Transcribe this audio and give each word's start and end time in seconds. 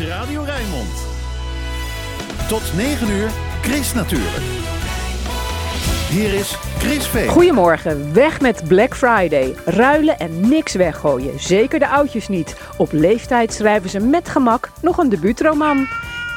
is 0.00 0.08
Radio 0.08 0.42
Rijnmond. 0.42 1.06
Tot 2.48 2.62
9 2.76 3.10
uur, 3.10 3.30
Chris 3.62 3.94
natuurlijk. 3.94 4.42
Hier 6.10 6.34
is 6.34 6.56
Chris 6.78 7.06
Veen. 7.06 7.28
Goedemorgen, 7.28 8.14
weg 8.14 8.40
met 8.40 8.68
Black 8.68 8.96
Friday. 8.96 9.54
Ruilen 9.64 10.18
en 10.18 10.48
niks 10.48 10.74
weggooien, 10.74 11.40
zeker 11.40 11.78
de 11.78 11.88
oudjes 11.88 12.28
niet. 12.28 12.56
Op 12.76 12.92
leeftijd 12.92 13.52
schrijven 13.52 13.90
ze 13.90 14.00
met 14.00 14.28
gemak 14.28 14.70
nog 14.80 14.98
een 14.98 15.08
debuutroman. 15.08 15.88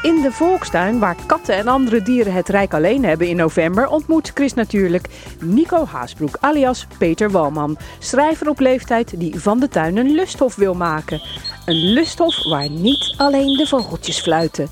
In 0.06 0.22
de 0.22 0.32
volkstuin, 0.32 1.00
waar 1.00 1.16
katten 1.26 1.56
en 1.56 1.68
andere 1.68 2.02
dieren 2.02 2.34
het 2.34 2.50
rijk 2.50 2.74
alleen 2.74 3.06
hebben 3.06 3.28
in 3.28 3.36
november, 3.36 3.88
ontmoet 3.88 4.32
Chris 4.34 4.54
natuurlijk 4.54 5.08
Nico 5.40 5.86
Haasbroek, 5.86 6.38
alias 6.40 6.88
Peter 6.98 7.32
Walman. 7.32 7.78
Schrijver 8.00 8.50
op 8.50 8.60
leeftijd 8.60 9.20
die 9.20 9.40
van 9.40 9.60
de 9.60 9.68
tuin 9.68 9.98
een 9.98 10.12
lusthof 10.12 10.56
wil 10.56 10.74
maken. 10.74 11.22
Een 11.66 11.94
lusthof 11.94 12.44
waar 12.44 12.70
niet 12.70 13.14
alleen 13.18 13.58
de 13.58 13.68
vogeltjes 13.68 14.22
fluiten. 14.22 14.68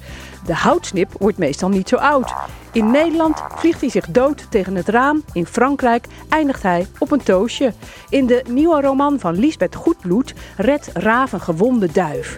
De 0.45 0.53
houtsnip 0.53 1.11
wordt 1.19 1.37
meestal 1.37 1.69
niet 1.69 1.89
zo 1.89 1.95
oud. 1.95 2.33
In 2.71 2.91
Nederland 2.91 3.43
vliegt 3.55 3.81
hij 3.81 3.89
zich 3.89 4.05
dood 4.05 4.45
tegen 4.51 4.75
het 4.75 4.87
raam. 4.87 5.23
In 5.31 5.45
Frankrijk 5.45 6.07
eindigt 6.29 6.63
hij 6.63 6.87
op 6.97 7.11
een 7.11 7.23
toosje. 7.23 7.73
In 8.09 8.25
de 8.25 8.43
nieuwe 8.49 8.81
roman 8.81 9.19
van 9.19 9.39
Lisbeth 9.39 9.75
Goedbloed 9.75 10.33
redt 10.57 10.89
Raaf 10.93 11.31
een 11.31 11.41
gewonde 11.41 11.91
duif. 11.91 12.37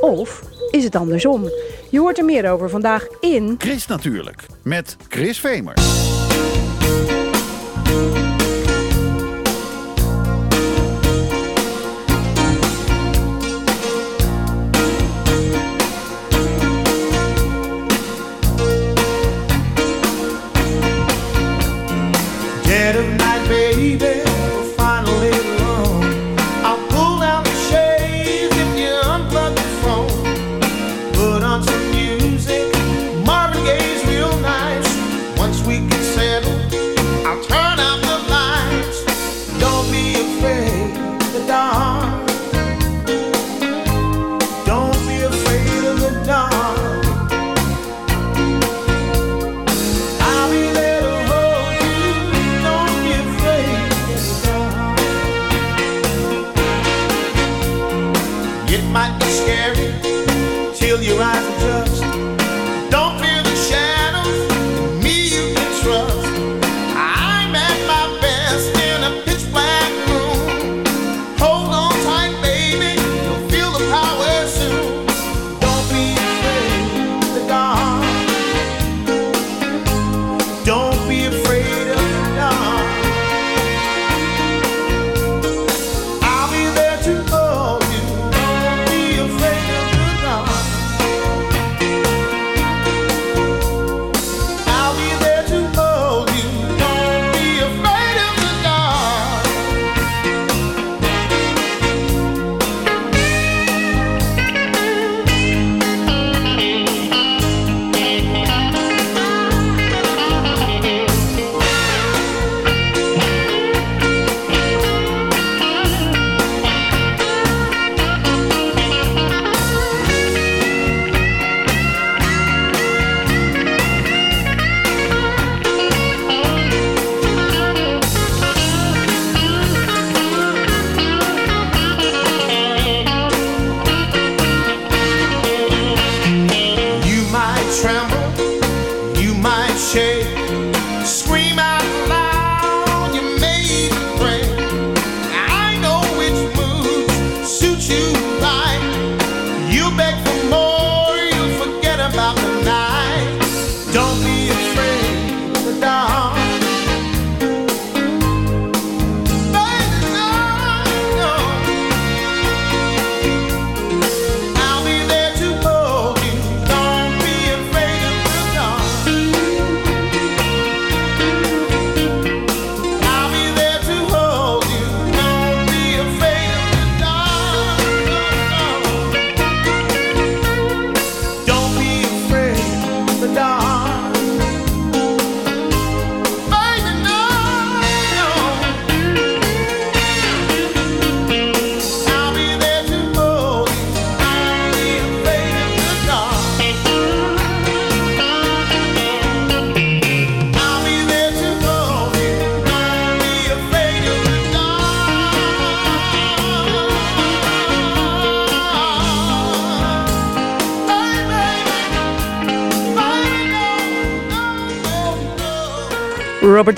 Of 0.00 0.42
is 0.70 0.84
het 0.84 0.96
andersom? 0.96 1.48
Je 1.94 2.00
hoort 2.00 2.18
er 2.18 2.24
meer 2.24 2.50
over 2.50 2.70
vandaag 2.70 3.06
in... 3.20 3.54
Chris 3.58 3.86
natuurlijk, 3.86 4.46
met 4.62 4.96
Chris 5.08 5.40
Vemer. 5.40 5.74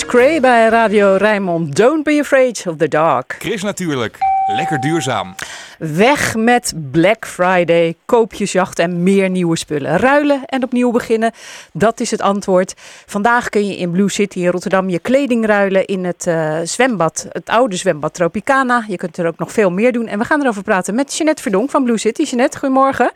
Cray 0.07 0.41
bij 0.41 0.69
Radio 0.69 1.15
Rijnmond. 1.17 1.77
Don't 1.77 2.05
be 2.05 2.19
afraid 2.21 2.65
of 2.69 2.77
the 2.77 2.89
dark. 2.89 3.37
Chris 3.39 3.63
natuurlijk. 3.63 4.19
Lekker 4.57 4.81
duurzaam. 4.81 5.35
Weg 5.79 6.35
met 6.35 6.75
Black 6.91 7.27
Friday, 7.27 7.97
koopjesjacht 8.05 8.79
en 8.79 9.03
meer 9.03 9.31
nieuwe 9.31 9.57
spullen. 9.57 9.97
Ruilen 9.97 10.45
en 10.45 10.63
opnieuw 10.63 10.91
beginnen, 10.91 11.33
dat 11.73 12.01
is 12.01 12.11
het 12.11 12.21
antwoord. 12.21 12.75
Vandaag 13.07 13.49
kun 13.49 13.67
je 13.67 13.77
in 13.77 13.91
Blue 13.91 14.11
City 14.11 14.39
in 14.39 14.51
Rotterdam 14.51 14.89
je 14.89 14.99
kleding 14.99 15.47
ruilen 15.47 15.85
in 15.85 16.05
het 16.05 16.27
eh, 16.27 16.59
zwembad, 16.63 17.27
het 17.29 17.49
oude 17.49 17.77
zwembad 17.77 18.15
Tropicana. 18.15 18.85
Je 18.89 18.97
kunt 18.97 19.17
er 19.17 19.27
ook 19.27 19.39
nog 19.39 19.53
veel 19.53 19.71
meer 19.71 19.93
doen. 19.93 20.07
En 20.07 20.19
we 20.19 20.25
gaan 20.25 20.41
erover 20.41 20.63
praten 20.63 20.95
met 20.95 21.17
Jeanette 21.17 21.43
Verdonk 21.43 21.71
van 21.71 21.85
Blue 21.85 21.99
City. 21.99 22.23
Jeanette, 22.23 22.59
goedemorgen. 22.59 23.11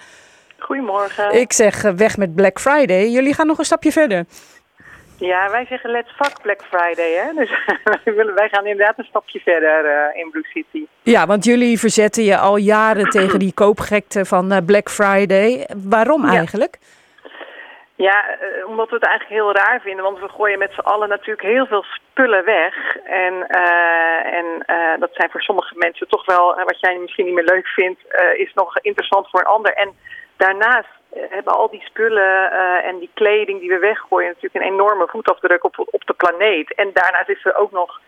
Goedemorgen. 0.59 1.41
Ik 1.41 1.53
zeg 1.53 1.85
eh, 1.85 1.93
weg 1.93 2.17
met 2.17 2.35
Black 2.35 2.61
Friday. 2.61 3.11
Jullie 3.11 3.35
gaan 3.35 3.47
nog 3.47 3.59
een 3.59 3.65
stapje 3.65 3.93
verder. 3.93 4.27
Ja, 5.21 5.51
wij 5.51 5.67
zeggen 5.69 5.91
let's 5.91 6.11
fuck 6.17 6.43
Black 6.43 6.63
Friday, 6.63 7.13
hè. 7.13 7.33
Dus 7.35 7.51
wij, 8.05 8.15
willen, 8.15 8.35
wij 8.35 8.49
gaan 8.49 8.67
inderdaad 8.67 8.99
een 8.99 9.05
stapje 9.05 9.41
verder 9.41 9.85
uh, 9.85 10.21
in 10.23 10.31
Blue 10.31 10.45
City. 10.47 10.87
Ja, 11.03 11.27
want 11.27 11.45
jullie 11.45 11.79
verzetten 11.79 12.23
je 12.25 12.37
al 12.39 12.57
jaren 12.57 13.09
tegen 13.19 13.39
die 13.39 13.55
koopgekte 13.55 14.25
van 14.25 14.53
uh, 14.53 14.59
Black 14.67 14.91
Friday. 14.91 15.67
Waarom 15.89 16.27
Ja. 16.27 16.33
eigenlijk? 16.37 16.79
Ja, 17.95 18.29
eh, 18.29 18.67
omdat 18.69 18.89
we 18.89 18.95
het 18.95 19.07
eigenlijk 19.07 19.41
heel 19.41 19.55
raar 19.55 19.81
vinden. 19.81 20.05
Want 20.05 20.19
we 20.19 20.29
gooien 20.29 20.59
met 20.59 20.73
z'n 20.73 20.81
allen 20.81 21.09
natuurlijk 21.09 21.43
heel 21.47 21.67
veel 21.67 21.83
spullen 21.83 22.45
weg. 22.45 22.97
En, 23.05 23.47
eh, 23.49 24.33
en 24.39 24.47
eh, 24.67 25.01
dat 25.01 25.11
zijn 25.13 25.31
voor 25.31 25.43
sommige 25.43 25.75
mensen 25.77 26.09
toch 26.09 26.25
wel, 26.27 26.57
eh, 26.57 26.65
wat 26.65 26.81
jij 26.81 26.99
misschien 26.99 27.25
niet 27.25 27.35
meer 27.35 27.45
leuk 27.55 27.67
vindt, 27.67 28.01
eh, 28.09 28.39
is 28.41 28.53
nog 28.55 28.79
interessant 28.79 29.31
voor 29.31 29.41
een 29.41 29.47
ander. 29.47 29.73
En 29.75 29.91
daarnaast 30.37 30.89
eh, 30.89 31.00
hebben 31.15 31.55
al 31.55 31.71
die 31.71 31.83
spullen 31.85 32.53
eh, 32.53 32.87
en 32.89 32.99
die 32.99 33.11
kleding 33.15 33.61
die 33.61 33.69
we 33.69 33.79
weggooien 33.79 34.29
natuurlijk 34.29 34.55
een 34.65 34.73
enorme 34.73 35.07
voetafdruk 35.07 35.65
op, 35.65 35.75
op 35.91 36.07
de 36.07 36.13
planeet. 36.13 36.75
En 36.75 36.91
daarnaast 36.93 37.29
is 37.29 37.45
er 37.45 37.57
ook 37.57 37.71
nog 37.73 38.01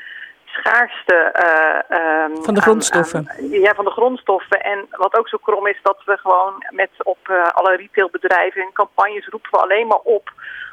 schaarste 0.45 1.15
eh, 1.15 1.99
ehm, 1.99 2.35
Van 2.43 2.55
de 2.55 2.61
grondstoffen. 2.61 3.29
aan- 3.31 3.49
ja, 3.51 3.75
van 3.75 3.85
de 3.85 3.91
grondstoffen. 3.91 4.63
En 4.63 4.87
wat 4.91 5.19
ook 5.19 5.29
zo 5.29 5.39
krom 5.43 5.67
is, 5.67 5.79
dat 5.83 6.03
we 6.05 6.17
gewoon 6.17 6.65
met 6.71 6.91
op 7.03 7.19
eh, 7.29 7.43
alle 7.43 7.77
retailbedrijven 7.77 8.63
en 8.63 8.73
campagnes 8.73 9.27
roepen 9.29 9.51
we 9.51 9.57
alleen 9.59 9.87
maar 9.87 10.01
op 10.05 10.31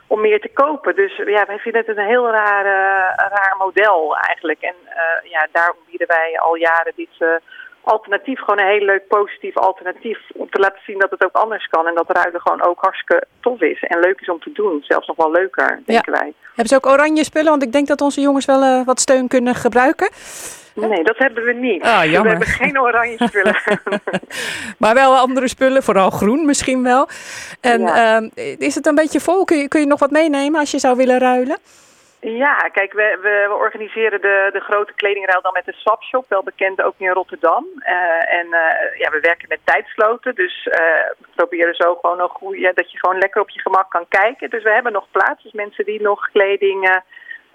om 0.07 0.21
meer 0.21 0.41
te 0.41 0.49
kopen. 0.53 0.95
Dus 0.95 1.15
ja, 1.17 1.45
wij 1.45 1.59
vinden 1.59 1.83
het 1.85 1.97
een 1.97 2.05
heel 2.05 2.29
raar, 2.31 2.65
eh, 2.65 3.27
raar 3.29 3.55
model 3.57 4.17
eigenlijk. 4.17 4.61
En 4.61 4.75
eh, 4.85 5.29
ja, 5.31 5.47
daarom 5.51 5.77
bieden 5.89 6.07
wij 6.07 6.39
al 6.39 6.55
jaren 6.55 6.93
dit 6.95 7.09
eh, 7.19 7.27
alternatief, 7.89 8.39
gewoon 8.39 8.59
een 8.59 8.71
heel 8.75 8.85
leuk 8.85 9.07
positief 9.07 9.57
alternatief. 9.57 10.19
Om 10.33 10.49
te 10.49 10.59
laten 10.59 10.81
zien 10.85 10.99
dat 10.99 11.09
het 11.09 11.23
ook 11.23 11.35
anders 11.35 11.67
kan. 11.67 11.87
En 11.87 11.95
dat 11.95 12.11
ruilen 12.11 12.41
gewoon 12.41 12.61
ook 12.61 12.81
hartstikke 12.81 13.23
tof 13.39 13.61
is 13.61 13.83
en 13.83 13.99
leuk 13.99 14.21
is 14.21 14.29
om 14.29 14.39
te 14.39 14.51
doen. 14.53 14.83
Zelfs 14.87 15.07
nog 15.07 15.15
wel 15.17 15.31
leuker, 15.31 15.81
denken 15.85 16.11
wij. 16.11 16.33
Hebben 16.45 16.67
ze 16.67 16.75
ook 16.75 16.85
oranje 16.85 17.23
spullen? 17.23 17.49
Want 17.49 17.63
ik 17.63 17.71
denk 17.71 17.87
dat 17.87 18.01
onze 18.01 18.21
jongens 18.21 18.45
wel 18.45 18.61
eh, 18.63 18.85
wat 18.85 18.99
steun 18.99 19.27
kunnen 19.27 19.55
gebruiken. 19.55 20.09
Nee, 20.73 21.03
dat 21.03 21.17
hebben 21.17 21.43
we 21.43 21.53
niet. 21.53 21.83
Ah, 21.83 22.03
jammer. 22.03 22.21
We 22.21 22.29
hebben 22.29 22.47
geen 22.47 22.79
oranje 22.81 23.15
spullen. 23.27 23.57
Maar 24.77 24.93
wel 24.93 25.15
andere 25.15 25.47
spullen, 25.47 25.83
vooral 25.83 26.09
groen 26.09 26.45
misschien 26.45 26.83
wel. 26.83 27.07
En 27.61 27.81
Ja. 27.81 28.15
ehm, 28.15 28.29
is 28.57 28.75
het 28.75 28.85
een 28.85 28.95
beetje 28.95 29.19
vol? 29.19 29.43
Kun 29.45 29.57
je, 29.57 29.67
kun 29.67 29.79
je 29.79 29.85
nog 29.87 29.99
wat 29.99 30.11
meenemen 30.11 30.59
als 30.59 30.71
je 30.71 30.79
zou 30.79 30.95
willen 30.97 31.19
ruilen? 31.19 31.57
Ja, 32.21 32.55
kijk, 32.55 32.93
we, 32.93 33.17
we, 33.21 33.45
we 33.47 33.53
organiseren 33.53 34.21
de, 34.21 34.49
de 34.53 34.59
grote 34.59 34.93
kledingruil 34.93 35.41
dan 35.41 35.53
met 35.53 35.65
de 35.65 35.73
Swapshop, 35.73 36.25
wel 36.27 36.43
bekend 36.43 36.81
ook 36.81 36.93
in 36.97 37.09
Rotterdam. 37.09 37.65
Eh, 37.79 38.33
en 38.33 38.53
eh, 38.53 38.99
ja, 38.99 39.11
we 39.11 39.19
werken 39.21 39.47
met 39.47 39.59
tijdsloten, 39.63 40.35
dus 40.35 40.67
eh, 40.67 40.79
we 41.17 41.27
proberen 41.35 41.75
zo 41.75 41.95
gewoon 41.95 42.19
een 42.19 42.29
goede, 42.29 42.71
dat 42.73 42.91
je 42.91 42.99
gewoon 42.99 43.17
lekker 43.17 43.41
op 43.41 43.49
je 43.49 43.59
gemak 43.59 43.89
kan 43.89 44.05
kijken. 44.09 44.49
Dus 44.49 44.63
we 44.63 44.69
hebben 44.69 44.91
nog 44.91 45.07
plaats, 45.11 45.43
dus 45.43 45.51
mensen 45.51 45.85
die 45.85 46.01
nog 46.01 46.29
kleding 46.31 47.01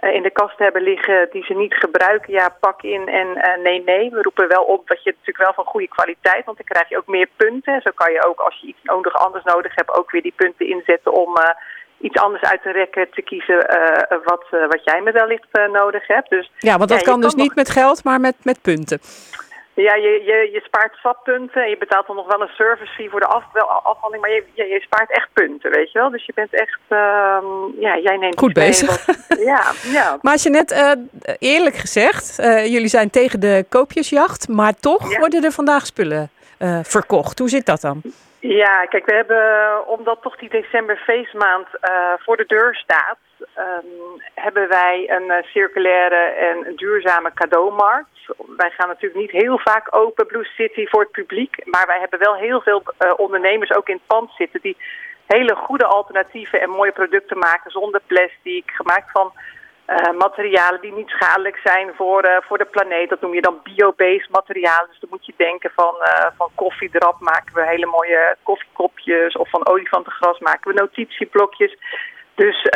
in 0.00 0.22
de 0.22 0.30
kast 0.30 0.58
hebben 0.58 0.82
liggen 0.82 1.28
die 1.30 1.44
ze 1.44 1.54
niet 1.54 1.74
gebruiken, 1.74 2.32
ja, 2.32 2.56
pak 2.60 2.82
in 2.82 3.08
en 3.08 3.28
nee, 3.62 3.82
nee. 3.82 4.10
We 4.10 4.22
roepen 4.22 4.48
wel 4.48 4.62
op 4.62 4.88
dat 4.88 5.02
je 5.02 5.10
het 5.10 5.18
natuurlijk 5.18 5.44
wel 5.44 5.64
van 5.64 5.72
goede 5.72 5.88
kwaliteit, 5.88 6.44
want 6.44 6.56
dan 6.56 6.66
krijg 6.66 6.88
je 6.88 6.96
ook 6.96 7.06
meer 7.06 7.28
punten. 7.36 7.80
Zo 7.80 7.90
kan 7.94 8.12
je 8.12 8.26
ook, 8.26 8.40
als 8.40 8.60
je 8.60 8.66
iets 8.66 8.82
nodig 8.82 9.14
anders 9.14 9.44
nodig 9.44 9.74
hebt, 9.74 9.98
ook 9.98 10.10
weer 10.10 10.22
die 10.22 10.34
punten 10.36 10.68
inzetten 10.68 11.12
om... 11.12 11.36
iets 12.04 12.20
anders 12.20 12.42
uit 12.42 12.62
de 12.62 12.70
rekken 12.72 13.06
te 13.10 13.22
kiezen 13.22 13.68
eh, 13.68 14.18
wat, 14.24 14.44
eh, 14.50 14.60
wat 14.68 14.80
jij 14.84 15.00
me 15.00 15.12
wellicht 15.12 15.48
eh, 15.52 15.68
nodig 15.68 16.06
hebt. 16.06 16.30
Dus 16.30 16.50
Ja, 16.58 16.76
want 16.78 16.90
dat 16.90 17.02
kan 17.02 17.20
dus 17.20 17.34
niet 17.34 17.54
met 17.54 17.70
geld, 17.70 18.04
maar 18.04 18.20
met, 18.20 18.34
met 18.42 18.62
punten. 18.62 19.00
Ja, 19.74 19.94
je, 19.94 20.22
je, 20.24 20.48
je 20.52 20.60
spaart 20.64 20.96
en 21.54 21.68
je 21.68 21.76
betaalt 21.78 22.06
dan 22.06 22.16
nog 22.16 22.26
wel 22.26 22.40
een 22.40 22.54
service 22.54 22.92
fee 22.92 23.10
voor 23.10 23.20
de 23.20 23.26
af, 23.26 23.44
wel, 23.52 23.68
afhandeling, 23.68 24.20
maar 24.22 24.30
je, 24.34 24.44
je, 24.52 24.64
je 24.64 24.80
spaart 24.80 25.10
echt 25.10 25.28
punten, 25.32 25.70
weet 25.70 25.92
je 25.92 25.98
wel. 25.98 26.10
Dus 26.10 26.26
je 26.26 26.32
bent 26.34 26.54
echt, 26.54 26.78
ehm, 26.88 27.44
ja, 27.80 27.98
jij 27.98 28.16
neemt 28.16 28.38
Goed 28.38 28.52
bezig. 28.52 29.06
wat- 29.06 29.38
ja, 29.38 29.62
ja. 29.82 30.16
Maar 30.22 30.32
als 30.32 30.42
je 30.42 30.50
net 30.50 30.98
eerlijk 31.38 31.76
gezegd, 31.76 32.38
eh, 32.38 32.66
jullie 32.66 32.88
zijn 32.88 33.10
tegen 33.10 33.40
de 33.40 33.64
koopjesjacht, 33.68 34.48
maar 34.48 34.74
toch 34.74 35.12
Ja. 35.12 35.18
worden 35.18 35.44
er 35.44 35.52
vandaag 35.52 35.86
spullen 35.86 36.30
verkocht. 36.82 37.38
Hoe 37.38 37.48
zit 37.48 37.66
dat 37.66 37.80
dan? 37.80 38.02
Ja, 38.48 38.84
kijk, 38.84 39.06
we 39.06 39.14
hebben, 39.14 39.86
omdat 39.86 40.22
toch 40.22 40.36
die 40.36 40.48
december 40.48 40.96
feestmaand 40.96 41.66
eh, 41.80 42.12
voor 42.18 42.36
de 42.36 42.44
deur 42.46 42.74
staat, 42.74 43.18
ehm, 43.54 43.86
hebben 44.34 44.68
wij 44.68 45.10
een 45.10 45.30
eh, 45.30 45.44
circulaire 45.44 46.16
en 46.16 46.76
duurzame 46.76 47.32
cadeaumarkt. 47.34 48.18
Wij 48.56 48.70
gaan 48.70 48.88
natuurlijk 48.88 49.20
niet 49.20 49.42
heel 49.42 49.58
vaak 49.58 49.96
open 49.96 50.26
Blue 50.26 50.44
City 50.44 50.86
voor 50.86 51.00
het 51.00 51.10
publiek, 51.10 51.56
maar 51.64 51.86
wij 51.86 51.98
hebben 51.98 52.18
wel 52.18 52.34
heel 52.34 52.60
veel 52.60 52.82
eh, 52.98 53.12
ondernemers 53.16 53.72
ook 53.74 53.88
in 53.88 53.94
het 53.94 54.06
pand 54.06 54.30
zitten 54.36 54.60
die 54.60 54.76
hele 55.26 55.54
goede 55.54 55.84
alternatieven 55.84 56.60
en 56.60 56.70
mooie 56.70 56.92
producten 56.92 57.38
maken 57.38 57.70
zonder 57.70 58.00
plastic, 58.06 58.70
gemaakt 58.70 59.10
van 59.10 59.32
eh, 59.84 60.12
materialen 60.12 60.80
die 60.80 60.92
niet 60.92 61.08
schadelijk 61.08 61.60
zijn 61.64 61.92
voor, 61.96 62.22
eh, 62.22 62.36
voor 62.42 62.58
de 62.58 62.64
planeet. 62.64 63.08
Dat 63.08 63.20
noem 63.20 63.34
je 63.34 63.40
dan 63.40 63.60
bio-based 63.62 64.30
materialen. 64.30 64.88
Dus 64.88 65.00
dan 65.00 65.10
moet 65.10 65.26
je 65.26 65.34
denken 65.36 65.70
van, 65.74 65.94
eh, 66.00 66.30
van 66.36 66.50
koffiedrap 66.54 67.20
maken 67.20 67.54
we 67.54 67.66
hele 67.66 67.86
mooie 67.86 68.36
koffiekopjes. 68.42 69.36
Of 69.36 69.50
van 69.50 69.66
olifantengras 69.66 70.38
maken 70.38 70.74
we 70.74 70.80
notitieblokjes. 70.80 71.76
Dus 72.34 72.66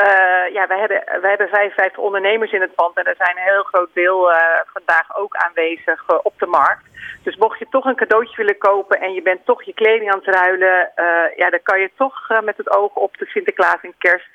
ja, 0.53 0.67
wij 0.67 0.79
hebben, 0.79 1.05
wij 1.21 1.31
hebben 1.31 1.49
55 1.49 2.03
ondernemers 2.03 2.53
in 2.53 2.61
het 2.61 2.75
pand. 2.75 2.97
En 2.97 3.05
er 3.05 3.15
zijn 3.19 3.37
een 3.37 3.53
heel 3.53 3.63
groot 3.63 3.91
deel 3.93 4.33
vandaag 4.73 5.17
ook 5.17 5.37
aanwezig 5.37 6.19
op 6.23 6.35
de 6.39 6.47
markt. 6.47 6.85
Dus 7.23 7.37
mocht 7.37 7.59
je 7.59 7.67
toch 7.71 7.85
een 7.85 7.97
cadeautje 7.97 8.37
willen 8.37 8.59
kopen 8.59 9.01
en 9.01 9.13
je 9.13 9.23
bent 9.23 9.45
toch 9.45 9.63
je 9.63 9.75
kleding 9.75 10.13
aan 10.13 10.23
het 10.25 10.35
ruilen... 10.35 10.93
ja, 11.37 11.51
dan 11.51 11.63
kan 11.63 11.81
je 11.81 11.91
toch 11.97 12.29
met 12.45 12.57
het 12.57 12.71
oog 12.71 12.95
op 12.95 13.17
de 13.17 13.27
Sinterklaas 13.27 13.81
en 13.83 13.95
kerst 13.99 14.29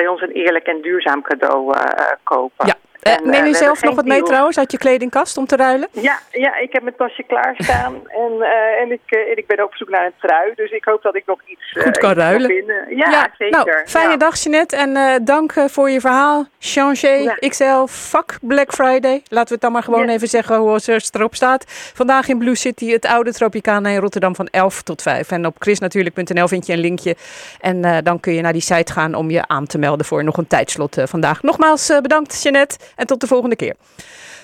bij 0.00 0.08
ons 0.08 0.22
een 0.22 0.32
eerlijk 0.32 0.66
en 0.66 0.82
duurzaam 0.82 1.22
cadeau 1.22 1.74
eh, 1.74 1.82
eh, 1.82 2.16
kopen. 2.22 2.66
En, 3.02 3.12
Eh, 3.12 3.18
eh, 3.18 3.24
neem 3.24 3.42
we 3.42 3.48
je 3.48 3.54
zelf 3.54 3.82
nog 3.82 3.94
wat 3.94 4.04
mee 4.04 4.22
trouwens 4.22 4.58
uit 4.58 4.72
je 4.72 4.78
kledingkast 4.78 5.36
om 5.36 5.46
te 5.46 5.56
ruilen? 5.56 5.88
Ja, 5.90 6.18
ja, 6.30 6.58
ik 6.58 6.72
heb 6.72 6.82
mijn 6.82 6.96
tasje 6.96 7.22
klaarstaan 7.22 7.94
en, 8.24 8.32
eh, 8.42 8.80
en, 8.82 8.92
ik, 8.92 9.00
eh, 9.06 9.18
en 9.18 9.36
ik 9.36 9.46
ben 9.46 9.64
op 9.64 9.74
zoek 9.74 9.88
naar 9.88 10.04
een 10.04 10.12
trui. 10.20 10.52
Dus 10.54 10.70
ik 10.70 10.84
hoop 10.84 11.02
dat 11.02 11.16
ik 11.16 11.22
nog 11.26 11.40
iets, 11.46 11.72
eh, 11.72 11.82
Goed 11.82 11.98
kan 11.98 12.10
iets 12.10 12.18
ruilen. 12.18 12.64
Ja, 12.88 13.30
zeker. 13.38 13.64
Nou, 13.64 13.86
fijne 13.86 14.10
ja. 14.10 14.16
dag 14.16 14.42
Jeanette 14.42 14.76
en 14.76 14.96
eh, 14.96 15.14
dank 15.22 15.52
eh, 15.52 15.64
voor 15.64 15.90
je 15.90 16.00
verhaal. 16.00 16.46
Changer, 16.58 17.22
Ja. 17.22 17.34
XL, 17.48 17.84
fuck 17.88 18.38
Black 18.42 18.72
Friday. 18.72 19.22
Laten 19.28 19.48
we 19.48 19.52
het 19.52 19.60
dan 19.60 19.72
maar 19.72 19.82
gewoon 19.82 20.08
even 20.08 20.28
zeggen 20.28 20.56
hoe 20.56 20.74
het 20.74 21.14
erop 21.14 21.34
staat. 21.34 21.64
Vandaag 21.94 22.28
in 22.28 22.38
Blue 22.38 22.54
City, 22.54 22.90
het 22.92 23.06
oude 23.06 23.32
Tropicana 23.32 23.88
in 23.88 24.00
Rotterdam 24.00 24.34
van 24.34 24.46
11 24.46 24.82
tot 24.82 25.02
5. 25.02 25.30
En 25.30 25.46
op 25.46 25.56
chrisnatuurlijk.nl 25.58 26.48
vind 26.48 26.66
je 26.66 26.72
een 26.72 26.78
linkje. 26.78 27.16
En 27.60 27.84
eh, 27.84 27.96
dan 28.02 28.20
kun 28.20 28.32
je 28.32 28.40
naar 28.40 28.52
die 28.52 28.62
site 28.62 28.92
gaan 28.92 29.14
om 29.14 29.30
je 29.30 29.48
aan 29.48 29.66
te 29.66 29.78
melden 29.78 30.06
voor 30.06 30.24
nog 30.24 30.36
een 30.36 30.46
tijdslot 30.46 30.96
eh, 30.96 31.06
vandaag. 31.06 31.42
Nogmaals 31.42 31.88
eh, 31.88 31.98
bedankt 31.98 32.42
Jeanette 32.42 32.78
en 32.96 33.06
tot 33.06 33.20
de 33.20 33.26
volgende 33.26 33.56
keer. 33.56 33.74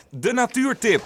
De 0.09 0.33
natuurtip 0.33 1.03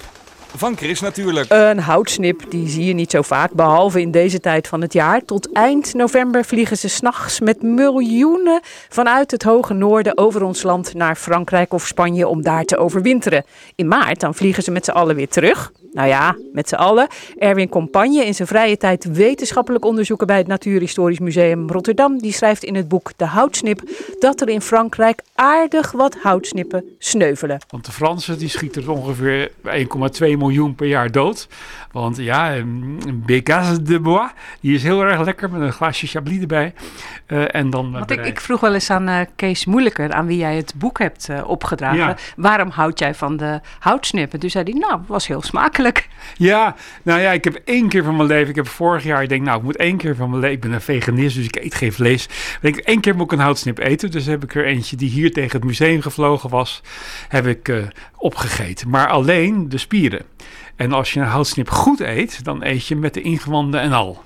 van 0.57 0.77
Chris 0.77 1.01
natuurlijk. 1.01 1.47
Een 1.51 1.79
houtsnip, 1.79 2.43
die 2.49 2.69
zie 2.69 2.85
je 2.85 2.93
niet 2.93 3.11
zo 3.11 3.23
vaak, 3.23 3.53
behalve 3.53 4.01
in 4.01 4.11
deze 4.11 4.41
tijd 4.41 4.69
van 4.69 4.81
het 4.81 4.93
jaar. 4.93 5.25
Tot 5.25 5.53
eind 5.53 5.95
november 5.95 6.45
vliegen 6.45 6.79
ze 6.79 6.89
s'nachts 6.89 7.41
met 7.41 7.63
miljoenen 7.63 8.61
vanuit 8.89 9.31
het 9.31 9.43
hoge 9.43 9.73
noorden 9.73 10.19
over 10.19 10.43
ons 10.43 10.63
land 10.63 10.94
naar 10.94 11.17
Frankrijk 11.17 11.73
of 11.73 11.87
Spanje 11.87 12.29
om 12.29 12.43
daar 12.43 12.65
te 12.65 12.77
overwinteren. 12.77 13.44
In 13.75 13.89
maart 13.89 14.20
dan 14.20 14.35
vliegen 14.35 14.63
ze 14.63 14.70
met 14.70 14.85
z'n 14.85 14.91
allen 14.91 15.17
weer 15.17 15.29
terug. 15.29 15.73
Nou 15.93 16.09
ja, 16.09 16.37
met 16.53 16.69
z'n 16.69 16.75
allen. 16.75 17.09
Erwin 17.39 17.69
Compagne 17.69 18.25
in 18.25 18.35
zijn 18.35 18.49
vrije 18.49 18.77
tijd 18.77 19.05
wetenschappelijk 19.05 19.85
onderzoeken 19.85 20.27
bij 20.27 20.39
het 20.39 20.47
Natuurhistorisch 20.47 21.19
Museum 21.19 21.70
Rotterdam. 21.70 22.19
Die 22.19 22.32
schrijft 22.32 22.65
in 22.65 22.75
het 22.75 22.89
boek 22.89 23.13
De 23.17 23.25
Houtsnip 23.25 23.82
dat 24.19 24.41
er 24.41 24.49
in 24.49 24.61
Frankrijk 24.61 25.23
aardig 25.35 25.93
wat 25.93 26.17
houtsnippen 26.23 26.85
sneuvelen. 26.99 27.61
Want 27.69 27.85
de 27.85 27.93
Fransen 27.93 28.39
die 28.39 28.49
schieten 28.49 28.82
er 28.82 28.91
ongeveer 28.91 29.51
1,2 29.51 29.53
miljoen 30.19 30.75
per 30.75 30.87
jaar 30.87 31.11
dood. 31.11 31.49
Want 31.93 32.17
ja, 32.17 32.56
een 32.56 33.23
Bécasse 33.27 33.82
de 33.82 34.01
Bois, 34.01 34.31
die 34.61 34.75
is 34.75 34.82
heel 34.82 35.03
erg 35.03 35.25
lekker 35.25 35.51
met 35.51 35.61
een 35.61 35.73
glaasje 35.73 36.06
Chablis 36.06 36.41
erbij. 36.41 36.75
Eh, 37.27 37.55
en 37.55 37.70
dan 37.70 37.93
Want 37.93 38.11
ik, 38.11 38.27
ik 38.27 38.41
vroeg 38.41 38.61
wel 38.61 38.75
eens 38.75 38.91
aan 38.91 39.09
eh, 39.09 39.20
Kees 39.37 39.65
Moeilijker, 39.65 40.13
aan 40.13 40.27
wie 40.27 40.39
jij 40.39 40.56
het 40.56 40.75
boek 40.77 40.99
hebt 40.99 41.29
eh, 41.29 41.49
opgedragen. 41.49 41.99
Ja. 41.99 42.17
Waarom 42.37 42.69
houd 42.70 42.99
jij 42.99 43.15
van 43.15 43.37
de 43.37 43.61
houtsnippen? 43.79 44.41
Toen 44.41 44.51
zei 44.51 44.65
hij, 44.65 44.81
nou, 44.81 45.01
was 45.06 45.27
heel 45.27 45.43
smakelijk. 45.43 45.80
Ja, 46.37 46.77
nou 47.03 47.20
ja, 47.20 47.32
ik 47.32 47.44
heb 47.44 47.60
één 47.65 47.89
keer 47.89 48.05
van 48.05 48.17
mijn 48.17 48.29
leven, 48.29 48.49
ik 48.49 48.56
heb 48.56 48.69
vorig 48.69 49.05
jaar, 49.05 49.22
ik 49.22 49.29
denk 49.29 49.43
nou, 49.43 49.58
ik 49.58 49.65
moet 49.65 49.77
één 49.77 49.96
keer 49.96 50.17
van 50.17 50.31
mijn 50.31 50.41
leven, 50.41 50.56
ik 50.56 50.60
ben 50.60 50.72
een 50.72 50.81
veganist, 50.81 51.37
dus 51.37 51.44
ik 51.44 51.56
eet 51.56 51.75
geen 51.75 51.93
vlees. 51.93 52.25
Ik 52.25 52.58
denk, 52.60 52.77
één 52.77 53.01
keer 53.01 53.15
moet 53.15 53.25
ik 53.25 53.32
een 53.32 53.44
houtsnip 53.44 53.79
eten, 53.79 54.10
dus 54.10 54.27
heb 54.27 54.43
ik 54.43 54.55
er 54.55 54.67
eentje 54.67 54.96
die 54.96 55.10
hier 55.10 55.32
tegen 55.32 55.53
het 55.53 55.65
museum 55.65 56.03
gevlogen 56.03 56.51
was, 56.51 56.82
heb 57.29 57.46
ik 57.46 57.69
eh, 57.69 57.77
opgegeten. 58.17 58.89
Maar 58.91 59.08
alleen 59.08 59.69
de 59.69 59.79
spieren. 59.79 60.22
En 60.77 60.93
als 60.93 61.13
je 61.13 61.20
een 61.20 61.27
houtsnip 61.27 61.70
goed 61.70 62.01
eet, 62.01 62.44
dan 62.44 62.65
eet 62.65 62.87
je 62.87 62.96
met 62.96 63.15
de 63.15 63.22
ingewanden 63.22 63.81
en 63.81 63.93
al. 63.93 64.22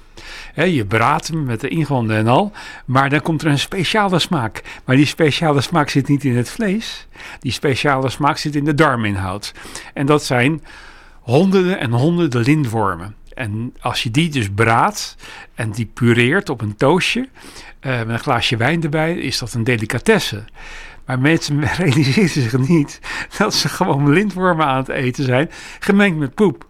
Je 0.55 0.85
braadt 0.85 1.29
hem 1.29 1.45
met 1.45 1.61
de 1.61 1.69
ingewanden 1.69 2.17
en 2.17 2.27
al, 2.27 2.53
maar 2.85 3.11
dan 3.11 3.21
komt 3.21 3.43
er 3.43 3.51
een 3.51 3.59
speciale 3.59 4.19
smaak. 4.19 4.63
Maar 4.85 4.97
die 4.97 5.07
speciale 5.07 5.61
smaak 5.61 5.89
zit 5.89 6.09
niet 6.09 6.25
in 6.25 6.37
het 6.37 6.51
vlees, 6.51 7.07
die 7.41 7.53
speciale 7.53 8.11
smaak 8.11 8.37
zit 8.37 8.57
in 8.57 8.65
de 8.65 8.75
darminhoud. 8.75 9.53
En 9.95 10.07
dat 10.07 10.25
zijn 10.25 10.63
honderden 11.25 11.79
en 11.79 11.93
honderden 11.93 12.43
lintwormen. 12.43 13.15
En 13.35 13.75
als 13.81 14.03
je 14.03 14.11
die 14.11 14.31
dus 14.31 14.49
braadt 14.55 15.17
en 15.55 15.71
die 15.71 15.91
pureert 15.95 16.51
op 16.51 16.61
een 16.61 16.77
toastje, 16.77 17.29
eh, 17.81 17.99
met 17.99 18.09
een 18.09 18.19
glaasje 18.19 18.57
wijn 18.57 18.83
erbij, 18.83 19.15
is 19.15 19.39
dat 19.39 19.53
een 19.53 19.65
delicatesse. 19.65 20.45
Maar 21.07 21.19
mensen 21.19 21.61
realiseren 21.77 22.29
zich 22.29 22.59
niet 22.59 23.01
dat 23.39 23.55
ze 23.55 23.69
gewoon 23.69 24.11
lintwormen 24.13 24.67
aan 24.67 24.77
het 24.77 24.89
eten 24.89 25.25
zijn, 25.25 25.51
gemengd 25.79 26.19
met 26.19 26.35
poep. 26.35 26.67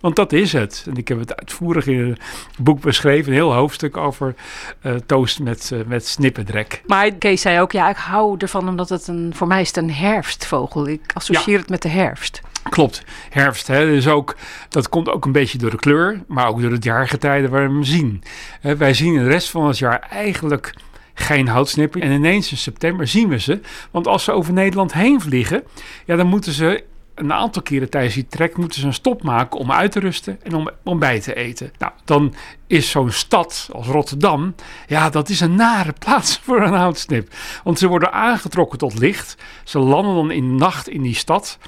Want 0.00 0.16
dat 0.16 0.32
is 0.32 0.52
het. 0.52 0.86
En 0.90 0.96
ik 0.96 1.08
heb 1.08 1.18
het 1.18 1.36
uitvoerig 1.36 1.86
in 1.86 1.98
een 1.98 2.18
boek 2.58 2.80
beschreven, 2.80 3.28
een 3.28 3.38
heel 3.38 3.54
hoofdstuk 3.54 3.96
over 3.96 4.34
uh, 4.82 4.94
toast 4.94 5.40
met, 5.40 5.70
uh, 5.72 5.80
met 5.86 6.06
snippendrek. 6.06 6.82
Maar 6.86 7.12
Kees 7.12 7.40
zei 7.40 7.60
ook, 7.60 7.72
ja, 7.72 7.90
ik 7.90 7.96
hou 7.96 8.34
ervan 8.38 8.68
omdat 8.68 8.88
het 8.88 9.08
een, 9.08 9.32
voor 9.34 9.46
mij 9.46 9.60
is 9.60 9.66
het 9.66 9.76
een 9.76 9.92
herfstvogel. 9.92 10.88
Ik 10.88 11.12
associeer 11.14 11.54
ja. 11.54 11.60
het 11.60 11.70
met 11.70 11.82
de 11.82 11.88
herfst. 11.88 12.40
Klopt, 12.62 13.04
herfst. 13.30 13.66
Hè? 13.66 13.86
Dus 13.86 14.08
ook, 14.08 14.36
dat 14.68 14.88
komt 14.88 15.08
ook 15.08 15.24
een 15.24 15.32
beetje 15.32 15.58
door 15.58 15.70
de 15.70 15.76
kleur, 15.76 16.22
maar 16.26 16.48
ook 16.48 16.60
door 16.60 16.70
het 16.70 16.84
jaargetijde 16.84 17.48
waar 17.48 17.68
we 17.68 17.74
hem 17.74 17.84
zien. 17.84 18.22
Wij 18.60 18.94
zien 18.94 19.14
de 19.14 19.28
rest 19.28 19.50
van 19.50 19.66
het 19.66 19.78
jaar 19.78 20.06
eigenlijk 20.10 20.74
geen 21.14 21.48
houtsnipper. 21.48 22.02
En 22.02 22.12
ineens 22.12 22.50
in 22.50 22.56
september 22.56 23.06
zien 23.06 23.28
we 23.28 23.38
ze. 23.38 23.60
Want 23.90 24.06
als 24.06 24.24
ze 24.24 24.32
over 24.32 24.52
Nederland 24.52 24.92
heen 24.92 25.20
vliegen, 25.20 25.62
ja, 26.04 26.16
dan 26.16 26.26
moeten 26.26 26.52
ze 26.52 26.84
een 27.14 27.32
aantal 27.32 27.62
keren 27.62 27.90
tijdens 27.90 28.14
die 28.14 28.26
trek 28.26 28.56
moeten 28.56 28.80
ze 28.80 28.86
een 28.86 28.92
stop 28.92 29.22
maken 29.22 29.58
om 29.58 29.72
uit 29.72 29.92
te 29.92 30.00
rusten 30.00 30.38
en 30.42 30.54
om 30.54 30.70
ontbijt 30.84 31.22
te 31.22 31.34
eten. 31.34 31.72
Nou, 31.78 31.92
dan 32.04 32.34
is 32.66 32.90
zo'n 32.90 33.10
stad 33.10 33.68
als 33.72 33.86
Rotterdam, 33.86 34.54
ja, 34.86 35.10
dat 35.10 35.28
is 35.28 35.40
een 35.40 35.54
nare 35.54 35.92
plaats 36.04 36.38
voor 36.42 36.62
een 36.62 36.74
houtsnip. 36.74 37.34
Want 37.64 37.78
ze 37.78 37.86
worden 37.86 38.12
aangetrokken 38.12 38.78
tot 38.78 38.98
licht. 38.98 39.36
Ze 39.64 39.78
landen 39.78 40.14
dan 40.14 40.30
in 40.30 40.48
de 40.48 40.64
nacht 40.64 40.88
in 40.88 41.02
die 41.02 41.14
stad. 41.14 41.58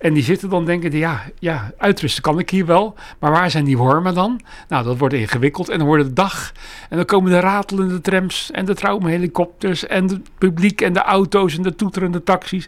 En 0.00 0.14
die 0.14 0.22
zitten 0.22 0.48
dan 0.48 0.64
denken, 0.64 0.96
ja, 0.96 1.22
ja, 1.38 1.72
uitrusten 1.78 2.22
kan 2.22 2.38
ik 2.38 2.50
hier 2.50 2.66
wel. 2.66 2.94
Maar 3.18 3.30
waar 3.30 3.50
zijn 3.50 3.64
die 3.64 3.78
wormen 3.78 4.14
dan? 4.14 4.40
Nou, 4.68 4.84
dat 4.84 4.98
wordt 4.98 5.14
ingewikkeld. 5.14 5.68
En 5.68 5.78
dan 5.78 5.86
wordt 5.86 6.04
het 6.04 6.16
dag. 6.16 6.52
En 6.88 6.96
dan 6.96 7.06
komen 7.06 7.30
de 7.30 7.40
ratelende 7.40 8.00
trams 8.00 8.50
en 8.50 8.64
de 8.64 8.74
traumahelikopters 8.74 9.86
en 9.86 10.08
het 10.08 10.20
publiek 10.38 10.80
en 10.80 10.92
de 10.92 11.02
auto's 11.02 11.56
en 11.56 11.62
de 11.62 11.74
toeterende 11.74 12.22
taxis. 12.22 12.66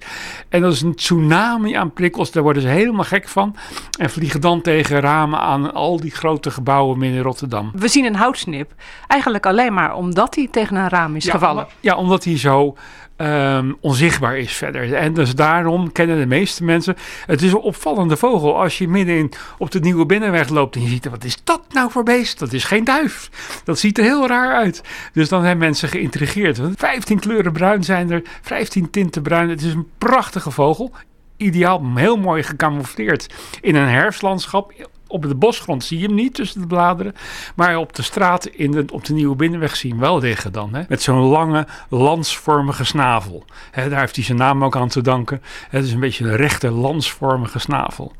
En 0.49 0.61
dat 0.61 0.73
is 0.73 0.81
een 0.81 0.95
tsunami 0.95 1.75
aan 1.75 1.93
prikkels. 1.93 2.31
Daar 2.31 2.43
worden 2.43 2.63
ze 2.63 2.69
helemaal 2.69 3.05
gek 3.05 3.29
van. 3.29 3.57
En 3.99 4.11
vliegen 4.11 4.41
dan 4.41 4.61
tegen 4.61 5.01
ramen 5.01 5.39
aan 5.39 5.75
al 5.75 6.01
die 6.01 6.11
grote 6.11 6.51
gebouwen 6.51 7.03
in 7.03 7.19
Rotterdam. 7.19 7.71
We 7.75 7.89
zien 7.89 8.05
een 8.05 8.15
houtsnip 8.15 8.75
eigenlijk 9.07 9.47
alleen 9.47 9.75
maar 9.75 9.97
omdat 9.97 10.35
hij 10.35 10.49
tegen 10.51 10.77
een 10.77 10.89
raam 10.89 11.17
is 11.17 11.25
ja, 11.25 11.33
gevallen. 11.33 11.65
Om, 11.65 11.71
ja, 11.81 11.97
omdat 11.97 12.25
hij 12.25 12.39
zo 12.39 12.77
um, 13.23 13.77
onzichtbaar 13.81 14.39
is 14.39 14.53
verder. 14.53 14.95
En 14.95 15.15
dus 15.15 15.35
daarom 15.35 15.93
kennen 15.93 16.19
de 16.19 16.27
meeste 16.27 16.65
mensen. 16.65 16.97
Het 17.27 17.43
is 17.43 17.53
een 17.53 17.59
opvallende 17.59 18.17
vogel. 18.17 18.61
Als 18.61 18.79
je 18.79 18.89
midden 18.89 19.17
in, 19.17 19.33
op 19.59 19.71
de 19.71 19.81
nieuwe 19.81 20.07
binnenweg 20.07 20.49
loopt 20.49 20.77
en 20.77 20.83
je 20.83 20.89
ziet, 20.89 21.09
wat 21.09 21.25
is 21.25 21.39
dat 21.45 21.63
nou 21.71 21.91
voor 21.91 22.03
beest? 22.03 22.39
Dat 22.39 22.53
is 22.53 22.65
geen 22.65 22.85
duif. 22.85 23.31
Dat 23.65 23.79
ziet 23.79 23.99
er 23.99 24.05
heel 24.05 24.27
raar 24.27 24.55
uit. 24.55 24.83
Dus 25.13 25.29
dan 25.29 25.43
zijn 25.43 25.59
mensen 25.59 25.89
geïntrigeerd. 25.89 26.61
15 26.77 27.19
kleuren 27.19 27.53
bruin 27.53 27.85
zijn 27.85 28.11
er, 28.11 28.23
15 28.43 28.91
tinten 28.91 29.23
bruin. 29.23 29.49
Het 29.49 29.63
is 29.63 29.73
een 29.73 29.89
prachtige 29.99 30.51
vogel 30.51 30.93
ideaal, 31.37 31.83
heel 31.95 32.17
mooi 32.17 32.43
gecamoufleerd 32.43 33.35
in 33.61 33.75
een 33.75 33.89
herfstlandschap 33.89 34.73
op 35.13 35.23
de 35.23 35.35
bosgrond 35.35 35.85
zie 35.85 35.99
je 35.99 36.07
hem 36.07 36.15
niet 36.15 36.35
tussen 36.35 36.61
de 36.61 36.67
bladeren. 36.67 37.15
Maar 37.55 37.77
op 37.77 37.95
de 37.95 38.03
straat 38.03 38.47
in 38.47 38.71
de, 38.71 38.85
op 38.93 39.05
de 39.05 39.13
Nieuwe 39.13 39.37
Binnenweg 39.37 39.77
zie 39.77 39.89
je 39.89 39.95
hem 39.95 40.05
wel 40.05 40.19
liggen 40.19 40.53
dan. 40.53 40.75
Hè? 40.75 40.83
Met 40.89 41.03
zo'n 41.03 41.21
lange, 41.21 41.67
lansvormige 41.89 42.85
snavel. 42.85 43.45
Hè, 43.71 43.89
daar 43.89 44.01
heeft 44.01 44.17
hij 44.17 44.25
zijn 44.25 44.39
naam 44.39 44.65
ook 44.65 44.77
aan 44.77 44.89
te 44.89 45.01
danken. 45.01 45.43
Het 45.69 45.85
is 45.85 45.93
een 45.93 46.01
beetje 46.01 46.25
een 46.25 46.37
rechte, 46.37 46.71
lansvormige 46.71 47.59
snavel. 47.59 48.13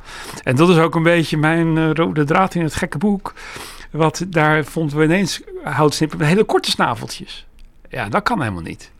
En 0.43 0.57
dat 0.57 0.69
is 0.69 0.77
ook 0.77 0.95
een 0.95 1.03
beetje 1.03 1.37
mijn 1.37 1.77
uh, 1.77 1.91
rode 1.93 2.25
draad 2.25 2.55
in 2.55 2.63
het 2.63 2.75
gekke 2.75 2.99
boek. 2.99 3.35
Wat 3.91 4.25
daar 4.29 4.65
vonden 4.65 4.99
we 4.99 5.05
ineens 5.05 5.41
houtsnippen 5.65 6.19
met 6.19 6.27
hele 6.27 6.45
korte 6.45 6.71
snaveltjes. 6.71 7.47
Ja, 7.89 8.09
dat 8.09 8.23
kan 8.23 8.41
helemaal 8.41 8.63
niet. 8.63 8.93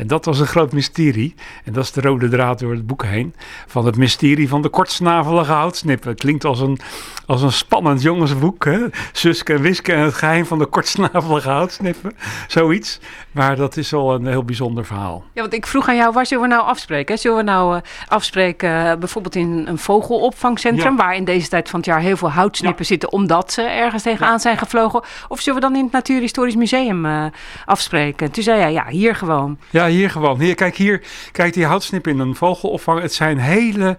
En 0.00 0.06
dat 0.06 0.24
was 0.24 0.38
een 0.38 0.46
groot 0.46 0.72
mysterie. 0.72 1.34
En 1.64 1.72
dat 1.72 1.84
is 1.84 1.92
de 1.92 2.00
rode 2.00 2.28
draad 2.28 2.58
door 2.58 2.72
het 2.72 2.86
boek 2.86 3.04
heen. 3.04 3.34
Van 3.66 3.86
het 3.86 3.96
mysterie 3.96 4.48
van 4.48 4.62
de 4.62 4.68
kortsnavelige 4.68 5.52
houtsnippen. 5.52 6.10
Het 6.10 6.20
klinkt 6.20 6.44
als 6.44 6.60
een, 6.60 6.78
als 7.26 7.42
een 7.42 7.52
spannend 7.52 8.02
jongensboek. 8.02 8.64
Hè? 8.64 8.78
Suske 9.12 9.54
en 9.54 9.60
Wiske 9.60 9.92
en 9.92 10.00
het 10.00 10.14
geheim 10.14 10.46
van 10.46 10.58
de 10.58 10.66
kortsnavelige 10.66 11.48
houtsnippen. 11.48 12.12
Zoiets. 12.46 13.00
Maar 13.32 13.56
dat 13.56 13.76
is 13.76 13.90
wel 13.90 14.14
een 14.14 14.26
heel 14.26 14.44
bijzonder 14.44 14.84
verhaal. 14.84 15.24
Ja, 15.32 15.40
want 15.40 15.54
ik 15.54 15.66
vroeg 15.66 15.88
aan 15.88 15.96
jou, 15.96 16.12
waar 16.12 16.26
zullen 16.26 16.48
we 16.48 16.54
nou 16.54 16.66
afspreken? 16.66 17.18
Zullen 17.18 17.36
we 17.36 17.42
nou 17.42 17.76
uh, 17.76 17.82
afspreken 18.08 18.86
uh, 18.86 18.94
bijvoorbeeld 18.94 19.36
in 19.36 19.64
een 19.66 19.78
vogelopvangcentrum... 19.78 20.92
Ja. 20.92 20.98
waar 20.98 21.16
in 21.16 21.24
deze 21.24 21.48
tijd 21.48 21.68
van 21.68 21.78
het 21.78 21.88
jaar 21.88 22.00
heel 22.00 22.16
veel 22.16 22.30
houtsnippen 22.30 22.82
ja. 22.82 22.88
zitten... 22.88 23.12
omdat 23.12 23.52
ze 23.52 23.62
ergens 23.62 24.02
tegenaan 24.02 24.32
ja. 24.32 24.38
zijn 24.38 24.58
gevlogen? 24.58 25.02
Of 25.28 25.40
zullen 25.40 25.60
we 25.60 25.66
dan 25.66 25.76
in 25.76 25.84
het 25.84 25.92
Natuurhistorisch 25.92 26.56
Museum 26.56 27.06
uh, 27.06 27.24
afspreken? 27.64 28.30
Toen 28.30 28.42
zei 28.42 28.58
jij, 28.58 28.72
ja, 28.72 28.86
hier 28.88 29.14
gewoon. 29.14 29.58
Ja, 29.70 29.88
hier 29.90 30.10
gewoon. 30.10 30.40
Hier, 30.40 30.54
kijk 30.54 30.76
hier, 30.76 31.02
kijk 31.32 31.52
die 31.52 31.64
houtsnippen 31.64 32.12
in 32.12 32.18
een 32.18 32.34
vogelopvang. 32.34 33.00
Het 33.00 33.12
zijn 33.12 33.38
hele 33.38 33.98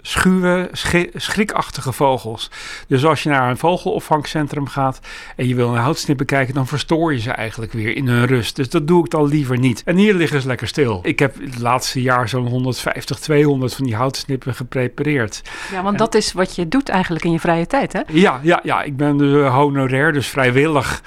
schuwe, 0.00 0.70
schrikachtige 1.14 1.92
vogels. 1.92 2.50
Dus 2.86 3.04
als 3.04 3.22
je 3.22 3.28
naar 3.28 3.50
een 3.50 3.56
vogelopvangcentrum 3.58 4.66
gaat 4.66 5.00
en 5.36 5.48
je 5.48 5.54
wil 5.54 5.68
een 5.68 5.80
houtsnip 5.80 6.16
bekijken, 6.16 6.54
dan 6.54 6.66
verstoor 6.66 7.12
je 7.12 7.20
ze 7.20 7.30
eigenlijk 7.30 7.72
weer 7.72 7.96
in 7.96 8.08
hun 8.08 8.26
rust. 8.26 8.56
Dus 8.56 8.68
dat 8.68 8.86
doe 8.86 9.04
ik 9.04 9.10
dan 9.10 9.26
liever 9.26 9.58
niet. 9.58 9.82
En 9.84 9.96
hier 9.96 10.14
liggen 10.14 10.40
ze 10.40 10.46
lekker 10.46 10.68
stil. 10.68 11.00
Ik 11.02 11.18
heb 11.18 11.34
het 11.40 11.58
laatste 11.58 12.02
jaar 12.02 12.28
zo'n 12.28 12.46
150, 12.46 13.18
200 13.18 13.74
van 13.74 13.84
die 13.84 13.96
houtsnippen 13.96 14.54
geprepareerd. 14.54 15.42
Ja, 15.70 15.82
want 15.82 15.92
en, 15.92 15.98
dat 15.98 16.14
is 16.14 16.32
wat 16.32 16.54
je 16.54 16.68
doet 16.68 16.88
eigenlijk 16.88 17.24
in 17.24 17.32
je 17.32 17.40
vrije 17.40 17.66
tijd, 17.66 17.92
hè? 17.92 18.00
Ja, 18.08 18.40
ja, 18.42 18.60
ja. 18.62 18.82
ik 18.82 18.96
ben 18.96 19.16
dus 19.16 19.48
honorair, 19.48 20.12
dus 20.12 20.26
vrijwillig 20.26 21.02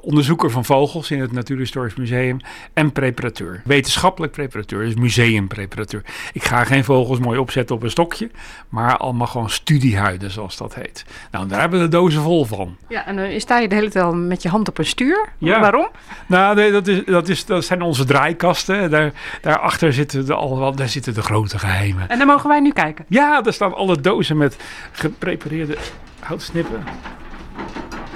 onderzoeker 0.00 0.50
van 0.50 0.64
vogels 0.64 1.10
in 1.10 1.20
het 1.20 1.32
Natuurhistorisch 1.32 1.94
Museum 1.94 2.36
en 2.72 2.92
preparateur. 2.92 3.62
Wetenschappelijk 3.64 4.32
preparateur, 4.32 4.84
dus 4.84 4.94
museumpreparateur. 4.94 6.02
Ik 6.32 6.44
ga 6.44 6.64
geen 6.64 6.84
vogels 6.84 7.18
mooi 7.18 7.38
opzetten 7.38 7.76
op 7.76 7.82
een 7.82 7.90
stokje, 7.90 8.30
maar 8.68 8.96
allemaal 8.96 9.26
gewoon 9.26 9.50
studiehuiden, 9.50 10.30
zoals 10.30 10.56
dat 10.56 10.74
heet. 10.74 11.04
Nou, 11.30 11.46
daar 11.48 11.60
hebben 11.60 11.78
we 11.78 11.84
de 11.84 11.90
dozen 11.90 12.22
vol 12.22 12.44
van. 12.44 12.76
Ja, 12.88 13.06
en 13.06 13.16
dan 13.16 13.40
sta 13.40 13.58
je 13.58 13.68
de 13.68 13.74
hele 13.74 13.90
tijd 13.90 14.14
met 14.14 14.42
je 14.42 14.48
hand 14.48 14.68
op 14.68 14.78
een 14.78 14.86
stuur. 14.86 15.28
Ja. 15.38 15.60
Waarom? 15.60 15.88
Nou, 16.26 16.54
nee, 16.54 16.72
dat, 16.72 16.86
is, 16.86 17.04
dat, 17.04 17.28
is, 17.28 17.44
dat 17.44 17.64
zijn 17.64 17.82
onze 17.82 18.04
draaikasten. 18.04 18.90
Daar, 18.90 19.12
daarachter 19.40 19.92
zitten 19.92 20.26
de, 20.26 20.34
al, 20.34 20.74
daar 20.74 20.88
zitten 20.88 21.14
de 21.14 21.22
grote 21.22 21.58
geheimen. 21.58 22.08
En 22.08 22.18
dan 22.18 22.26
mogen 22.26 22.48
wij 22.48 22.60
nu 22.60 22.72
kijken? 22.72 23.04
Ja, 23.08 23.40
daar 23.40 23.52
staan 23.52 23.74
alle 23.74 24.00
dozen 24.00 24.36
met 24.36 24.56
geprepareerde 24.92 25.76
houtsnippen. 26.20 26.84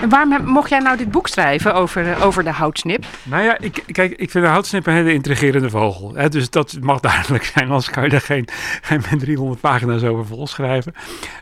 En 0.01 0.09
waarom 0.09 0.45
mocht 0.45 0.69
jij 0.69 0.79
nou 0.79 0.97
dit 0.97 1.11
boek 1.11 1.29
schrijven 1.29 1.75
over, 1.75 2.25
over 2.25 2.45
de 2.45 2.51
houtsnip? 2.51 3.05
Nou 3.23 3.43
ja, 3.43 3.59
ik, 3.59 3.83
kijk, 3.87 4.13
ik 4.13 4.31
vind 4.31 4.45
de 4.45 4.51
houtsnip 4.51 4.87
een 4.87 4.95
hele 4.95 5.13
intrigerende 5.13 5.71
vogel. 5.71 6.15
Hè, 6.15 6.29
dus 6.29 6.51
dat 6.51 6.79
mag 6.81 7.01
duidelijk 7.01 7.45
zijn, 7.45 7.69
anders 7.69 7.91
kan 7.91 8.05
je 8.05 8.11
er 8.11 8.21
geen, 8.21 8.49
geen 8.83 9.19
300 9.19 9.61
pagina's 9.61 10.03
over 10.03 10.27
volschrijven. 10.27 10.95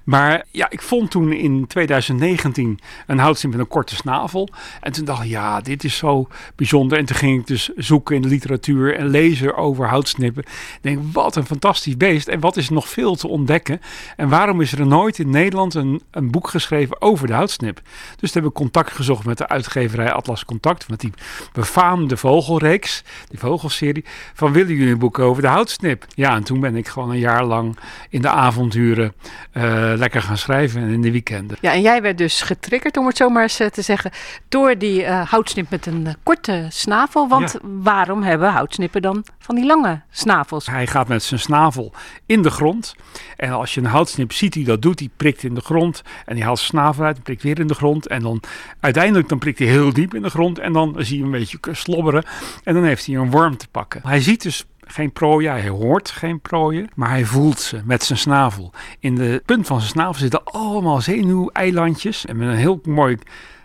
Maar 0.05 0.45
ja, 0.51 0.71
ik 0.71 0.83
vond 0.83 1.11
toen 1.11 1.33
in 1.33 1.67
2019 1.67 2.79
een 3.07 3.19
houtsnip 3.19 3.53
met 3.53 3.61
een 3.61 3.69
korte 3.69 3.95
snavel. 3.95 4.49
En 4.81 4.93
toen 4.93 5.05
dacht 5.05 5.25
ik, 5.25 5.31
ja, 5.31 5.61
dit 5.61 5.85
is 5.85 5.97
zo 5.97 6.29
bijzonder. 6.57 6.99
En 6.99 7.05
toen 7.05 7.17
ging 7.17 7.41
ik 7.41 7.47
dus 7.47 7.71
zoeken 7.77 8.17
in 8.17 8.23
de 8.23 8.29
literatuur 8.29 8.97
en 8.97 9.07
lezen 9.07 9.57
over 9.57 9.89
houtsnippen. 9.89 10.43
Ik 10.43 10.79
denk, 10.81 10.99
wat 11.13 11.37
een 11.37 11.47
fantastisch 11.47 11.97
beest. 11.97 12.29
En 12.29 12.41
wat 12.41 12.57
is 12.57 12.69
nog 12.69 12.89
veel 12.89 13.15
te 13.15 13.29
ontdekken? 13.29 13.81
En 14.17 14.29
waarom 14.29 14.61
is 14.61 14.73
er 14.73 14.87
nooit 14.87 15.19
in 15.19 15.31
Nederland 15.31 15.75
een, 15.75 16.03
een 16.11 16.31
boek 16.31 16.49
geschreven 16.49 17.03
over 17.03 17.27
de 17.27 17.33
houtsnip? 17.33 17.81
Dus 18.17 18.33
hebben 18.45 18.63
contact 18.63 18.93
gezocht 18.93 19.25
met 19.25 19.39
de 19.39 19.49
uitgeverij 19.49 20.13
Atlas 20.13 20.45
Contact. 20.45 20.89
Met 20.89 21.01
die 21.01 21.13
befaamde 21.53 22.17
vogelreeks, 22.17 23.05
die 23.29 23.39
vogelserie. 23.39 24.05
Van 24.35 24.53
willen 24.53 24.75
jullie 24.75 24.93
een 24.93 24.99
boek 24.99 25.19
over 25.19 25.43
de 25.43 25.49
houtsnip? 25.49 26.07
Ja, 26.15 26.35
en 26.35 26.45
toen 26.45 26.61
ben 26.61 26.77
ik 26.77 26.89
gewoon 26.89 27.11
een 27.11 27.19
jaar 27.19 27.45
lang 27.45 27.79
in 28.09 28.23
de 28.23 28.29
avonduren 28.29 29.15
uh, 29.53 29.93
lekker 29.97 30.23
gaan 30.23 30.39
schrijven 30.39 30.83
en 30.83 30.89
in 30.89 31.01
de 31.01 31.11
weekenden. 31.11 31.57
Ja, 31.61 31.73
en 31.73 31.81
jij 31.81 32.03
werd 32.03 32.19
dus 32.19 32.43
getriggerd, 32.43 32.97
om 32.97 33.07
het 33.07 33.17
zo 33.17 33.29
maar 33.29 33.43
eens 33.43 33.57
te 33.57 33.83
zeggen, 33.83 34.11
door 34.49 34.79
die 34.79 35.03
uh, 35.03 35.31
houtsnip 35.31 35.71
met 35.71 35.87
een 35.87 36.05
uh, 36.07 36.13
korte 36.23 36.67
snavel. 36.69 37.29
Want 37.29 37.53
ja. 37.53 37.59
waarom 37.63 38.23
hebben 38.23 38.53
houtsnippen 38.53 39.03
dan 39.03 39.25
van 39.39 39.55
die 39.55 39.67
lange 39.67 40.03
snavels? 40.11 40.67
Hij 40.67 40.87
gaat 40.87 41.09
met 41.09 41.23
zijn 41.23 41.41
snavel 41.41 41.93
in 42.27 42.43
de 42.43 42.51
grond. 42.51 42.95
En 43.37 43.51
als 43.51 43.75
je 43.75 43.81
een 43.81 43.87
houtsnip 43.87 44.33
ziet 44.33 44.53
die 44.53 44.65
dat 44.65 44.83
doet, 44.83 44.99
die 44.99 45.11
prikt 45.17 45.43
in 45.43 45.55
de 45.55 45.61
grond. 45.61 46.03
En 46.25 46.35
die 46.35 46.45
haalt 46.45 46.59
zijn 46.59 46.71
snavel 46.71 47.05
uit, 47.05 47.23
prikt 47.23 47.43
weer 47.43 47.61
in 47.61 47.67
de 47.67 47.75
grond. 47.75 48.07
En 48.07 48.23
dan 48.23 48.34
uiteindelijk 48.81 49.29
dan 49.29 49.39
prikt 49.39 49.59
hij 49.59 49.69
heel 49.69 49.93
diep 49.93 50.15
in 50.15 50.23
de 50.23 50.31
grond 50.31 50.59
en 50.59 50.73
dan 50.73 50.95
zie 50.99 51.19
je 51.19 51.25
een 51.25 51.31
beetje 51.31 51.59
slobberen 51.71 52.25
en 52.65 52.75
dan 52.75 52.85
heeft 52.85 53.07
hij 53.07 53.15
een 53.15 53.31
worm 53.31 53.57
te 53.57 53.69
pakken. 53.69 54.01
Hij 54.05 54.21
ziet 54.21 54.43
dus 54.43 54.65
geen 54.87 55.13
prooien, 55.13 55.53
hij 55.53 55.69
hoort 55.69 56.11
geen 56.11 56.41
prooien, 56.41 56.89
maar 56.95 57.09
hij 57.09 57.25
voelt 57.25 57.61
ze 57.61 57.81
met 57.85 58.05
zijn 58.05 58.19
snavel. 58.19 58.73
In 58.99 59.15
de 59.15 59.43
punt 59.45 59.67
van 59.67 59.79
zijn 59.79 59.91
snavel 59.91 60.15
zitten 60.15 60.45
allemaal 60.45 61.01
zenuweilandjes 61.01 62.27
en 62.27 62.37
met 62.37 62.49
een 62.49 62.55
heel 62.55 62.81
mooi 62.85 63.19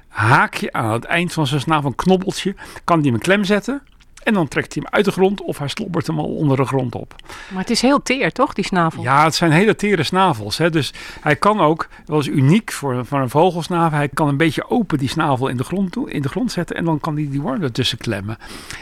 haakje 0.08 0.74
aan 0.74 0.92
het 0.92 1.04
eind 1.04 1.34
van 1.34 1.48
zijn 1.48 1.62
snavel, 1.62 1.90
een 1.90 1.96
knobbeltje, 1.96 2.56
kan 2.84 3.00
hij 3.02 3.10
hem 3.10 3.20
klem 3.20 3.44
zetten. 3.44 3.82
En 4.30 4.36
dan 4.36 4.48
trekt 4.48 4.74
hij 4.74 4.84
hem 4.86 4.94
uit 4.94 5.06
de 5.06 5.12
grond 5.12 5.42
of 5.42 5.58
hij 5.58 5.68
slobbert 5.68 6.08
hem 6.08 6.20
al 6.20 6.36
onder 6.36 6.58
de 6.58 6.66
grond 6.66 6.96
op. 6.96 7.16
Maar 7.50 7.62
het 7.62 7.70
is 7.70 7.82
heel 7.82 8.02
teer, 8.02 8.32
toch, 8.32 8.54
die 8.54 8.66
snavel? 8.66 9.04
Ja, 9.04 9.24
het 9.24 9.36
zijn 9.36 9.52
hele 9.52 9.76
tere 9.76 10.04
snavels. 10.04 10.58
Hè? 10.58 10.70
Dus 10.70 10.94
hij 11.22 11.36
kan 11.36 11.60
ook, 11.60 11.88
dat 12.06 12.20
is 12.20 12.28
uniek 12.28 12.72
voor, 12.72 13.06
voor 13.06 13.20
een 13.20 13.30
vogelsnavel, 13.30 13.98
hij 13.98 14.10
kan 14.10 14.28
een 14.28 14.38
beetje 14.38 14.70
open 14.70 14.98
die 14.98 15.10
snavel 15.10 15.48
in 15.48 15.58
de 15.58 15.64
grond, 15.64 15.98
in 16.06 16.22
de 16.22 16.30
grond 16.30 16.52
zetten 16.52 16.76
en 16.76 16.86
dan 16.86 17.00
kan 17.00 17.16
hij 17.16 17.28
die 17.30 17.42
worm 17.42 17.64
ertussen 17.64 17.98
klemmen. 17.98 18.38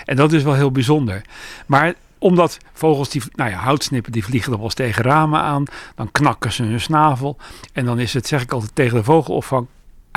En 0.05 0.15
dat 0.15 0.33
is 0.33 0.43
wel 0.43 0.53
heel 0.53 0.71
bijzonder. 0.71 1.21
Maar 1.65 1.93
Omdat 2.19 2.57
vogels, 2.73 3.09
die, 3.09 3.21
nou 3.33 3.49
ja, 3.49 3.57
houtsnippen, 3.57 4.11
die 4.11 4.23
vliegen 4.23 4.49
dan 4.49 4.59
wel 4.59 4.67
eens 4.67 4.75
tegen 4.75 5.03
ramen 5.03 5.41
aan. 5.41 5.63
Dan 5.95 6.11
knakken 6.11 6.51
ze 6.51 6.63
hun 6.63 6.81
snavel. 6.81 7.37
En 7.73 7.85
dan 7.85 7.99
is 7.99 8.13
het, 8.13 8.27
zeg 8.27 8.41
ik 8.41 8.51
altijd 8.51 8.75
tegen 8.75 8.97
de 8.97 9.03
vogelopvang, 9.03 9.67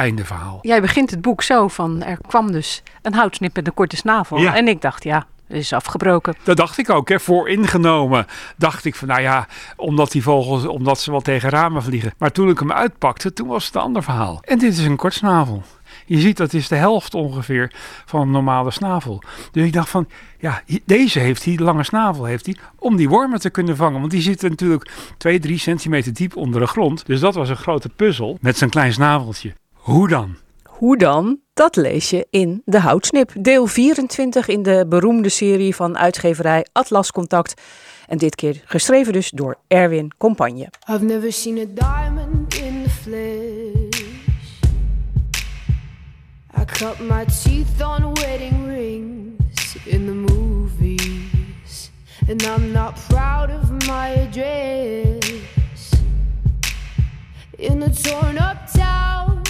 einde 0.00 0.25
verhaal. 0.25 0.59
Jij 0.62 0.80
begint 0.80 1.11
het 1.11 1.21
boek 1.21 1.42
zo 1.42 1.69
van, 1.69 2.02
er 2.02 2.19
kwam 2.26 2.52
dus 2.52 2.83
een 3.02 3.14
houtsnip 3.14 3.54
met 3.54 3.66
een 3.66 3.75
korte 3.75 3.97
snavel. 3.97 4.38
Ja. 4.38 4.57
En 4.57 4.69
ik 4.69 4.80
dacht, 4.80 5.04
ja, 5.04 5.26
is 5.49 5.73
afgebroken. 5.73 6.35
Dat 6.42 6.57
dacht 6.57 6.78
ik 6.78 6.90
ook, 6.90 7.09
hè, 7.09 7.21
vooringenomen. 7.21 8.26
Dacht 8.57 8.85
ik 8.85 8.95
van, 8.95 9.09
nou 9.09 9.21
ja, 9.21 9.47
omdat 9.76 10.12
die 10.12 10.23
vogels, 10.23 10.66
omdat 10.66 11.00
ze 11.00 11.11
wel 11.11 11.21
tegen 11.21 11.50
ramen 11.50 11.83
vliegen. 11.83 12.12
Maar 12.19 12.33
toen 12.33 12.49
ik 12.49 12.59
hem 12.59 12.73
uitpakte, 12.73 13.33
toen 13.33 13.49
was 13.49 13.66
het 13.66 13.75
een 13.75 13.80
ander 13.80 14.02
verhaal. 14.02 14.38
En 14.42 14.59
dit 14.59 14.73
is 14.73 14.85
een 14.85 14.97
kortsnavel. 14.97 15.62
Je 16.07 16.19
ziet 16.19 16.37
dat 16.37 16.52
is 16.52 16.69
de 16.69 16.76
helft 16.76 17.14
ongeveer 17.14 17.73
van 18.04 18.21
een 18.21 18.30
normale 18.30 18.71
snavel. 18.71 19.23
Dus 19.52 19.66
ik 19.66 19.73
dacht 19.73 19.88
van, 19.88 20.09
ja, 20.38 20.62
deze 20.85 21.19
heeft 21.19 21.45
die 21.45 21.62
lange 21.62 21.85
snavel 21.85 22.25
heeft 22.25 22.47
hij 22.47 22.57
om 22.78 22.97
die 22.97 23.09
wormen 23.09 23.40
te 23.40 23.50
kunnen 23.50 23.76
vangen. 23.76 24.00
Want 24.00 24.12
die 24.12 24.23
zitten 24.23 24.50
natuurlijk 24.50 24.90
2, 25.16 25.38
3 25.38 25.59
centimeter 25.59 26.12
diep 26.12 26.37
onder 26.37 26.61
de 26.61 26.66
grond. 26.66 27.07
Dus 27.07 27.21
dat 27.21 27.35
was 27.35 27.49
een 27.49 27.57
grote 27.57 27.88
puzzel 27.88 28.38
met 28.40 28.59
zijn 28.59 28.71
klein 28.71 28.92
snaveltje. 28.92 29.52
Hoe 29.90 30.09
dan? 30.09 30.37
Hoe 30.68 30.97
dan? 30.97 31.38
Dat 31.54 31.76
lees 31.76 32.11
je 32.11 32.26
in 32.30 32.62
De 32.64 32.78
Houtsnip, 32.78 33.32
deel 33.38 33.66
24 33.66 34.49
in 34.49 34.62
de 34.62 34.87
beroemde 34.88 35.28
serie 35.28 35.75
van 35.75 35.99
uitgeverij 35.99 36.66
Atlas 36.73 37.12
Contact. 37.12 37.62
En 38.06 38.18
dit 38.18 38.35
keer 38.35 38.62
geschreven 38.64 39.12
dus 39.12 39.30
door 39.30 39.59
Erwin 39.68 40.12
Compagne. 40.18 40.68
I've 40.90 41.04
never 41.04 41.32
seen 41.32 41.59
a 41.59 41.64
diamond 41.75 42.54
in 42.54 42.82
the 42.82 42.90
flesh. 42.90 44.00
I 46.61 46.64
cut 46.64 46.99
my 46.99 47.25
teeth 47.25 47.82
on 47.82 48.14
wedding 48.14 48.66
rings 48.66 49.76
in 49.85 50.06
the 50.06 50.35
movies. 50.35 51.90
And 52.28 52.42
I'm 52.42 52.73
not 52.73 52.94
proud 53.09 53.50
of 53.50 53.70
my 53.87 54.26
address. 54.26 55.49
In 57.50 57.82
a 57.82 57.90
torn 57.90 58.37
up 58.37 58.56
town, 58.73 59.50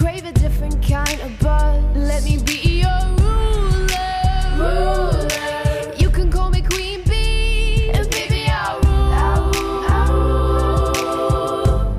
crave 0.00 0.24
a 0.24 0.32
different 0.32 0.82
kind 0.82 1.20
of 1.20 1.38
buzz. 1.40 1.84
Let 1.94 2.24
me 2.24 2.38
be 2.42 2.80
your 2.84 3.02
ruler. 3.20 3.98
You 5.98 6.08
can 6.08 6.30
call 6.32 6.48
me 6.48 6.62
Queen 6.62 7.02
Bee, 7.04 7.90
and 7.92 8.08
baby 8.10 8.46
I'll 8.48 8.80
rule. 8.80 9.12
I'll 9.98 10.12
rule. 10.94 11.96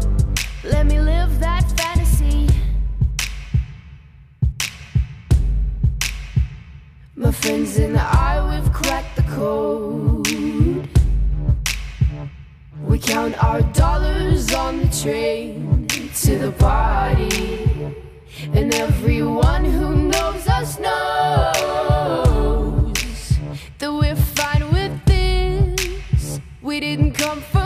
Let 0.63 0.87
me 0.87 0.99
live 0.99 1.39
that 1.39 1.63
fantasy. 1.77 2.49
My 7.15 7.31
friends 7.31 7.77
and 7.77 7.97
I, 7.99 8.33
we've 8.49 8.73
cracked 8.73 9.15
the 9.15 9.23
code. 9.37 10.27
We 12.87 12.97
count 12.97 13.43
our 13.43 13.61
dollars 13.73 14.51
on 14.55 14.79
the 14.79 14.87
train 15.01 15.87
to 16.23 16.37
the 16.37 16.51
party. 16.53 17.70
And 18.53 18.73
everyone 18.75 19.63
who 19.63 19.95
knows 20.09 20.47
us 20.47 20.77
knows 20.77 20.93
that 23.79 23.91
we're 23.93 24.15
fine 24.15 24.71
with 24.73 25.05
this. 25.05 26.39
We 26.61 26.79
didn't 26.81 27.13
come 27.13 27.41
for 27.41 27.60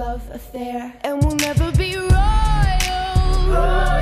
love 0.00 0.30
affair, 0.30 0.94
and 1.02 1.22
we'll 1.22 1.36
never 1.36 1.70
be 1.72 1.94
royals. 1.94 2.08
It's 3.52 3.99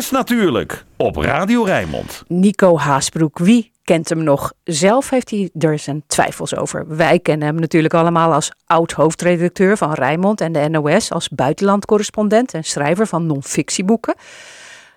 Chris 0.00 0.10
natuurlijk, 0.10 0.84
op 0.96 1.16
Radio 1.16 1.62
Rijnmond. 1.62 2.22
Nico 2.26 2.78
Haasbroek, 2.78 3.38
wie 3.38 3.72
kent 3.84 4.08
hem 4.08 4.22
nog? 4.22 4.52
Zelf 4.64 5.10
heeft 5.10 5.30
hij 5.30 5.50
er 5.58 5.78
zijn 5.78 6.02
twijfels 6.06 6.56
over. 6.56 6.96
Wij 6.96 7.18
kennen 7.18 7.46
hem 7.46 7.56
natuurlijk 7.56 7.94
allemaal 7.94 8.32
als 8.32 8.52
oud-hoofdredacteur 8.66 9.76
van 9.76 9.92
Rijnmond 9.92 10.40
en 10.40 10.52
de 10.52 10.68
NOS, 10.68 11.12
als 11.12 11.28
buitenlandcorrespondent 11.28 12.54
en 12.54 12.64
schrijver 12.64 13.06
van 13.06 13.26
non-fictieboeken. 13.26 14.14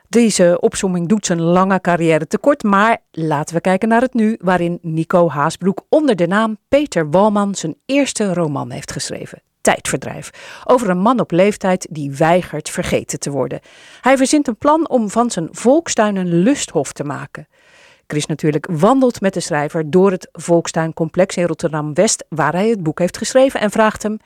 Deze 0.10 0.58
opsomming 0.60 1.08
doet 1.08 1.26
zijn 1.26 1.42
lange 1.42 1.82
carrière 1.82 2.28
tekort, 2.28 2.64
maar 2.64 2.98
laten 3.12 3.56
we 3.56 3.62
kijken 3.62 3.88
naar 3.88 4.02
het 4.02 4.14
nu, 4.14 4.38
waarin 4.42 4.80
Nico 4.82 5.30
Haasbroek 5.30 5.86
onder 5.90 6.16
de 6.16 6.28
naam 6.28 6.58
Peter 6.68 7.10
Walman 7.10 7.56
zijn 7.56 7.76
eerste 7.86 8.34
roman 8.34 8.72
heeft 8.72 8.92
geschreven. 8.92 9.42
Tijdverdrijf. 9.64 10.30
Over 10.64 10.90
een 10.90 10.98
man 10.98 11.20
op 11.20 11.32
leeftijd 11.32 11.88
die 11.90 12.12
weigert 12.12 12.70
vergeten 12.70 13.20
te 13.20 13.30
worden. 13.30 13.60
Hij 14.02 14.18
verzint 14.18 14.48
een 14.48 14.58
plan 14.58 14.90
om 14.90 15.10
van 15.10 15.32
zijn 15.32 15.48
volkstuin 15.52 16.16
een 16.16 16.44
lusthof 16.44 16.94
te 16.94 17.04
maken. 17.04 17.48
Chris 18.08 18.26
natuurlijk 18.26 18.68
wandelt 18.72 19.22
met 19.22 19.34
de 19.34 19.40
schrijver 19.40 19.90
door 19.90 20.12
het 20.12 20.30
Volkstuincomplex 20.32 21.36
in 21.36 21.46
Rotterdam-West, 21.46 22.26
waar 22.30 22.54
hij 22.54 22.70
het 22.70 22.84
boek 22.84 23.00
heeft 23.00 23.18
geschreven, 23.18 23.60
en 23.60 23.72
vraagt 23.72 24.04
hem: 24.04 24.18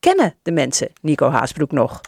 Kennen 0.00 0.34
de 0.42 0.52
mensen 0.52 0.88
Nico 1.00 1.30
Haasbroek 1.30 1.72
nog? 1.72 2.00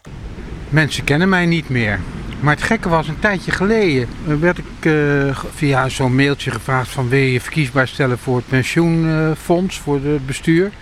Mensen 0.68 1.04
kennen 1.04 1.28
mij 1.28 1.46
niet 1.46 1.68
meer. 1.68 2.00
Maar 2.40 2.54
het 2.54 2.64
gekke 2.64 2.88
was, 2.88 3.08
een 3.08 3.18
tijdje 3.18 3.50
geleden 3.50 4.08
werd 4.40 4.58
ik 4.58 4.64
eh, 4.80 5.38
via 5.54 5.88
zo'n 5.88 6.14
mailtje 6.14 6.50
gevraagd 6.50 6.88
van 6.90 7.08
wil 7.08 7.20
je 7.20 7.40
verkiesbaar 7.40 7.88
stellen 7.88 8.18
voor 8.18 8.36
het 8.36 8.46
pensioenfonds, 8.46 9.78
voor 9.78 10.00
het 10.02 10.26
bestuur, 10.26 10.72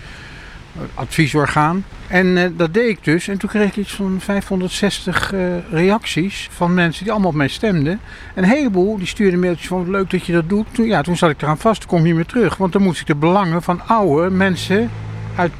adviesorgaan. 0.93 1.85
En 2.07 2.37
eh, 2.37 2.49
dat 2.57 2.73
deed 2.73 2.89
ik 2.89 3.03
dus. 3.03 3.27
En 3.27 3.37
toen 3.37 3.49
kreeg 3.49 3.67
ik 3.67 3.75
iets 3.75 3.93
van 3.93 4.19
560 4.21 5.33
eh, 5.33 5.39
reacties 5.71 6.49
van 6.51 6.73
mensen 6.73 7.03
die 7.03 7.11
allemaal 7.11 7.29
op 7.29 7.35
mij 7.35 7.47
stemden. 7.47 7.99
En 8.35 8.43
een 8.43 8.49
heleboel 8.49 8.97
die 8.97 9.07
stuurden 9.07 9.39
mailtjes 9.39 9.67
van 9.67 9.91
leuk 9.91 10.09
dat 10.09 10.25
je 10.25 10.33
dat 10.33 10.49
doet. 10.49 10.67
Toen, 10.71 10.85
ja, 10.85 11.01
toen 11.01 11.17
zat 11.17 11.29
ik 11.29 11.41
eraan 11.41 11.57
vast, 11.57 11.79
toen 11.79 11.89
kom 11.89 11.99
je 11.99 12.05
niet 12.05 12.15
meer 12.15 12.25
terug. 12.25 12.57
Want 12.57 12.73
dan 12.73 12.81
moest 12.81 13.01
ik 13.01 13.07
de 13.07 13.15
belangen 13.15 13.61
van 13.61 13.87
oude 13.87 14.29
mensen 14.29 14.89
uit 15.35 15.51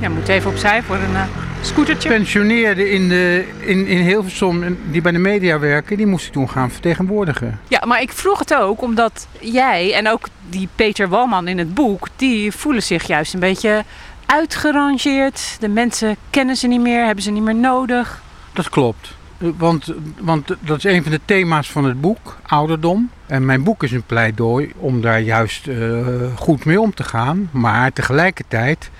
Ja, 0.00 0.08
moet 0.08 0.28
even 0.28 0.50
opzij 0.50 0.82
voor 0.82 0.96
een 0.96 1.14
eh, 1.14 1.22
scootertje. 1.60 2.08
pensioneerden 2.08 2.90
in, 2.90 3.08
de, 3.08 3.48
in, 3.60 3.86
in 3.86 3.98
Hilversum 3.98 4.62
en 4.62 4.78
die 4.90 5.00
bij 5.00 5.12
de 5.12 5.18
media 5.18 5.58
werken, 5.58 5.96
die 5.96 6.06
moest 6.06 6.26
ik 6.26 6.32
toen 6.32 6.50
gaan 6.50 6.70
vertegenwoordigen. 6.70 7.60
Ja, 7.68 7.82
maar 7.86 8.00
ik 8.00 8.12
vroeg 8.12 8.38
het 8.38 8.54
ook 8.54 8.82
omdat 8.82 9.28
jij 9.40 9.94
en 9.94 10.08
ook 10.08 10.28
die 10.48 10.68
Peter 10.74 11.08
Walman 11.08 11.48
in 11.48 11.58
het 11.58 11.74
boek, 11.74 12.08
die 12.16 12.52
voelen 12.52 12.82
zich 12.82 13.06
juist 13.06 13.34
een 13.34 13.40
beetje 13.40 13.84
uitgerangeerd. 14.28 15.56
De 15.60 15.68
mensen 15.68 16.16
kennen 16.30 16.56
ze 16.56 16.66
niet 16.66 16.80
meer, 16.80 17.04
hebben 17.04 17.24
ze 17.24 17.30
niet 17.30 17.42
meer 17.42 17.54
nodig. 17.54 18.22
Dat 18.52 18.68
klopt. 18.68 19.16
Want, 19.38 19.94
want 20.20 20.56
dat 20.60 20.76
is 20.76 20.84
een 20.84 21.02
van 21.02 21.12
de 21.12 21.20
thema's 21.24 21.70
van 21.70 21.84
het 21.84 22.00
boek, 22.00 22.36
ouderdom. 22.46 23.10
En 23.26 23.44
mijn 23.44 23.62
boek 23.62 23.82
is 23.82 23.92
een 23.92 24.02
pleidooi 24.02 24.72
om 24.76 25.00
daar 25.00 25.20
juist 25.20 25.66
eh, 25.66 26.06
goed 26.34 26.64
mee 26.64 26.80
om 26.80 26.94
te 26.94 27.04
gaan. 27.04 27.48
Maar 27.52 27.92
tegelijkertijd 27.92 28.90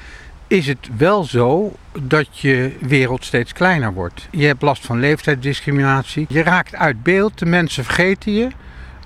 is 0.46 0.66
het 0.66 0.88
wel 0.96 1.24
zo 1.24 1.72
dat 2.00 2.38
je 2.38 2.76
wereld 2.80 3.24
steeds 3.24 3.52
kleiner 3.52 3.92
wordt. 3.92 4.28
Je 4.30 4.46
hebt 4.46 4.62
last 4.62 4.86
van 4.86 5.00
leeftijdsdiscriminatie. 5.00 6.26
Je 6.28 6.42
raakt 6.42 6.74
uit 6.74 7.02
beeld, 7.02 7.38
de 7.38 7.46
mensen 7.46 7.84
vergeten 7.84 8.32
je. 8.32 8.48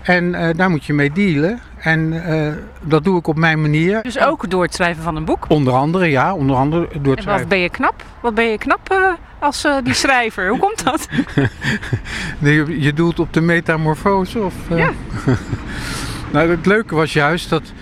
En 0.03 0.35
eh, 0.35 0.57
daar 0.57 0.71
moet 0.71 0.85
je 0.85 0.93
mee 0.93 1.13
dealen. 1.13 1.61
En 1.79 2.25
eh, 2.25 2.53
dat 2.81 3.05
doe 3.05 3.19
ik 3.19 3.27
op 3.27 3.37
mijn 3.37 3.61
manier. 3.61 4.03
Dus 4.03 4.19
ook 4.19 4.51
door 4.51 4.63
het 4.63 4.75
schrijven 4.75 5.03
van 5.03 5.17
een 5.17 5.25
boek. 5.25 5.45
Onder 5.49 5.73
andere, 5.73 6.07
ja, 6.07 6.35
onder 6.35 6.57
andere 6.57 6.81
door 6.81 6.91
het 6.93 7.05
En 7.05 7.11
wat 7.13 7.23
schrijven. 7.23 7.49
ben 7.49 7.59
je 7.59 7.71
knap? 7.71 8.05
Wat 8.21 8.35
ben 8.35 8.45
je 8.45 8.59
knap 8.59 8.91
eh, 8.91 9.13
als 9.39 9.67
die 9.83 9.95
schrijver? 9.95 10.49
Hoe 10.49 10.59
komt 10.59 10.85
dat? 10.85 11.09
Je, 12.39 12.81
je 12.81 12.93
doelt 12.93 13.19
op 13.19 13.33
de 13.33 13.41
metamorfose? 13.41 14.39
Of? 14.39 14.55
Ja. 14.69 14.91
nou, 16.33 16.51
het 16.51 16.67
leuke 16.67 16.95
was 16.95 17.13
juist 17.13 17.49
dat, 17.49 17.73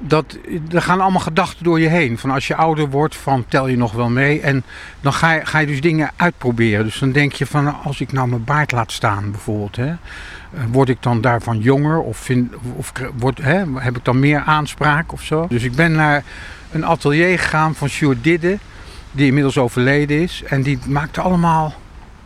dat 0.00 0.38
er 0.70 0.82
gaan 0.82 1.00
allemaal 1.00 1.20
gedachten 1.20 1.64
door 1.64 1.80
je 1.80 1.88
heen. 1.88 2.18
Van 2.18 2.30
als 2.30 2.46
je 2.46 2.54
ouder 2.54 2.90
wordt, 2.90 3.16
van 3.16 3.44
tel 3.48 3.68
je 3.68 3.76
nog 3.76 3.92
wel 3.92 4.08
mee. 4.08 4.40
En 4.40 4.62
dan 5.00 5.12
ga 5.12 5.32
je, 5.32 5.46
ga 5.46 5.58
je 5.58 5.66
dus 5.66 5.80
dingen 5.80 6.10
uitproberen. 6.16 6.84
Dus 6.84 6.98
dan 6.98 7.12
denk 7.12 7.32
je 7.32 7.46
van 7.46 7.82
als 7.82 8.00
ik 8.00 8.12
nou 8.12 8.28
mijn 8.28 8.44
baard 8.44 8.72
laat 8.72 8.92
staan 8.92 9.30
bijvoorbeeld. 9.30 9.76
Hè, 9.76 9.86
eh, 9.86 9.96
word 10.70 10.88
ik 10.88 11.02
dan 11.02 11.20
daarvan 11.20 11.58
jonger? 11.58 12.00
Of, 12.00 12.16
vind, 12.16 12.54
of 12.76 12.92
word, 13.18 13.38
hè, 13.38 13.62
heb 13.74 13.96
ik 13.96 14.04
dan 14.04 14.18
meer 14.18 14.40
aanspraak 14.40 15.12
of 15.12 15.22
zo? 15.22 15.46
Dus 15.48 15.62
ik 15.62 15.74
ben 15.74 15.92
naar 15.92 16.24
een 16.72 16.84
atelier 16.84 17.38
gegaan 17.38 17.74
van 17.74 17.88
Sjoerd 17.88 18.24
Didde. 18.24 18.58
Die 19.12 19.26
inmiddels 19.26 19.58
overleden 19.58 20.22
is. 20.22 20.42
En 20.46 20.62
die 20.62 20.78
maakte 20.86 21.20
allemaal 21.20 21.74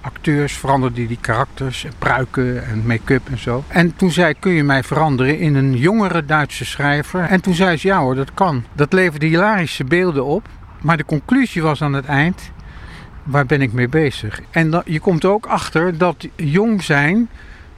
acteurs 0.05 0.53
veranderde 0.53 1.07
die, 1.07 1.19
karakters 1.21 1.85
en 1.85 1.93
pruiken 1.99 2.67
en 2.67 2.87
make-up 2.87 3.29
en 3.31 3.38
zo. 3.38 3.64
En 3.69 3.97
toen 3.97 4.11
zei 4.11 4.35
kun 4.38 4.53
je 4.53 4.64
mij 4.64 4.83
veranderen 4.83 5.38
in 5.38 5.55
een 5.55 5.77
jongere 5.77 6.25
Duitse 6.25 6.64
schrijver? 6.64 7.21
En 7.21 7.40
toen 7.40 7.55
zei 7.55 7.77
ze, 7.77 7.87
ja 7.87 7.99
hoor, 7.99 8.14
dat 8.14 8.35
kan. 8.35 8.64
Dat 8.73 8.93
leverde 8.93 9.27
hilarische 9.27 9.85
beelden 9.85 10.25
op. 10.25 10.49
Maar 10.81 10.97
de 10.97 11.05
conclusie 11.05 11.62
was 11.62 11.83
aan 11.83 11.93
het 11.93 12.05
eind, 12.05 12.53
waar 13.23 13.47
ben 13.47 13.62
ik 13.62 13.73
mee 13.73 13.88
bezig? 13.88 14.40
En 14.51 14.83
je 14.85 15.01
komt 15.01 15.25
ook 15.25 15.47
achter 15.47 15.99
dat 15.99 16.29
jong 16.37 16.83
zijn, 16.83 17.29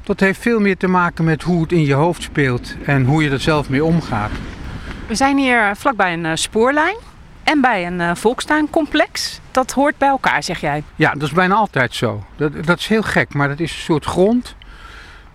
dat 0.03 0.21
heeft 0.21 0.41
veel 0.41 0.61
meer 0.61 0.77
te 0.77 0.89
maken 0.89 1.25
met 1.25 1.43
hoe 1.43 1.63
het 1.63 1.73
in 1.73 1.85
je 1.85 1.95
hoofd 1.95 2.23
speelt. 2.23 2.75
En 2.85 3.05
hoe 3.05 3.23
je 3.23 3.31
er 3.31 3.41
zelf 3.41 3.69
mee 3.69 3.85
omgaat. 3.85 4.31
We 5.07 5.15
zijn 5.15 5.39
hier 5.39 5.77
vlakbij 5.77 6.13
een 6.13 6.27
eh, 6.27 6.35
spoorlijn 6.35 6.97
en 7.47 7.61
bij 7.61 7.87
een 7.87 8.01
eh, 8.01 8.15
volkstuincomplex. 8.15 9.41
Dat 9.51 9.73
hoort 9.73 9.99
bij 9.99 10.09
elkaar, 10.09 10.43
zeg 10.43 10.61
jij. 10.61 10.83
Ja, 10.97 11.13
dat 11.13 11.23
is 11.23 11.33
bijna 11.33 11.55
altijd 11.55 11.95
zo. 11.95 12.25
Dat, 12.37 12.53
dat 12.65 12.79
is 12.79 12.87
heel 12.87 13.03
gek, 13.03 13.35
maar 13.35 13.49
dat 13.49 13.61
is 13.61 13.73
een 13.73 13.79
soort 13.83 14.05
grond 14.05 14.55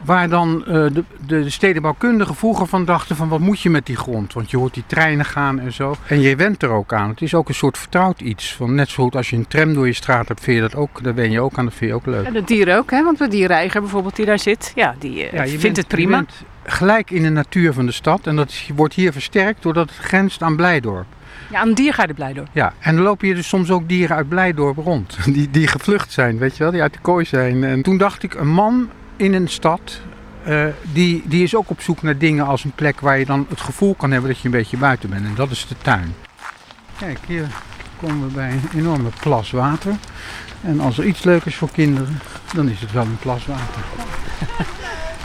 waar 0.05 0.29
dan 0.29 0.65
eh, 0.65 0.73
de, 0.73 1.03
de 1.25 1.49
stedenbouwkundigen 1.49 2.35
vroeger 2.35 2.67
van 2.67 2.85
dachten 2.85 3.15
van 3.15 3.27
wat 3.29 3.39
moet 3.39 3.61
je 3.61 3.69
met 3.69 3.85
die 3.85 3.95
grond? 3.95 4.33
Want 4.33 4.51
je 4.51 4.57
hoort 4.57 4.73
die 4.73 4.83
treinen 4.87 5.25
gaan 5.25 5.59
en 5.59 5.73
zo. 5.73 5.95
En 6.07 6.19
je 6.21 6.35
went 6.35 6.63
er 6.63 6.69
ook 6.69 6.93
aan. 6.93 7.09
Het 7.09 7.21
is 7.21 7.33
ook 7.33 7.47
een 7.49 7.55
soort 7.55 7.77
vertrouwd 7.77 8.19
iets. 8.21 8.53
Van 8.55 8.75
net 8.75 8.89
zo 8.89 9.03
goed 9.03 9.15
als 9.15 9.29
je 9.29 9.35
een 9.35 9.47
tram 9.47 9.73
door 9.73 9.87
je 9.87 9.93
straat 9.93 10.27
hebt, 10.27 10.39
vind 10.43 10.55
je 10.55 10.61
dat 10.61 10.75
ook, 10.75 11.03
daar 11.03 11.15
wen 11.15 11.31
je 11.31 11.41
ook 11.41 11.57
aan, 11.57 11.65
dat 11.65 11.73
vind 11.73 11.89
je 11.89 11.95
ook 11.95 12.05
leuk. 12.05 12.25
En 12.25 12.33
de 12.33 12.43
dieren 12.43 12.77
ook, 12.77 12.91
hè? 12.91 13.03
want 13.03 13.17
de 13.17 13.27
diereiger 13.27 13.81
bijvoorbeeld 13.81 14.15
die 14.15 14.25
daar 14.25 14.39
zit, 14.39 14.71
ja, 14.75 14.95
die 14.99 15.25
eh, 15.29 15.33
Ja, 15.33 15.45
vindt 15.45 15.61
bent- 15.61 15.77
het 15.77 15.87
prima. 15.87 16.17
Je 16.17 16.23
bent 16.25 16.43
gelijk 16.75 17.11
in 17.11 17.23
de 17.23 17.29
natuur 17.29 17.73
van 17.73 17.85
de 17.85 17.91
stad 17.91 18.27
en 18.27 18.35
dat 18.35 18.49
is- 18.49 18.69
wordt 18.75 18.93
hier 18.93 19.11
versterkt 19.11 19.63
doordat 19.63 19.89
het 19.89 19.97
grenst 20.05 20.41
aan 20.41 20.55
Blijdorp. 20.55 21.05
Ja, 21.51 21.59
aan 21.59 21.67
een 21.67 21.75
dier 21.75 21.93
ga 21.93 22.01
je 22.01 22.07
er 22.07 22.13
blij 22.13 22.33
door. 22.33 22.47
Ja, 22.51 22.73
en 22.79 22.95
dan 22.95 23.03
lopen 23.03 23.27
hier 23.27 23.35
dus 23.35 23.47
soms 23.47 23.69
ook 23.69 23.89
dieren 23.89 24.15
uit 24.15 24.29
Blijdorp 24.29 24.77
rond. 24.77 25.17
Die, 25.33 25.49
die 25.49 25.67
gevlucht 25.67 26.11
zijn, 26.11 26.37
weet 26.37 26.57
je 26.57 26.63
wel, 26.63 26.71
die 26.71 26.81
uit 26.81 26.93
de 26.93 26.99
kooi 26.99 27.25
zijn. 27.25 27.63
En 27.63 27.81
toen 27.81 27.97
dacht 27.97 28.23
ik, 28.23 28.33
een 28.33 28.51
man 28.53 28.89
in 29.15 29.33
een 29.33 29.47
stad, 29.47 30.01
eh, 30.43 30.65
die, 30.93 31.23
die 31.25 31.43
is 31.43 31.55
ook 31.55 31.69
op 31.69 31.81
zoek 31.81 32.01
naar 32.01 32.17
dingen 32.17 32.45
als 32.45 32.63
een 32.63 32.71
plek 32.75 32.99
waar 32.99 33.19
je 33.19 33.25
dan 33.25 33.45
het 33.49 33.61
gevoel 33.61 33.95
kan 33.95 34.11
hebben 34.11 34.29
dat 34.29 34.39
je 34.39 34.45
een 34.45 34.51
beetje 34.51 34.77
buiten 34.77 35.09
bent. 35.09 35.25
En 35.25 35.35
dat 35.35 35.51
is 35.51 35.67
de 35.67 35.75
tuin. 35.81 36.15
Kijk, 36.97 37.19
hier 37.27 37.47
komen 38.01 38.27
we 38.27 38.33
bij 38.33 38.51
een 38.51 38.79
enorme 38.79 39.09
plas 39.19 39.51
water. 39.51 39.95
En 40.61 40.79
als 40.79 40.97
er 40.97 41.05
iets 41.05 41.23
leuk 41.23 41.45
is 41.45 41.55
voor 41.55 41.71
kinderen, 41.71 42.19
dan 42.53 42.69
is 42.69 42.79
het 42.79 42.91
wel 42.91 43.03
een 43.03 43.19
plas 43.19 43.45
water. 43.45 43.83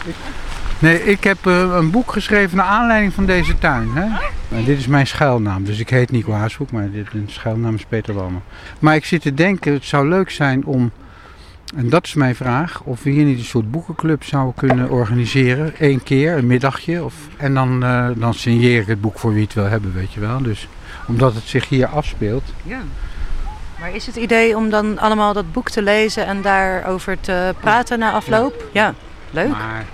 Nee, 0.78 1.04
ik 1.04 1.24
heb 1.24 1.46
eh, 1.46 1.74
een 1.74 1.90
boek 1.90 2.12
geschreven 2.12 2.56
naar 2.56 2.66
aanleiding 2.66 3.12
van 3.12 3.26
deze 3.26 3.58
tuin. 3.58 3.88
Hè? 3.94 4.06
Nou, 4.48 4.64
dit 4.64 4.78
is 4.78 4.86
mijn 4.86 5.06
schuilnaam, 5.06 5.64
dus 5.64 5.78
ik 5.78 5.90
heet 5.90 6.10
Nico 6.10 6.32
Haashoek, 6.32 6.70
maar 6.70 6.90
dit, 6.90 7.06
een 7.12 7.28
schuilnaam 7.30 7.74
is 7.74 7.84
Peter 7.84 8.14
Walmer. 8.14 8.40
Maar 8.78 8.94
ik 8.94 9.04
zit 9.04 9.22
te 9.22 9.34
denken, 9.34 9.72
het 9.72 9.84
zou 9.84 10.08
leuk 10.08 10.30
zijn 10.30 10.64
om, 10.64 10.90
en 11.76 11.88
dat 11.88 12.04
is 12.04 12.14
mijn 12.14 12.34
vraag, 12.34 12.80
of 12.82 13.02
we 13.02 13.10
hier 13.10 13.24
niet 13.24 13.38
een 13.38 13.44
soort 13.44 13.70
boekenclub 13.70 14.24
zouden 14.24 14.54
kunnen 14.54 14.90
organiseren. 14.90 15.72
Eén 15.78 16.02
keer, 16.02 16.36
een 16.36 16.46
middagje. 16.46 17.04
Of, 17.04 17.14
en 17.36 17.54
dan, 17.54 17.84
eh, 17.84 18.08
dan 18.14 18.34
signeer 18.34 18.80
ik 18.80 18.86
het 18.86 19.00
boek 19.00 19.18
voor 19.18 19.32
wie 19.32 19.42
het 19.42 19.54
wil 19.54 19.64
hebben, 19.64 19.92
weet 19.92 20.12
je 20.12 20.20
wel. 20.20 20.42
Dus 20.42 20.68
omdat 21.06 21.34
het 21.34 21.44
zich 21.44 21.68
hier 21.68 21.86
afspeelt. 21.86 22.44
Ja. 22.62 22.80
Maar 23.80 23.94
is 23.94 24.06
het 24.06 24.16
idee 24.16 24.56
om 24.56 24.70
dan 24.70 24.98
allemaal 24.98 25.32
dat 25.32 25.52
boek 25.52 25.70
te 25.70 25.82
lezen 25.82 26.26
en 26.26 26.42
daarover 26.42 27.20
te 27.20 27.54
praten 27.60 27.98
na 27.98 28.12
afloop? 28.12 28.64
Ja, 28.72 28.94
leuk. 29.30 29.48
Maar 29.48 29.84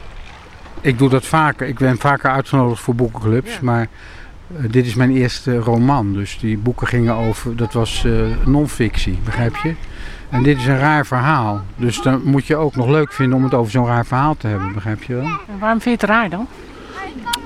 ik 0.83 0.99
doe 0.99 1.09
dat 1.09 1.27
vaker. 1.27 1.67
Ik 1.67 1.79
ben 1.79 1.99
vaker 1.99 2.31
uitgenodigd 2.31 2.83
voor 2.83 2.95
boekenclubs. 2.95 3.61
Maar 3.61 3.89
eh, 4.57 4.65
dit 4.71 4.87
is 4.87 4.95
mijn 4.95 5.17
eerste 5.17 5.57
roman. 5.57 6.13
Dus 6.13 6.39
die 6.39 6.59
boeken 6.59 6.87
gingen 6.87 7.15
over. 7.15 7.57
Dat 7.57 7.73
was 7.73 8.05
eh 8.05 8.13
non-fictie, 8.47 9.19
begrijp 9.25 9.57
je? 9.57 9.75
En 10.31 10.43
dit 10.43 10.59
is 10.59 10.67
een 10.67 10.79
raar 10.79 11.07
verhaal. 11.07 11.61
Dus 11.77 12.03
dan 12.03 12.21
moet 12.25 12.47
je 12.47 12.57
ook 12.57 12.77
nog 12.77 12.89
leuk 12.89 13.13
vinden 13.13 13.37
om 13.39 13.45
het 13.45 13.55
over 13.55 13.71
zo'n 13.71 13.87
raar 13.87 14.07
verhaal 14.07 14.37
te 14.37 14.47
hebben, 14.47 14.73
begrijp 14.73 15.03
je 15.03 15.15
wel? 15.15 15.25
En 15.25 15.59
waarom 15.59 15.81
vind 15.81 16.01
je 16.01 16.07
het 16.07 16.17
raar 16.17 16.31
dan? 16.31 16.47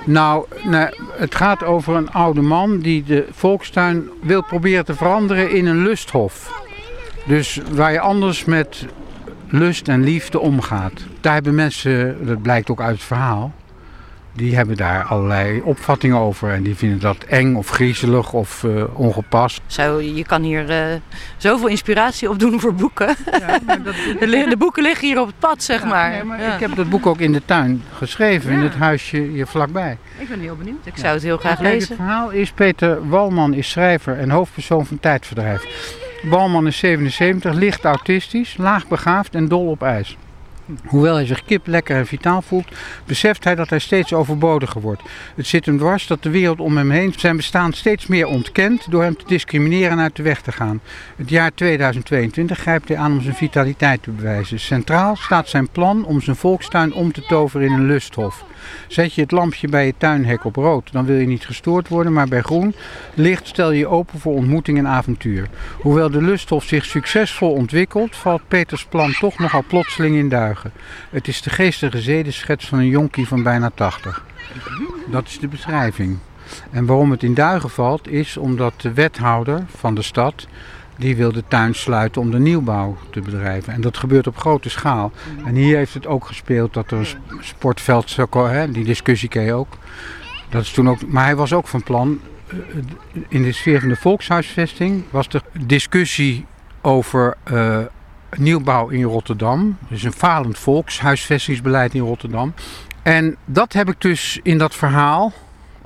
Nou, 0.05 0.46
nee, 0.64 0.87
het 1.12 1.35
gaat 1.35 1.64
over 1.64 1.94
een 1.94 2.11
oude 2.11 2.40
man 2.40 2.79
die 2.79 3.05
de 3.05 3.27
volkstuin 3.31 4.09
wil 4.22 4.42
proberen 4.42 4.85
te 4.85 4.94
veranderen 4.94 5.51
in 5.51 5.66
een 5.66 5.83
lusthof. 5.83 6.62
Dus 7.27 7.61
waar 7.70 7.92
je 7.92 8.01
anders 8.01 8.44
met 8.44 8.87
lust 9.49 9.89
en 9.89 10.03
liefde 10.05 10.41
omgaat. 10.41 10.93
Daar 11.21 11.35
hebben 11.35 11.55
mensen, 11.55 12.27
dat 12.27 12.43
blijkt 12.43 12.71
ook 12.71 12.81
uit 12.81 12.95
het 12.95 13.05
verhaal, 13.05 13.53
die 14.33 14.57
hebben 14.57 14.77
daar 14.77 15.05
allerlei 15.05 15.61
opvattingen 15.65 16.17
over. 16.17 16.51
En 16.53 16.63
die 16.63 16.75
vinden 16.75 16.99
dat 17.01 17.17
eng 17.25 17.55
of 17.55 17.69
griezelig 17.69 18.33
of 18.33 18.65
eh, 18.65 18.99
ongepast. 18.99 19.61
Zo, 19.67 20.01
je 20.01 20.25
kan 20.25 20.43
hier 20.43 20.71
eh, 20.71 20.85
zoveel 21.37 21.69
inspiratie 21.69 22.31
opdoen 22.31 22.61
voor 22.61 22.75
boeken. 22.75 23.07
de, 24.21 24.27
li- 24.27 24.49
de 24.49 24.57
boeken 24.57 24.83
liggen 24.83 25.07
hier 25.09 25.21
op 25.21 25.27
het 25.27 25.39
pad, 25.39 25.63
zeg 25.63 25.85
maar. 25.85 26.11
Nee, 26.11 26.25
maar 26.25 26.41
Ja. 26.41 26.55
Ik 26.55 26.61
heb 26.61 26.75
dat 26.77 26.89
boek 26.91 27.07
ook 27.07 27.19
in 27.19 27.33
de 27.33 27.43
tuin 27.45 27.83
geschreven, 27.93 28.51
in 28.51 28.59
Ja. 28.59 28.65
het 28.65 28.75
huisje 28.75 29.17
hier 29.17 29.47
vlakbij. 29.47 29.99
Ik 30.19 30.29
ben 30.29 30.41
heel 30.41 30.57
benieuwd. 30.57 30.87
Ik 30.87 30.97
zou 30.97 31.15
het 31.15 31.23
heel 31.23 31.37
graag 31.39 31.61
lezen. 31.61 31.89
Het 31.89 31.97
verhaal 31.97 32.31
is 32.31 32.51
Peter 32.53 33.09
Walman 33.09 33.55
is 33.55 33.71
schrijver 33.71 34.19
en 34.19 34.31
hoofdpersoon 34.31 34.87
van 34.87 35.01
Tijdverdrijf. 35.01 35.63
Walman 36.29 36.67
is 36.67 36.79
77, 36.79 37.55
licht 37.55 37.85
autistisch, 37.85 38.57
laag 38.57 38.89
begaafd 38.89 39.35
en 39.35 39.49
dol 39.49 39.67
op 39.67 39.83
ijs. 39.83 40.17
Hoewel 40.87 41.14
hij 41.14 41.26
zich 41.26 41.44
kip 41.44 41.66
lekker 41.66 41.96
en 41.96 42.07
vitaal 42.07 42.42
voelt, 42.42 42.68
beseft 43.05 43.44
hij 43.44 43.55
dat 43.55 43.70
hij 43.70 43.79
steeds 43.79 44.12
overbodiger 44.12 44.81
wordt. 44.81 45.02
Het 45.35 45.46
zit 45.46 45.66
hem 45.66 45.79
dwars 45.79 46.07
dat 46.07 46.22
de 46.22 46.31
wereld 46.31 46.61
om 46.61 46.76
hem 46.76 46.90
heen 46.90 47.14
zijn 47.16 47.37
bestaan 47.37 47.72
steeds 47.72 48.07
meer 48.07 48.26
ontkent 48.26 48.90
door 48.90 49.02
hem 49.02 49.16
te 49.16 49.24
discrimineren 49.26 49.90
en 49.90 49.98
uit 49.98 50.16
de 50.16 50.22
weg 50.22 50.40
te 50.40 50.52
gaan. 50.52 50.81
Het 51.16 51.29
jaar 51.29 51.55
2022 51.55 52.59
grijpt 52.59 52.88
hij 52.88 52.96
aan 52.96 53.12
om 53.12 53.20
zijn 53.20 53.35
vitaliteit 53.35 54.02
te 54.02 54.11
bewijzen. 54.11 54.61
Centraal 54.61 55.16
staat 55.16 55.48
zijn 55.48 55.68
plan 55.68 56.05
om 56.05 56.20
zijn 56.20 56.37
volkstuin 56.37 56.94
om 56.94 57.12
te 57.12 57.22
toveren 57.22 57.66
in 57.66 57.72
een 57.72 57.87
lusthof. 57.87 58.44
Zet 58.88 59.14
je 59.14 59.20
het 59.20 59.31
lampje 59.31 59.68
bij 59.68 59.87
je 59.87 59.94
tuinhek 59.98 60.44
op 60.44 60.57
rood, 60.57 60.92
dan 60.92 61.05
wil 61.05 61.16
je 61.16 61.26
niet 61.26 61.46
gestoord 61.46 61.88
worden, 61.88 62.12
maar 62.12 62.29
bij 62.29 62.42
groen 62.42 62.74
licht 63.14 63.48
stel 63.48 63.70
je 63.70 63.79
je 63.79 63.87
open 63.87 64.20
voor 64.20 64.35
ontmoeting 64.35 64.79
en 64.79 64.87
avontuur. 64.87 65.48
Hoewel 65.81 66.11
de 66.11 66.22
lusthof 66.22 66.64
zich 66.64 66.85
succesvol 66.85 67.52
ontwikkelt, 67.52 68.16
valt 68.16 68.48
Peters 68.48 68.85
plan 68.85 69.12
toch 69.12 69.38
nogal 69.38 69.64
plotseling 69.68 70.16
in 70.16 70.29
duigen. 70.29 70.56
Het 71.11 71.29
is 71.29 71.42
de 71.42 71.51
geestige 71.51 72.01
zedenschets 72.01 72.69
van 72.69 72.79
een 72.79 72.88
jonkie 72.88 73.29
van 73.29 73.42
bijna 73.42 73.71
80. 73.75 74.25
Dat 75.11 75.27
is 75.27 75.38
de 75.38 75.49
beschrijving. 75.49 76.19
En 76.71 76.87
waarom 76.87 77.11
het 77.11 77.23
in 77.23 77.35
duigen 77.35 77.71
valt, 77.71 78.09
is 78.09 78.37
omdat 78.37 78.81
de 78.81 78.92
wethouder 78.92 79.64
van 79.77 79.95
de 79.95 80.03
stad 80.03 80.47
die 80.97 81.16
wil 81.16 81.33
de 81.33 81.45
tuin 81.49 81.75
sluiten 81.75 82.21
om 82.21 82.31
de 82.31 82.38
nieuwbouw 82.38 82.97
te 83.11 83.21
bedrijven. 83.21 83.73
En 83.73 83.81
dat 83.81 83.97
gebeurt 83.97 84.27
op 84.27 84.38
grote 84.38 84.71
schaal. 84.71 85.12
En 85.45 85.55
hier 85.55 85.77
heeft 85.77 85.95
het 85.95 86.07
ook 86.07 86.27
gespeeld 86.27 86.75
dat 86.75 86.90
er 86.90 86.99
een 86.99 87.07
sp- 87.07 87.19
sportveld, 87.40 88.11
zou 88.11 88.29
ko- 88.29 88.47
hè, 88.47 88.71
die 88.71 88.85
discussie 88.85 89.29
ken 89.29 89.42
je 89.42 89.53
ook. 89.53 89.77
Dat 90.49 90.62
is 90.62 90.71
toen 90.71 90.88
ook, 90.88 91.07
maar 91.07 91.25
hij 91.25 91.37
was 91.37 91.53
ook 91.53 91.69
van 91.69 91.83
plan, 91.83 92.21
eh, 92.47 92.57
in 93.29 93.42
de 93.42 93.53
sfeer 93.53 93.81
van 93.81 93.88
de 93.88 93.97
volkshuisvesting 93.97 95.05
was 95.11 95.29
er 95.29 95.42
discussie 95.66 96.47
over 96.81 97.37
eh, 97.42 97.79
nieuwbouw 98.37 98.89
in 98.89 99.03
Rotterdam. 99.03 99.79
Dus 99.89 100.03
een 100.03 100.12
falend 100.12 100.59
volkshuisvestingsbeleid 100.59 101.95
in 101.95 102.01
Rotterdam. 102.01 102.55
En 103.03 103.37
dat 103.45 103.73
heb 103.73 103.89
ik 103.89 104.01
dus 104.01 104.41
in 104.43 104.59
dat 104.59 104.75
verhaal, 104.75 105.33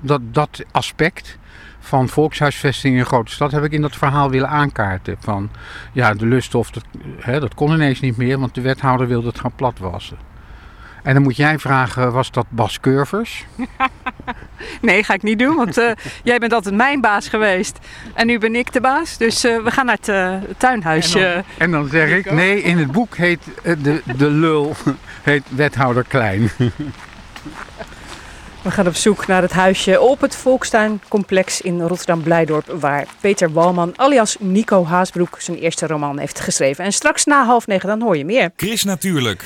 dat, 0.01 0.21
dat 0.35 0.65
aspect 0.71 1.39
van 1.81 2.09
volkshuisvesting 2.09 2.95
in 2.95 3.01
een 3.01 3.07
grote 3.07 3.33
stad, 3.33 3.53
heb 3.53 3.65
ik 3.65 3.73
in 3.73 3.81
dat 3.81 3.97
verhaal 3.97 4.31
willen 4.31 4.49
aankaarten. 4.49 5.17
Van 5.19 5.51
ja, 5.93 6.15
de 6.15 6.27
lusthof, 6.27 6.71
dat, 6.71 6.85
hè, 7.19 7.41
dat 7.41 7.55
kon 7.55 7.73
ineens 7.73 8.01
niet 8.01 8.17
meer, 8.17 8.39
want 8.39 8.55
de 8.55 8.61
wethouder 8.61 9.07
wilde 9.07 9.29
het 9.29 9.41
gaan 9.41 9.55
platwassen. 9.55 10.30
En 11.03 11.15
dan 11.15 11.23
moet 11.23 11.37
jij 11.37 11.59
vragen, 11.59 12.13
was 12.13 12.31
dat 12.31 12.47
Bas 12.49 12.81
Curvers? 12.81 13.45
Nee, 14.81 15.05
ga 15.05 15.15
ik 15.15 15.23
niet 15.23 15.39
doen, 15.39 15.57
want 15.57 15.79
eh, 15.79 15.91
jij 16.23 16.39
bent 16.39 16.53
altijd 16.53 16.75
mijn 16.75 17.01
baas 17.01 17.29
geweest. 17.29 17.79
En 18.15 18.27
nu 18.27 18.39
ben 18.39 18.55
ik 18.55 18.73
de 18.73 18.81
baas, 18.81 19.17
dus 19.17 19.45
eh, 19.45 19.63
we 19.63 19.71
gaan 19.71 19.87
naar 19.87 19.97
het 19.97 20.09
eh, 20.09 20.35
tuinhuisje. 20.57 21.45
En 21.59 21.71
dan 21.71 21.89
zeg 21.89 22.11
ik, 22.11 22.31
nee, 22.31 22.63
in 22.63 22.79
het 22.79 22.93
boek 22.93 23.17
heet 23.17 23.41
de, 23.63 24.03
de 24.17 24.31
lul 24.31 24.77
heet 25.23 25.43
wethouder 25.49 26.05
Klein. 26.09 26.51
We 28.63 28.71
gaan 28.71 28.87
op 28.87 28.95
zoek 28.95 29.27
naar 29.27 29.43
het 29.43 29.53
huisje 29.53 30.01
op 30.01 30.21
het 30.21 30.37
Volkstuincomplex 30.37 31.61
in 31.61 31.81
Rotterdam-Blijdorp... 31.81 32.75
waar 32.81 33.07
Peter 33.21 33.53
Walman 33.53 33.93
alias 33.97 34.37
Nico 34.41 34.85
Haasbroek 34.85 35.41
zijn 35.41 35.57
eerste 35.57 35.87
roman 35.87 36.19
heeft 36.19 36.41
geschreven. 36.41 36.85
En 36.85 36.93
straks 36.93 37.25
na 37.25 37.45
half 37.45 37.67
negen 37.67 37.89
dan 37.89 38.03
hoor 38.03 38.17
je 38.17 38.25
meer. 38.25 38.51
Chris 38.57 38.85
Natuurlijk. 38.85 39.45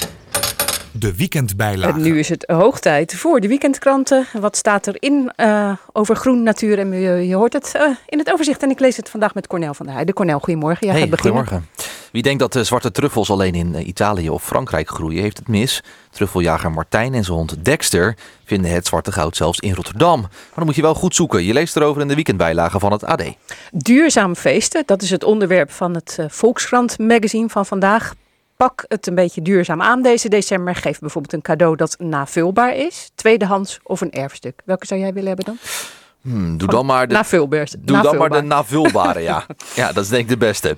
De 0.99 1.17
weekendbijlage. 1.17 1.93
En 1.93 2.03
nu 2.03 2.19
is 2.19 2.29
het 2.29 2.45
hoog 2.47 2.81
tijd 2.81 3.15
voor 3.15 3.41
de 3.41 3.49
weekendkranten. 3.49 4.27
Wat 4.33 4.57
staat 4.57 4.87
erin 4.87 5.33
eh 5.37 5.73
over 5.93 6.17
groen, 6.17 6.43
natuur 6.43 6.79
en 6.79 6.89
milieu? 6.89 7.21
Je 7.21 7.35
hoort 7.35 7.53
het 7.53 7.75
eh, 7.75 7.83
in 8.07 8.19
het 8.19 8.33
overzicht 8.33 8.63
en 8.63 8.71
ik 8.71 8.81
lees 8.81 8.97
het 8.97 9.11
vandaag 9.11 9.35
met 9.35 9.47
Cornel 9.47 9.75
van 9.75 9.85
der 9.85 9.95
Heijden. 9.95 10.15
Cornel, 10.15 10.39
goedemorgen. 10.39 10.87
Jij 10.87 10.91
hey, 10.91 11.01
gaat 11.01 11.11
beginnen. 11.11 11.47
goedemorgen. 11.47 11.71
Wie 12.13 12.23
denkt 12.23 12.39
dat 12.39 12.53
de 12.53 12.65
zwarte 12.65 12.91
truffels 12.91 13.31
alleen 13.31 13.55
in 13.55 13.75
eh, 13.75 13.87
Italië 13.87 14.31
of 14.31 14.45
Frankrijk 14.45 14.89
groeien, 14.89 15.23
heeft 15.23 15.39
het 15.39 15.49
mis. 15.49 15.83
Truffeljager 16.11 16.71
Martijn 16.71 17.15
en 17.15 17.25
zijn 17.25 17.37
hond 17.37 17.65
Dexter 17.65 18.17
vinden 18.45 18.71
het 18.71 18.87
zwarte 18.87 19.13
goud 19.13 19.37
zelfs 19.37 19.59
in 19.59 19.75
Rotterdam. 19.75 20.21
Maar 20.21 20.31
dan 20.55 20.65
moet 20.65 20.75
je 20.75 20.83
wel 20.83 20.95
goed 20.95 21.15
zoeken. 21.15 21.45
Je 21.45 21.53
leest 21.53 21.77
erover 21.77 22.03
in 22.03 22.09
de 22.09 22.15
weekendbijlage 22.15 22.79
van 22.79 22.93
het 22.93 23.05
AD. 23.05 23.23
Duurzaam 23.73 24.35
feesten, 24.35 24.83
dat 24.87 25.03
is 25.03 25.11
het 25.11 25.25
onderwerp 25.25 25.71
van 25.71 25.95
het 25.95 26.19
Volkskrant 26.29 26.99
magazine 26.99 27.49
van 27.49 27.67
vandaag. 27.67 28.15
Pak 28.57 28.85
het 28.89 29.07
een 29.07 29.15
beetje 29.15 29.43
duurzaam 29.43 29.83
aan 29.83 30.03
deze 30.03 30.29
december. 30.29 30.75
Geef 30.75 30.99
bijvoorbeeld 30.99 31.33
een 31.35 31.43
cadeau 31.43 31.77
dat 31.77 31.97
navulbaar 31.99 32.77
is, 32.77 33.11
tweedehands 33.15 33.79
of 33.83 34.01
een 34.01 34.13
erfstuk. 34.13 34.61
Welke 34.65 34.87
zou 34.87 35.01
jij 35.01 35.13
willen 35.13 35.29
hebben 35.29 35.45
dan? 35.45 35.57
Hmm, 36.23 36.57
doe 36.59 36.69
dan 36.69 36.87
maar 36.87 37.09
de, 37.09 37.15
Navulbaar. 37.15 37.69
doe 37.79 38.01
dan 38.01 38.17
maar 38.17 38.31
de 38.31 38.41
navulbare, 38.43 39.21
ja. 39.21 39.47
Ja, 39.75 39.93
dat 39.93 40.05
is 40.05 40.11
denk 40.11 40.23
ik 40.23 40.29
de 40.29 40.37
beste. 40.37 40.77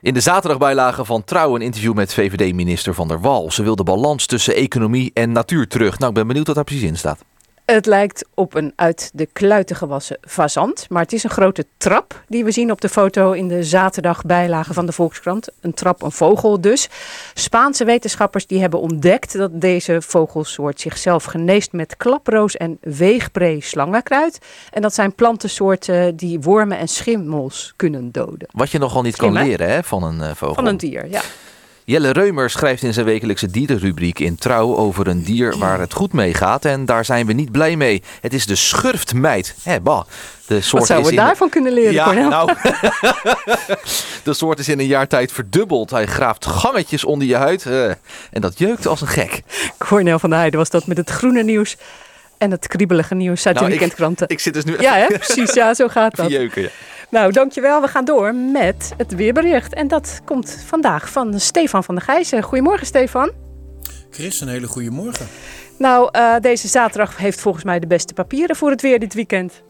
In 0.00 0.14
de 0.14 0.20
zaterdagbijlage 0.20 1.04
van 1.04 1.24
Trouw 1.24 1.54
een 1.54 1.62
interview 1.62 1.94
met 1.94 2.14
VVD-minister 2.14 2.94
Van 2.94 3.08
der 3.08 3.20
Wal. 3.20 3.50
Ze 3.50 3.62
wil 3.62 3.76
de 3.76 3.82
balans 3.82 4.26
tussen 4.26 4.54
economie 4.54 5.10
en 5.14 5.32
natuur 5.32 5.68
terug. 5.68 5.98
Nou, 5.98 6.08
ik 6.08 6.16
ben 6.16 6.26
benieuwd 6.26 6.46
wat 6.46 6.56
daar 6.56 6.64
precies 6.64 6.82
in 6.88 6.96
staat. 6.96 7.18
Het 7.66 7.86
lijkt 7.86 8.24
op 8.34 8.54
een 8.54 8.72
uit 8.76 9.10
de 9.14 9.28
kluiten 9.32 9.76
gewassen 9.76 10.18
fazant, 10.20 10.86
maar 10.88 11.02
het 11.02 11.12
is 11.12 11.24
een 11.24 11.30
grote 11.30 11.66
trap 11.76 12.24
die 12.28 12.44
we 12.44 12.50
zien 12.50 12.70
op 12.70 12.80
de 12.80 12.88
foto 12.88 13.32
in 13.32 13.48
de 13.48 13.64
zaterdagbijlage 13.64 14.72
van 14.72 14.86
de 14.86 14.92
Volkskrant. 14.92 15.48
Een 15.60 15.74
trap, 15.74 16.02
een 16.02 16.12
vogel 16.12 16.60
dus. 16.60 16.88
Spaanse 17.34 17.84
wetenschappers 17.84 18.46
die 18.46 18.60
hebben 18.60 18.80
ontdekt 18.80 19.32
dat 19.32 19.60
deze 19.60 20.02
vogelsoort 20.02 20.80
zichzelf 20.80 21.24
geneest 21.24 21.72
met 21.72 21.96
klaproos 21.96 22.56
en 22.56 22.78
weegbree 22.80 23.60
slangenkruid. 23.62 24.38
En 24.70 24.82
dat 24.82 24.94
zijn 24.94 25.14
plantensoorten 25.14 26.16
die 26.16 26.40
wormen 26.40 26.78
en 26.78 26.88
schimmels 26.88 27.72
kunnen 27.76 28.12
doden. 28.12 28.48
Wat 28.50 28.70
je 28.70 28.78
nogal 28.78 29.02
niet 29.02 29.16
kan 29.16 29.32
leren 29.32 29.68
hè, 29.70 29.82
van 29.82 30.02
een 30.02 30.20
eh, 30.20 30.34
vogel. 30.34 30.54
Van 30.54 30.66
een 30.66 30.76
dier, 30.76 31.08
ja. 31.08 31.20
Jelle 31.88 32.10
Reumer 32.12 32.50
schrijft 32.50 32.82
in 32.82 32.92
zijn 32.92 33.06
wekelijkse 33.06 33.50
dierenrubriek 33.50 34.18
in 34.18 34.34
Trouw 34.36 34.76
over 34.76 35.06
een 35.06 35.22
dier 35.22 35.58
waar 35.58 35.80
het 35.80 35.92
goed 35.92 36.12
mee 36.12 36.34
gaat. 36.34 36.64
En 36.64 36.84
daar 36.84 37.04
zijn 37.04 37.26
we 37.26 37.32
niet 37.32 37.52
blij 37.52 37.76
mee. 37.76 38.02
Het 38.20 38.34
is 38.34 38.46
de 38.46 38.54
schurftmeid. 38.54 39.54
Hé, 39.62 39.80
bah. 39.80 40.02
De 40.46 40.60
soort 40.60 40.78
Wat 40.78 40.86
zouden 40.86 41.10
we 41.10 41.16
daarvan 41.16 41.48
kunnen 41.48 41.72
leren, 41.72 41.92
Ja, 41.92 42.04
Cornel? 42.04 42.28
nou. 42.28 42.50
de 44.24 44.34
soort 44.34 44.58
is 44.58 44.68
in 44.68 44.78
een 44.78 44.86
jaar 44.86 45.06
tijd 45.08 45.32
verdubbeld. 45.32 45.90
Hij 45.90 46.06
graaft 46.06 46.46
gangetjes 46.46 47.04
onder 47.04 47.26
je 47.28 47.36
huid. 47.36 47.66
eh, 47.66 47.88
en 48.30 48.40
dat 48.40 48.58
jeukt 48.58 48.86
als 48.86 49.00
een 49.00 49.06
gek. 49.08 49.42
Cornel 49.78 50.18
van 50.18 50.30
der 50.30 50.38
Heijden 50.38 50.58
was 50.58 50.70
dat 50.70 50.86
met 50.86 50.96
het 50.96 51.10
groene 51.10 51.42
nieuws 51.42 51.76
en 52.38 52.50
het 52.50 52.66
kriebelige 52.66 53.14
nieuws 53.14 53.46
uit 53.46 53.54
Nou, 53.54 53.66
de 53.66 53.72
ik- 53.72 53.78
weekendkranten. 53.78 54.28
Ik 54.28 54.40
zit 54.40 54.54
dus 54.54 54.64
nu 54.64 54.80
Ja, 54.80 54.94
hè? 54.94 55.06
precies. 55.18 55.52
Ja, 55.54 55.74
zo 55.74 55.88
gaat 55.88 56.16
dat. 56.16 56.30
jeuken. 56.30 56.62
Ja. 56.62 56.68
Nou, 57.10 57.32
dankjewel. 57.32 57.80
We 57.80 57.88
gaan 57.88 58.04
door 58.04 58.34
met 58.34 58.92
het 58.96 59.14
weerbericht. 59.14 59.74
En 59.74 59.88
dat 59.88 60.20
komt 60.24 60.62
vandaag 60.66 61.08
van 61.10 61.40
Stefan 61.40 61.84
van 61.84 61.94
der 61.94 62.04
Gijzen. 62.04 62.42
Goedemorgen, 62.42 62.86
Stefan. 62.86 63.30
Chris, 64.10 64.40
een 64.40 64.48
hele 64.48 64.66
goede 64.66 64.90
morgen. 64.90 65.26
Nou, 65.78 66.08
eh, 66.12 66.34
deze 66.40 66.68
zaterdag 66.68 67.16
heeft 67.16 67.40
volgens 67.40 67.64
mij 67.64 67.78
de 67.78 67.86
beste 67.86 68.14
papieren 68.14 68.56
voor 68.56 68.70
het 68.70 68.82
weer 68.82 68.98
dit 68.98 69.14
weekend. 69.14 69.62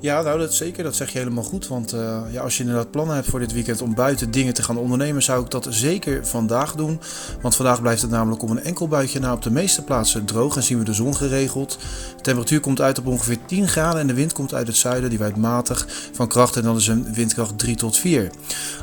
Ja, 0.00 0.22
nou 0.22 0.38
dat 0.38 0.54
zeker. 0.54 0.84
Dat 0.84 0.96
zeg 0.96 1.12
je 1.12 1.18
helemaal 1.18 1.44
goed. 1.44 1.68
Want 1.68 1.92
eh, 1.92 2.20
ja, 2.30 2.42
als 2.42 2.56
je 2.56 2.62
inderdaad 2.62 2.90
plannen 2.90 3.14
hebt 3.14 3.28
voor 3.28 3.38
dit 3.38 3.52
weekend 3.52 3.82
om 3.82 3.94
buiten 3.94 4.30
dingen 4.30 4.54
te 4.54 4.62
gaan 4.62 4.76
ondernemen, 4.76 5.22
zou 5.22 5.44
ik 5.44 5.50
dat 5.50 5.66
zeker 5.70 6.26
vandaag 6.26 6.74
doen. 6.74 7.00
Want 7.42 7.56
vandaag 7.56 7.80
blijft 7.80 8.02
het 8.02 8.10
namelijk 8.10 8.42
om 8.42 8.50
een 8.50 8.62
enkel 8.62 8.88
buitje 8.88 9.20
na 9.20 9.32
op 9.32 9.42
de 9.42 9.50
meeste 9.50 9.84
plaatsen 9.84 10.24
droog 10.24 10.56
en 10.56 10.62
zien 10.62 10.78
we 10.78 10.84
de 10.84 10.92
zon 10.92 11.16
geregeld. 11.16 11.78
De 12.16 12.22
temperatuur 12.22 12.60
komt 12.60 12.80
uit 12.80 12.98
op 12.98 13.06
ongeveer 13.06 13.38
10 13.46 13.68
graden 13.68 14.00
en 14.00 14.06
de 14.06 14.14
wind 14.14 14.32
komt 14.32 14.54
uit 14.54 14.66
het 14.66 14.76
zuiden. 14.76 15.10
Die 15.10 15.18
waait 15.18 15.36
matig 15.36 15.86
van 16.12 16.28
kracht 16.28 16.56
en 16.56 16.62
dat 16.62 16.76
is 16.76 16.86
een 16.86 17.14
windkracht 17.14 17.58
3 17.58 17.76
tot 17.76 17.96
4. 17.96 18.30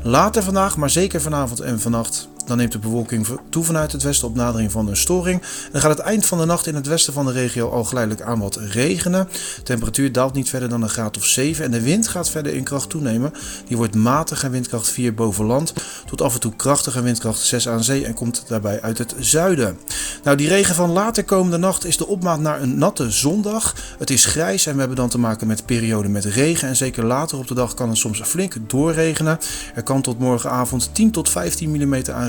Later 0.03 0.43
vandaag, 0.43 0.77
maar 0.77 0.89
zeker 0.89 1.21
vanavond 1.21 1.59
en 1.59 1.79
vannacht, 1.79 2.27
dan 2.47 2.57
neemt 2.57 2.71
de 2.71 2.79
bewolking 2.79 3.27
toe 3.49 3.63
vanuit 3.63 3.91
het 3.91 4.03
westen 4.03 4.27
op 4.27 4.35
nadering 4.35 4.71
van 4.71 4.87
een 4.87 4.97
storing. 4.97 5.41
En 5.41 5.69
dan 5.71 5.81
gaat 5.81 5.97
het 5.97 5.99
eind 5.99 6.25
van 6.25 6.37
de 6.37 6.45
nacht 6.45 6.67
in 6.67 6.75
het 6.75 6.87
westen 6.87 7.13
van 7.13 7.25
de 7.25 7.31
regio 7.31 7.69
al 7.69 7.83
geleidelijk 7.83 8.23
aan 8.23 8.39
wat 8.39 8.55
regenen. 8.55 9.27
De 9.55 9.63
temperatuur 9.63 10.11
daalt 10.11 10.33
niet 10.33 10.49
verder 10.49 10.69
dan 10.69 10.81
een 10.81 10.89
graad 10.89 11.17
of 11.17 11.25
7 11.25 11.65
en 11.65 11.71
de 11.71 11.81
wind 11.81 12.07
gaat 12.07 12.29
verder 12.29 12.53
in 12.53 12.63
kracht 12.63 12.89
toenemen. 12.89 13.33
Die 13.67 13.77
wordt 13.77 13.95
matig 13.95 14.43
en 14.43 14.51
windkracht 14.51 14.89
4 14.89 15.13
boven 15.13 15.45
land 15.45 15.73
tot 16.05 16.21
af 16.21 16.33
en 16.33 16.39
toe 16.39 16.55
krachtig 16.55 16.95
en 16.95 17.03
windkracht 17.03 17.39
6 17.39 17.67
aan 17.67 17.83
zee 17.83 18.05
en 18.05 18.13
komt 18.13 18.43
daarbij 18.47 18.81
uit 18.81 18.97
het 18.97 19.15
zuiden. 19.19 19.77
Nou, 20.23 20.37
die 20.37 20.47
regen 20.47 20.75
van 20.75 20.89
later 20.89 21.23
komende 21.23 21.57
nacht 21.57 21.85
is 21.85 21.97
de 21.97 22.07
opmaat 22.07 22.39
naar 22.39 22.61
een 22.61 22.77
natte 22.77 23.11
zondag. 23.11 23.75
Het 23.99 24.09
is 24.09 24.25
grijs 24.25 24.65
en 24.65 24.73
we 24.73 24.79
hebben 24.79 24.97
dan 24.97 25.09
te 25.09 25.19
maken 25.19 25.47
met 25.47 25.65
perioden 25.65 26.11
met 26.11 26.25
regen 26.25 26.67
en 26.67 26.75
zeker 26.75 27.05
later 27.05 27.37
op 27.37 27.47
de 27.47 27.53
dag 27.53 27.73
kan 27.73 27.89
het 27.89 27.97
soms 27.97 28.21
flink 28.21 28.53
doorregenen. 28.67 29.39
Er 29.75 29.83
kan 29.83 30.01
tot 30.01 30.19
morgenavond 30.19 30.89
10 30.91 31.11
tot 31.11 31.29
15 31.29 31.69
mm 31.69 31.95
aan 32.11 32.27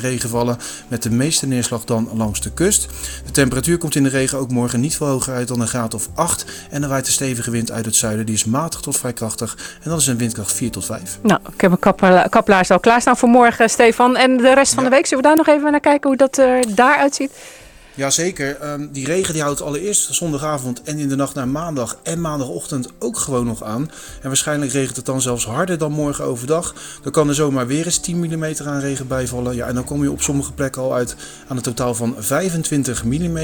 met 0.88 1.02
de 1.02 1.10
meeste 1.10 1.46
neerslag 1.46 1.84
dan 1.84 2.10
langs 2.14 2.40
de 2.40 2.50
kust. 2.52 2.88
De 3.24 3.30
temperatuur 3.30 3.78
komt 3.78 3.94
in 3.94 4.02
de 4.02 4.08
regen 4.08 4.38
ook 4.38 4.50
morgen 4.50 4.80
niet 4.80 4.96
veel 4.96 5.06
hoger 5.06 5.34
uit 5.34 5.48
dan 5.48 5.60
een 5.60 5.66
graad 5.68 5.94
of 5.94 6.08
8 6.14 6.44
en 6.70 6.82
er 6.82 6.88
waait 6.88 7.06
een 7.06 7.12
stevige 7.12 7.50
wind 7.50 7.70
uit 7.70 7.84
het 7.84 7.96
zuiden. 7.96 8.26
Die 8.26 8.34
is 8.34 8.44
matig 8.44 8.80
tot 8.80 8.96
vrij 8.98 9.12
krachtig 9.12 9.56
en 9.82 9.90
dat 9.90 10.00
is 10.00 10.06
een 10.06 10.18
windkracht 10.18 10.52
4 10.52 10.70
tot 10.70 10.84
5. 10.84 11.18
Nou, 11.22 11.40
ik 11.52 11.60
heb 11.60 11.70
mijn 11.70 11.80
kapla- 11.80 12.26
kaplaars 12.28 12.70
al 12.70 12.80
klaarstaan 12.80 13.16
voor 13.16 13.28
morgen, 13.28 13.70
Stefan. 13.70 14.16
En 14.16 14.36
de 14.36 14.54
rest 14.54 14.74
van 14.74 14.84
de 14.84 14.90
week, 14.90 15.06
zullen 15.06 15.22
we 15.22 15.28
daar 15.28 15.36
nog 15.36 15.48
even 15.48 15.70
naar 15.70 15.80
kijken 15.80 16.08
hoe 16.08 16.18
dat 16.18 16.38
er 16.38 16.74
daaruit 16.74 17.14
ziet? 17.14 17.30
Jazeker, 17.98 18.56
Ehm 18.60 18.86
die 18.92 19.06
regen 19.06 19.32
die 19.34 19.42
houdt 19.42 19.62
allereerst 19.62 20.14
zondagavond 20.14 20.82
en 20.82 20.98
in 20.98 21.08
de 21.08 21.16
nacht 21.16 21.34
naar 21.34 21.48
maandag 21.48 21.98
en 22.02 22.20
maandagochtend 22.20 22.88
ook 22.98 23.18
gewoon 23.18 23.46
nog 23.46 23.62
aan. 23.64 23.90
En 24.22 24.26
waarschijnlijk 24.28 24.72
regent 24.72 24.96
het 24.96 25.06
dan 25.06 25.20
zelfs 25.20 25.46
harder 25.46 25.78
dan 25.78 25.92
morgen 25.92 26.24
overdag. 26.24 26.74
Dan 27.02 27.12
kan 27.12 27.28
er 27.28 27.34
zomaar 27.34 27.66
weer 27.66 27.84
eens 27.84 27.98
10 27.98 28.18
mm 28.18 28.44
aan 28.64 28.80
regen 28.80 29.06
bijvallen. 29.06 29.54
Ja, 29.56 29.66
en 29.66 29.74
dan 29.74 29.84
kom 29.84 30.02
je 30.02 30.10
op 30.10 30.22
sommige 30.22 30.52
plekken 30.52 30.82
al 30.82 30.94
uit 30.94 31.16
aan 31.48 31.56
een 31.56 31.62
totaal 31.62 31.94
van 31.94 32.14
25 32.18 33.04
mm 33.04 33.38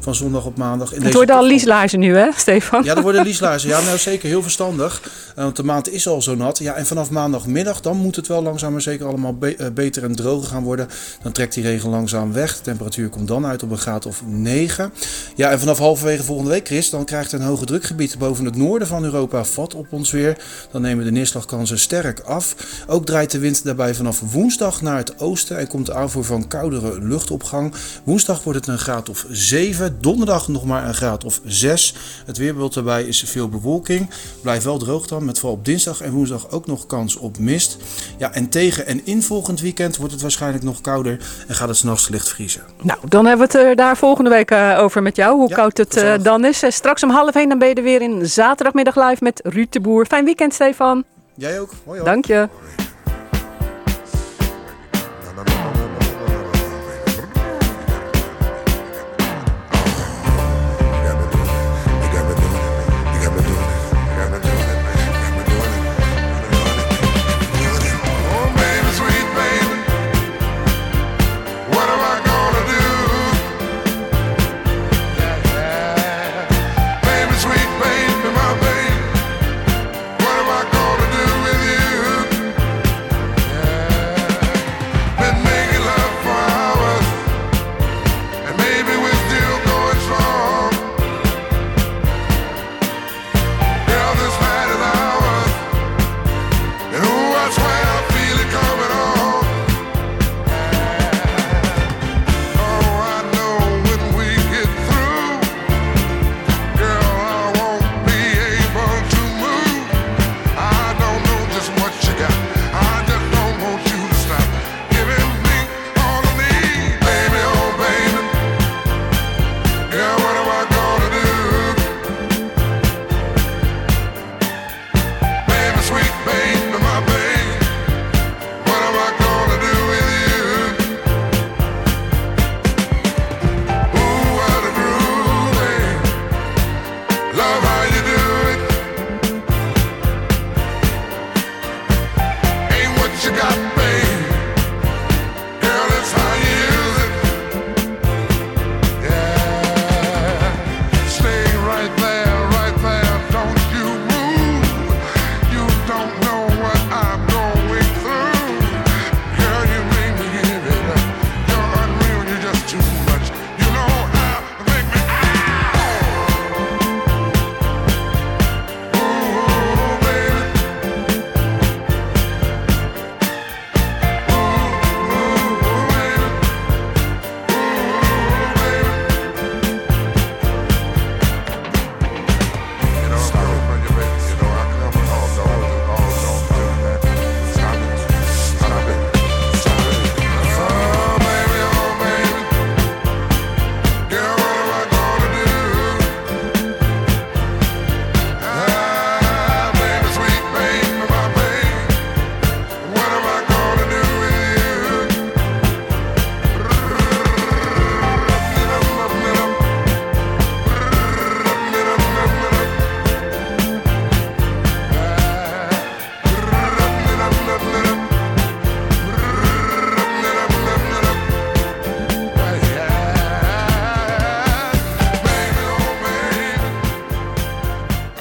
van 0.00 0.14
zondag 0.14 0.44
op 0.44 0.56
maandag. 0.56 0.92
In 0.92 1.02
Het 1.02 1.14
worden 1.14 1.36
al 1.36 1.46
lieslaarzen 1.46 1.98
nu, 2.00 2.16
hè, 2.16 2.28
Stefan? 2.36 2.84
ja, 2.84 2.96
er 2.96 3.02
worden 3.02 3.22
lieslaarzen. 3.22 3.68
Ja, 3.68 3.80
nou 3.80 3.98
zeker 3.98 4.28
heel 4.28 4.42
verstandig. 4.42 5.00
Eh, 5.36 5.44
Want 5.44 5.56
de 5.56 5.64
maand 5.64 5.92
is 5.92 6.08
al 6.08 6.22
zo 6.22 6.34
nat. 6.34 6.58
Ja, 6.58 6.74
en 6.74 6.86
vanaf 6.86 7.10
maandagmiddag 7.10 7.80
dan 7.80 7.96
moet 7.96 8.16
het 8.16 8.26
wel 8.26 8.42
langzaam 8.42 8.72
maar 8.72 8.80
zeker 8.82 9.06
allemaal 9.06 9.34
be- 9.34 9.56
eh, 9.56 9.66
beter 9.74 10.04
en 10.04 10.14
droger 10.14 10.48
gaan 10.48 10.62
worden. 10.62 10.88
Dan 11.22 11.32
trekt 11.32 11.54
die 11.54 11.62
regen 11.62 11.90
langzaam 11.90 12.32
weg. 12.32 12.56
De 12.56 12.62
temperatuur 12.62 13.08
komt 13.08 13.28
dan 13.28 13.46
uit 13.46 13.62
op 13.62 13.70
een 13.70 13.78
graad 13.88 14.06
of 14.06 14.22
9. 14.26 14.92
Ja, 15.36 15.50
en 15.50 15.58
vanaf 15.58 15.78
halverwege 15.78 16.22
volgende 16.22 16.50
week, 16.50 16.66
Chris, 16.66 16.90
dan 16.90 17.04
krijgt 17.04 17.32
een 17.32 17.40
hoge 17.40 17.64
drukgebied 17.64 18.18
boven 18.18 18.44
het 18.44 18.56
noorden 18.56 18.88
van 18.88 19.04
Europa 19.04 19.44
vat 19.44 19.74
op 19.74 19.86
ons 19.90 20.10
weer. 20.10 20.36
Dan 20.70 20.82
nemen 20.82 21.04
de 21.04 21.10
neerslagkansen 21.10 21.78
sterk 21.78 22.20
af. 22.20 22.56
Ook 22.86 23.06
draait 23.06 23.30
de 23.30 23.38
wind 23.38 23.64
daarbij 23.64 23.94
vanaf 23.94 24.20
woensdag 24.32 24.82
naar 24.82 24.96
het 24.96 25.20
oosten 25.20 25.58
en 25.58 25.66
komt 25.68 25.86
de 25.86 25.94
aanvoer 25.94 26.24
van 26.24 26.48
koudere 26.48 27.02
luchtopgang. 27.02 27.74
Woensdag 28.04 28.42
wordt 28.42 28.58
het 28.58 28.68
een 28.68 28.78
graad 28.78 29.08
of 29.08 29.26
7, 29.30 29.98
donderdag 30.00 30.48
nog 30.48 30.64
maar 30.64 30.88
een 30.88 30.94
graad 30.94 31.24
of 31.24 31.40
6. 31.44 31.94
Het 32.26 32.36
weerbeeld 32.36 32.74
daarbij 32.74 33.04
is 33.04 33.24
veel 33.26 33.48
bewolking. 33.48 34.10
Blijft 34.42 34.64
wel 34.64 34.78
droog 34.78 35.06
dan, 35.06 35.24
met 35.24 35.38
vooral 35.38 35.58
op 35.58 35.64
dinsdag 35.64 36.00
en 36.00 36.12
woensdag 36.12 36.50
ook 36.50 36.66
nog 36.66 36.86
kans 36.86 37.16
op 37.16 37.38
mist. 37.38 37.76
Ja, 38.18 38.32
en 38.32 38.48
tegen 38.48 38.86
en 38.86 39.06
in 39.06 39.22
volgend 39.22 39.60
weekend 39.60 39.96
wordt 39.96 40.12
het 40.12 40.22
waarschijnlijk 40.22 40.64
nog 40.64 40.80
kouder 40.80 41.18
en 41.46 41.54
gaat 41.54 41.68
het 41.68 41.76
s'nachts 41.76 42.08
licht 42.08 42.28
vriezen. 42.28 42.62
Nou, 42.82 42.98
dan 43.08 43.26
hebben 43.26 43.48
we 43.48 43.58
het 43.58 43.66
er 43.66 43.76
daar 43.76 43.96
volgende 43.96 44.30
week 44.30 44.50
eh, 44.50 44.78
over 44.80 45.02
met 45.02 45.16
jou, 45.16 45.36
hoe 45.36 45.52
koud 45.52 45.76
het 45.76 45.96
eh, 45.96 46.14
dan 46.22 46.44
is. 46.44 46.62
Eh, 46.62 46.70
straks 46.70 47.02
om 47.02 47.10
half 47.10 47.34
één 47.34 47.48
dan 47.48 47.58
ben 47.58 47.68
je 47.68 47.74
er 47.74 47.82
weer 47.82 48.02
in 48.02 48.26
zaterdagmiddag 48.26 48.96
live 48.96 49.24
met 49.24 49.40
Ruud 49.44 49.72
de 49.72 49.80
Boer. 49.80 50.06
Fijn 50.06 50.24
weekend, 50.24 50.54
Stefan. 50.54 51.04
Jij 51.34 51.60
ook. 51.60 51.70
Hoi, 51.84 52.00
hoi. 52.00 52.10
Dank 52.10 52.24
je. 52.24 52.48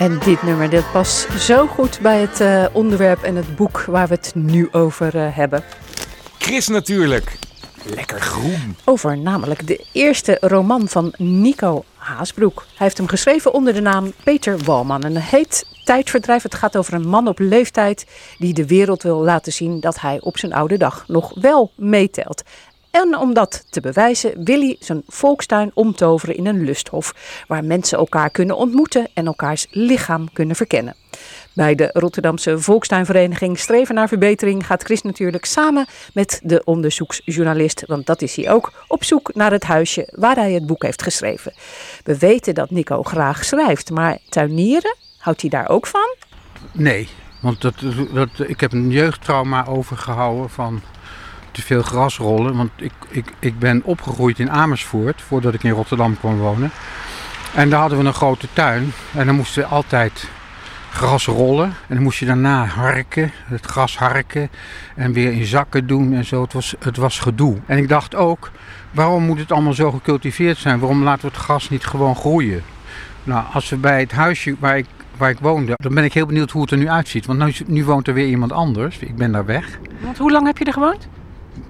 En 0.07 0.19
dit 0.19 0.43
nummer 0.43 0.69
dit 0.69 0.91
past 0.91 1.41
zo 1.41 1.67
goed 1.67 1.99
bij 2.01 2.19
het 2.19 2.41
eh, 2.41 2.65
onderwerp 2.71 3.23
en 3.23 3.35
het 3.35 3.55
boek 3.55 3.81
waar 3.81 4.07
we 4.07 4.13
het 4.13 4.31
nu 4.35 4.71
over 4.71 5.15
eh, 5.15 5.35
hebben. 5.35 5.63
Chris 6.37 6.67
natuurlijk. 6.67 7.37
Lekker 7.83 8.21
groen. 8.21 8.75
Over 8.83 9.17
namelijk 9.17 9.67
de 9.67 9.85
eerste 9.91 10.37
roman 10.41 10.87
van 10.87 11.13
Nico 11.17 11.83
Haasbroek. 11.95 12.65
Hij 12.67 12.85
heeft 12.85 12.97
hem 12.97 13.07
geschreven 13.07 13.53
onder 13.53 13.73
de 13.73 13.81
naam 13.81 14.13
Peter 14.23 14.57
Walman. 14.57 15.03
En 15.03 15.15
het 15.15 15.23
heet 15.23 15.65
Tijdverdrijf. 15.83 16.43
Het 16.43 16.55
gaat 16.55 16.77
over 16.77 16.93
een 16.93 17.07
man 17.07 17.27
op 17.27 17.39
leeftijd 17.39 18.05
die 18.37 18.53
de 18.53 18.67
wereld 18.67 19.03
wil 19.03 19.23
laten 19.23 19.53
zien 19.53 19.79
dat 19.79 19.99
hij 19.99 20.17
op 20.21 20.37
zijn 20.37 20.53
oude 20.53 20.77
dag 20.77 21.03
nog 21.07 21.31
wel 21.41 21.71
meetelt. 21.75 22.43
En 23.03 23.17
om 23.17 23.33
dat 23.33 23.65
te 23.69 23.81
bewijzen 23.81 24.43
wil 24.43 24.59
hij 24.59 24.75
zijn 24.79 25.03
volkstuin 25.07 25.71
omtoveren 25.73 26.35
in 26.35 26.45
een 26.45 26.63
lusthof. 26.63 27.13
Waar 27.47 27.63
mensen 27.63 27.97
elkaar 27.97 28.29
kunnen 28.29 28.57
ontmoeten 28.57 29.07
en 29.13 29.25
elkaars 29.25 29.67
lichaam 29.69 30.33
kunnen 30.33 30.55
verkennen. 30.55 30.95
Bij 31.53 31.75
de 31.75 31.89
Rotterdamse 31.93 32.59
Volkstuinvereniging 32.59 33.59
Streven 33.59 33.95
naar 33.95 34.07
Verbetering 34.07 34.65
gaat 34.65 34.83
Chris 34.83 35.01
natuurlijk 35.01 35.45
samen 35.45 35.85
met 36.13 36.39
de 36.43 36.61
onderzoeksjournalist, 36.63 37.83
want 37.85 38.05
dat 38.05 38.21
is 38.21 38.35
hij 38.35 38.51
ook, 38.51 38.71
op 38.87 39.03
zoek 39.03 39.33
naar 39.33 39.51
het 39.51 39.63
huisje 39.63 40.13
waar 40.15 40.35
hij 40.35 40.51
het 40.51 40.65
boek 40.65 40.83
heeft 40.83 41.01
geschreven. 41.01 41.53
We 42.03 42.17
weten 42.17 42.53
dat 42.53 42.69
Nico 42.69 43.03
graag 43.03 43.45
schrijft, 43.45 43.89
maar 43.89 44.17
tuinieren, 44.29 44.95
houdt 45.17 45.41
hij 45.41 45.49
daar 45.49 45.69
ook 45.69 45.87
van? 45.87 46.15
Nee, 46.71 47.07
want 47.41 47.61
dat, 47.61 47.75
dat, 48.13 48.29
ik 48.37 48.59
heb 48.59 48.71
een 48.71 48.91
jeugdtrauma 48.91 49.65
overgehouden 49.65 50.49
van 50.49 50.81
te 51.57 51.63
veel 51.63 51.81
grasrollen. 51.81 52.55
Want 52.55 52.71
ik, 52.75 52.91
ik, 53.09 53.33
ik 53.39 53.59
ben 53.59 53.81
opgegroeid 53.83 54.39
in 54.39 54.51
Amersfoort 54.51 55.21
voordat 55.21 55.53
ik 55.53 55.63
in 55.63 55.71
Rotterdam 55.71 56.19
kwam 56.19 56.37
wonen. 56.37 56.71
En 57.55 57.69
daar 57.69 57.79
hadden 57.79 57.99
we 57.99 58.05
een 58.05 58.13
grote 58.13 58.47
tuin. 58.53 58.91
En 59.13 59.25
dan 59.25 59.35
moesten 59.35 59.61
we 59.61 59.67
altijd 59.67 60.29
gras 60.91 61.25
rollen. 61.25 61.65
En 61.87 61.95
dan 61.95 62.03
moest 62.03 62.19
je 62.19 62.25
daarna 62.25 62.65
harken, 62.65 63.31
het 63.45 63.65
gras 63.65 63.97
harken. 63.97 64.49
En 64.95 65.13
weer 65.13 65.31
in 65.31 65.45
zakken 65.45 65.87
doen 65.87 66.13
en 66.13 66.25
zo. 66.25 66.41
Het 66.41 66.53
was, 66.53 66.75
het 66.79 66.97
was 66.97 67.19
gedoe. 67.19 67.57
En 67.65 67.77
ik 67.77 67.89
dacht 67.89 68.15
ook, 68.15 68.51
waarom 68.91 69.23
moet 69.23 69.39
het 69.39 69.51
allemaal 69.51 69.73
zo 69.73 69.91
gecultiveerd 69.91 70.57
zijn? 70.57 70.79
Waarom 70.79 71.03
laten 71.03 71.21
we 71.21 71.27
het 71.27 71.43
gras 71.43 71.69
niet 71.69 71.85
gewoon 71.85 72.15
groeien? 72.15 72.63
Nou, 73.23 73.45
als 73.53 73.69
we 73.69 73.77
bij 73.77 73.99
het 73.99 74.11
huisje 74.11 74.55
waar 74.59 74.77
ik, 74.77 74.85
waar 75.17 75.29
ik 75.29 75.39
woonde, 75.39 75.73
dan 75.75 75.93
ben 75.93 76.03
ik 76.03 76.13
heel 76.13 76.25
benieuwd 76.25 76.51
hoe 76.51 76.61
het 76.61 76.71
er 76.71 76.77
nu 76.77 76.89
uitziet. 76.89 77.25
Want 77.25 77.39
nu, 77.39 77.53
nu 77.67 77.85
woont 77.85 78.07
er 78.07 78.13
weer 78.13 78.27
iemand 78.27 78.51
anders. 78.51 78.99
Ik 78.99 79.15
ben 79.15 79.31
daar 79.31 79.45
weg. 79.45 79.79
Want 79.99 80.17
hoe 80.17 80.31
lang 80.31 80.45
heb 80.45 80.57
je 80.57 80.65
er 80.65 80.73
gewoond? 80.73 81.07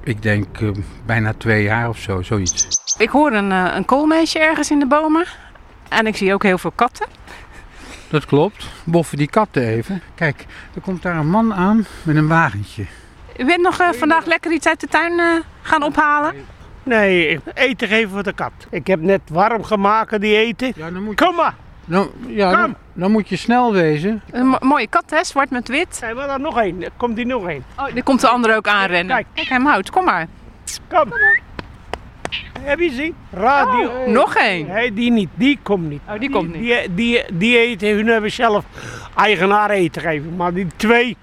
Ik 0.04 0.22
denk 0.22 0.60
eh, 0.62 0.70
bijna 1.06 1.34
twee 1.38 1.64
jaar 1.64 1.90
of 1.90 1.98
zo, 1.98 2.22
zoiets. 2.22 2.68
Ik 2.98 3.10
hoor 3.10 3.32
een, 3.32 3.52
eh, 3.52 3.72
een 3.76 3.86
koolmeesje 3.86 4.40
ergens 4.40 4.72
in 4.72 4.80
de 4.80 4.88
bomen. 4.88 5.26
En 5.90 6.08
ik 6.08 6.16
zie 6.18 6.34
ook 6.34 6.44
heel 6.44 6.58
veel 6.58 6.72
katten. 6.76 7.08
Dat 8.10 8.26
klopt. 8.26 8.68
Boffen 8.84 9.18
die 9.18 9.30
katten 9.30 9.64
even. 9.68 10.02
Kijk, 10.16 10.46
er 10.76 10.82
komt 10.82 11.02
daar 11.02 11.16
een 11.16 11.30
man 11.30 11.54
aan 11.54 11.86
met 12.04 12.16
een 12.16 12.28
wagentje. 12.28 12.86
U 13.38 13.46
bent 13.46 13.62
nog 13.62 13.80
eh, 13.80 13.90
vandaag 13.92 14.26
lekker 14.26 14.52
iets 14.52 14.68
uit 14.68 14.80
de 14.80 14.88
tuin 14.88 15.20
eh, 15.20 15.26
gaan 15.62 15.84
ophalen? 15.84 16.34
Nee, 16.84 17.28
ik- 17.28 17.40
eten 17.54 17.88
geven 17.88 18.10
voor 18.10 18.24
de 18.24 18.34
kat. 18.34 18.52
Ik 18.70 18.88
heb 18.88 19.02
net 19.02 19.22
warm 19.32 19.64
gemaakt 19.64 20.22
die 20.22 20.36
eten. 20.38 20.74
Kom 21.16 21.36
maar. 21.36 21.56
Dan, 21.86 22.10
ja, 22.28 22.52
dan, 22.52 22.76
dan 22.98 23.12
moet 23.12 23.30
je 23.30 23.36
snel 23.36 23.74
wezen. 23.74 24.22
Een 24.32 24.48
mo- 24.48 24.58
mooie 24.60 24.88
kat, 24.88 25.04
hè? 25.10 25.24
Zwart 25.24 25.50
met 25.50 25.68
wit. 25.68 26.00
Nee, 26.02 26.14
maar 26.14 26.30
er 26.30 26.40
nog 26.40 26.60
één. 26.60 26.84
Er 26.84 26.92
komt 26.98 27.16
die 27.16 27.26
nog 27.26 27.48
één. 27.48 27.64
Oh, 27.78 27.96
er 27.96 28.04
komt 28.04 28.22
de 28.22 28.28
andere 28.28 28.56
ook 28.56 28.68
aanrennen. 28.68 29.16
Kijk, 29.16 29.28
Kijk 29.34 29.48
hem 29.48 29.66
houdt. 29.66 29.90
Kom 29.90 30.06
maar. 30.06 30.28
Kom. 30.90 31.14
Heb 32.62 32.80
je 32.80 32.90
gezien? 32.90 33.16
Radio. 33.32 33.90
Oh, 33.90 34.08
nog 34.08 34.36
één. 34.36 34.68
Nee, 34.68 34.94
die 34.94 35.12
niet. 35.12 35.30
Die 35.36 35.60
komt 35.64 35.90
niet. 35.90 36.02
Oh, 36.10 36.20
die 36.20 36.30
komt 36.30 36.54
niet. 36.56 36.64
Die, 36.64 36.94
die, 36.94 37.24
die 37.34 37.58
eten, 37.58 37.90
hun 37.90 38.08
hebben 38.08 38.32
zelf 38.32 38.66
eigenaar 39.16 39.70
eten 39.70 40.02
geven. 40.02 40.36
Maar 40.36 40.54
die 40.54 40.68
twee 40.76 41.18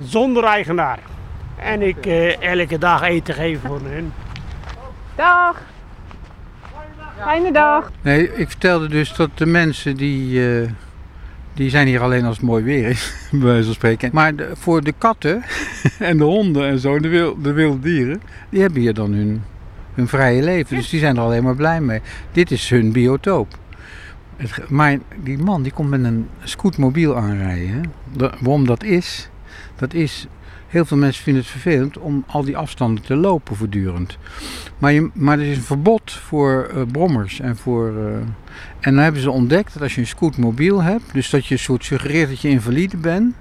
zonder 0.00 0.44
eigenaar. 0.44 0.98
En 1.56 1.82
ik 1.82 2.06
eh, 2.06 2.42
elke 2.42 2.78
dag 2.78 3.02
eten 3.02 3.34
geven 3.34 3.68
voor 3.68 3.80
hun. 3.84 4.12
Dag. 5.14 5.62
Fijne 7.22 7.52
dag. 7.52 7.90
Nee, 8.02 8.34
ik 8.36 8.48
vertelde 8.48 8.88
dus 8.88 9.14
dat 9.14 9.30
de 9.34 9.46
mensen 9.46 9.96
die, 9.96 10.50
eh, 10.62 10.68
die 11.56 11.70
zijn 11.70 11.86
hier 11.86 12.00
alleen 12.00 12.24
als 12.24 12.36
het 12.36 12.46
mooi 12.46 12.64
weer 12.64 12.88
is, 12.88 13.14
bij 13.30 13.40
wijze 13.40 13.72
spreken. 13.72 14.10
Maar 14.12 14.36
de- 14.36 14.50
voor 14.54 14.84
de 14.84 14.94
katten 14.98 15.42
en 15.98 16.16
de 16.16 16.24
honden 16.24 16.68
en 16.68 16.78
zo, 16.78 16.98
de, 16.98 17.08
wil, 17.08 17.42
de 17.42 17.52
wilde 17.52 17.78
dieren, 17.80 18.20
die 18.50 18.60
hebben 18.60 18.80
hier 18.80 18.94
dan 18.94 19.12
hun, 19.12 19.42
hun 19.94 20.08
vrije 20.08 20.42
leven. 20.42 20.76
Dus 20.76 20.88
die 20.88 21.00
zijn 21.00 21.16
er 21.16 21.22
alleen 21.22 21.42
maar 21.42 21.56
blij 21.56 21.80
mee. 21.80 22.00
Dit 22.32 22.50
is 22.50 22.70
hun 22.70 22.92
biotoop. 22.92 23.58
Het 24.36 24.70
maar 24.70 24.98
die 25.22 25.38
man 25.38 25.62
die 25.62 25.72
komt 25.72 25.90
met 25.90 26.04
een 26.04 26.28
scootmobiel 26.44 27.16
aanrijden. 27.16 27.82
Da- 28.12 28.34
waarom 28.40 28.66
dat 28.66 28.82
is, 28.84 29.30
dat 29.76 29.94
is... 29.94 30.26
Heel 30.76 30.84
veel 30.84 30.96
mensen 30.96 31.22
vinden 31.22 31.42
het 31.42 31.50
vervelend 31.50 31.98
om 31.98 32.24
al 32.26 32.44
die 32.44 32.56
afstanden 32.56 33.04
te 33.04 33.16
lopen 33.16 33.56
voortdurend. 33.56 34.18
Maar, 34.78 34.92
je, 34.92 35.10
maar 35.14 35.38
er 35.38 35.44
is 35.44 35.56
een 35.56 35.62
verbod 35.62 36.12
voor 36.12 36.70
eh, 36.74 36.82
brommers 36.92 37.40
en 37.40 37.56
voor... 37.56 37.88
eh, 37.88 38.14
en 38.80 38.94
dan 38.94 38.96
hebben 38.96 39.20
ze 39.20 39.30
ontdekt 39.30 39.72
dat 39.72 39.82
als 39.82 39.94
je 39.94 40.00
een 40.00 40.06
scootmobiel 40.06 40.82
hebt, 40.82 41.12
dus 41.12 41.30
dat 41.30 41.46
je 41.46 41.54
een 41.54 41.60
soort 41.60 41.84
suggereert 41.84 42.28
dat 42.28 42.40
je 42.40 42.48
invalide 42.48 42.96
bent, 42.96 43.34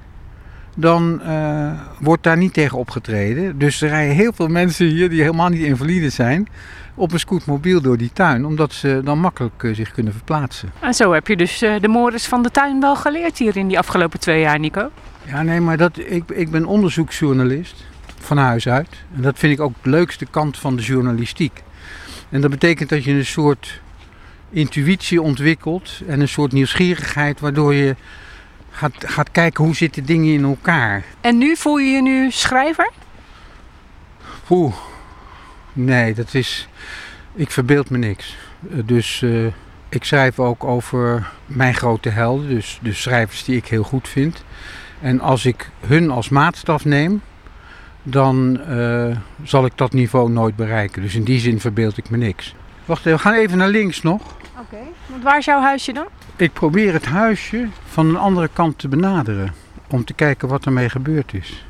dan 0.76 1.22
eh, 1.22 1.72
wordt 2.00 2.24
daar 2.24 2.38
niet 2.38 2.54
tegen 2.54 2.78
opgetreden. 2.78 3.58
Dus 3.58 3.82
er 3.82 3.90
rijden 3.90 4.16
heel 4.16 4.34
veel 4.34 4.48
mensen 4.48 4.88
hier 4.88 5.10
die 5.10 5.22
helemaal 5.22 5.50
niet 5.50 5.64
invalide 5.64 6.10
zijn, 6.10 6.48
op 6.94 7.12
een 7.12 7.20
scootmobiel 7.20 7.82
door 7.82 7.98
die 7.98 8.12
tuin, 8.14 8.46
omdat 8.46 8.74
ze 8.74 9.02
dan 9.04 9.20
makkelijk 9.20 9.70
zich 9.72 9.92
kunnen 9.92 10.14
verplaatsen. 10.14 10.72
En 10.80 10.94
zo 10.94 11.14
heb 11.14 11.28
je 11.28 11.36
dus 11.36 11.60
de 11.60 11.88
mores 11.88 12.26
van 12.26 12.44
de 12.44 12.52
tuin 12.52 12.80
wel 12.80 12.96
geleerd 12.96 13.38
hier 13.38 13.58
in 13.58 13.68
die 13.68 13.78
afgelopen 13.78 14.20
twee 14.20 14.40
jaar, 14.40 14.60
Nico. 14.60 14.92
Ja, 15.28 15.42
nee, 15.42 15.60
maar 15.60 15.78
dat, 15.78 15.98
ik, 15.98 16.30
ik 16.32 16.52
ben 16.52 16.66
onderzoeksjournalist 16.66 17.84
van 18.20 18.38
huis 18.38 18.68
uit. 18.68 18.90
En 19.16 19.22
dat 19.22 19.40
vind 19.40 19.54
ik 19.54 19.60
ook 19.60 19.74
de 19.82 19.90
leukste 19.90 20.26
kant 20.26 20.58
van 20.58 20.76
de 20.76 20.82
journalistiek. 20.82 21.64
En 22.30 22.42
dat 22.42 22.50
betekent 22.52 22.90
dat 22.90 23.04
je 23.04 23.12
een 23.12 23.26
soort 23.26 23.82
intuïtie 24.50 25.22
ontwikkelt 25.22 26.02
en 26.08 26.20
een 26.20 26.28
soort 26.28 26.52
nieuwsgierigheid, 26.52 27.40
waardoor 27.40 27.74
je 27.74 27.96
gaat, 28.70 28.94
gaat 28.98 29.32
kijken 29.32 29.64
hoe 29.64 29.76
zitten 29.76 30.06
dingen 30.06 30.34
in 30.34 30.44
elkaar. 30.44 31.04
En 31.22 31.38
nu 31.38 31.56
voel 31.56 31.78
je 31.78 31.90
je 31.92 32.02
nu 32.02 32.32
schrijver? 32.32 32.92
Oeh, 34.50 34.76
nee, 35.74 36.14
dat 36.14 36.34
is. 36.34 36.68
Ik 37.34 37.52
verbeeld 37.52 37.90
me 37.90 37.98
niks. 37.98 38.36
Eh, 38.72 38.78
Dus 38.86 39.22
eh, 39.22 39.46
ik 39.90 40.04
schrijf 40.04 40.40
ook 40.40 40.64
over 40.64 41.30
mijn 41.46 41.74
grote 41.74 42.10
helden, 42.10 42.50
dus 42.50 42.80
de 42.82 42.94
schrijvers 42.94 43.44
die 43.44 43.56
ik 43.58 43.68
heel 43.68 43.84
goed 43.84 44.08
vind. 44.08 44.44
En 45.06 45.20
als 45.20 45.45
ik 45.45 45.70
hun 45.80 46.12
als 46.12 46.30
maatstaf 46.30 46.86
neem, 46.86 47.22
dan 48.03 48.60
eh, 48.62 49.18
zal 49.43 49.66
ik 49.66 49.72
dat 49.76 49.93
niveau 49.93 50.30
nooit 50.32 50.56
bereiken. 50.56 51.01
Dus 51.01 51.16
in 51.16 51.24
die 51.24 51.39
zin 51.39 51.60
verbeeld 51.60 51.97
ik 51.97 52.10
me 52.10 52.18
niks. 52.18 52.56
Wacht 52.86 52.99
even, 53.06 53.12
we 53.12 53.20
gaan 53.20 53.34
even 53.34 53.58
naar 53.58 53.68
links 53.68 54.01
nog. 54.01 54.22
Oké. 54.60 54.78
Want 55.06 55.24
waar 55.24 55.38
is 55.38 55.45
jouw 55.45 55.62
huisje 55.62 55.93
dan? 55.93 56.06
Ik 56.36 56.53
probeer 56.53 56.93
het 56.93 57.06
huisje 57.06 57.68
van 57.86 58.08
een 58.08 58.18
andere 58.18 58.49
kant 58.53 58.80
te 58.80 58.88
benaderen. 58.88 59.53
Om 59.89 60.06
te 60.06 60.14
kijken 60.14 60.47
wat 60.47 60.66
ermee 60.66 60.89
gebeurd 60.89 61.34
is. 61.34 61.66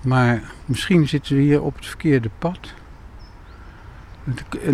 Maar 0.00 0.42
misschien 0.64 1.08
zitten 1.08 1.36
we 1.36 1.42
hier 1.42 1.62
op 1.62 1.74
het 1.76 1.86
verkeerde 1.86 2.30
pad. 2.38 2.58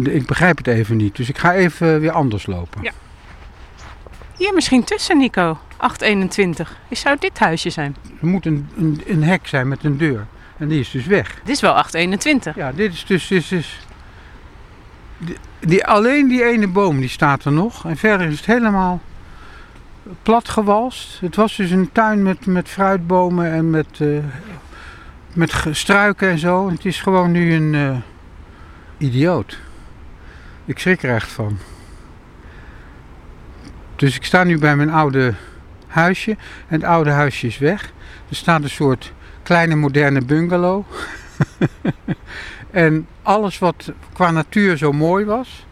Ik 0.03 0.27
begrijp 0.27 0.57
het 0.57 0.67
even 0.67 0.97
niet. 0.97 1.17
Dus 1.17 1.29
ik 1.29 1.39
ga 1.39 1.55
even 1.55 2.01
weer 2.01 2.13
anders 2.13 2.47
lopen. 2.47 2.83
Ja. 2.83 2.93
Hier 4.37 4.55
misschien 4.55 4.85
tussen, 4.85 5.19
Nico. 5.19 5.59
821. 5.83 6.77
Is 6.89 7.01
zou 7.01 7.17
dit 7.19 7.39
huisje 7.39 7.71
zijn? 7.71 7.97
Er 8.21 8.27
moet 8.27 8.47
een, 8.47 8.69
een, 8.77 9.03
een 9.07 9.23
hek 9.23 9.47
zijn 9.47 9.69
met 9.69 9.85
een 9.85 9.97
deur. 9.97 10.27
En 10.57 10.69
die 10.69 10.81
is 10.81 10.91
dus 10.91 11.07
weg. 11.07 11.35
Dit 11.45 11.55
is 11.55 11.61
wel 11.61 11.73
821. 11.73 12.57
Ja, 12.57 12.73
dit 12.73 12.93
is 12.93 13.05
dus... 13.05 13.29
Dit 13.29 13.53
is, 13.53 13.87
die, 15.19 15.37
die, 15.61 15.87
alleen 15.87 16.29
die 16.29 16.45
ene 16.45 16.69
boom 16.69 17.01
die 17.01 17.09
staat 17.09 17.45
er 17.45 17.53
nog. 17.53 17.85
En 17.85 17.97
verder 17.97 18.27
is 18.27 18.37
het 18.37 18.47
helemaal 18.47 19.01
plat 20.23 20.49
gewalst. 20.49 21.21
Het 21.21 21.37
was 21.37 21.57
dus 21.57 21.71
een 21.71 21.93
tuin 21.93 22.23
met, 22.23 22.47
met 22.47 22.69
fruitbomen 22.69 23.53
en 23.53 23.71
met, 23.71 24.01
eh, 24.01 24.09
met 25.35 25.65
struiken 25.71 26.31
en 26.31 26.39
zo. 26.39 26.71
Het 26.71 26.85
is 26.85 27.01
gewoon 27.01 27.31
nu 27.31 27.55
een 27.55 27.75
eh, 27.75 27.97
idioot. 28.99 29.59
Ik 30.65 30.79
schrik 30.79 31.03
er 31.03 31.15
echt 31.15 31.33
van. 31.33 31.59
Dus 33.97 34.17
ik 34.17 34.25
sta 34.25 34.45
nu 34.45 34.59
bij 34.59 34.77
mijn 34.77 34.91
oude 34.91 35.35
huisje. 35.93 36.31
En 36.69 36.81
het 36.81 36.85
oude 36.85 37.11
huisje 37.11 37.47
is 37.47 37.59
weg. 37.59 37.93
Er 38.29 38.37
staat 38.37 38.63
een 38.63 38.71
soort 38.71 39.13
kleine 39.43 39.75
moderne 39.75 40.25
bungalow. 40.25 40.85
en 42.71 43.07
alles 43.23 43.59
wat 43.59 43.93
qua 44.13 44.31
natuur 44.31 44.77
zo 44.77 44.93
mooi 44.93 45.25
was, 45.25 45.67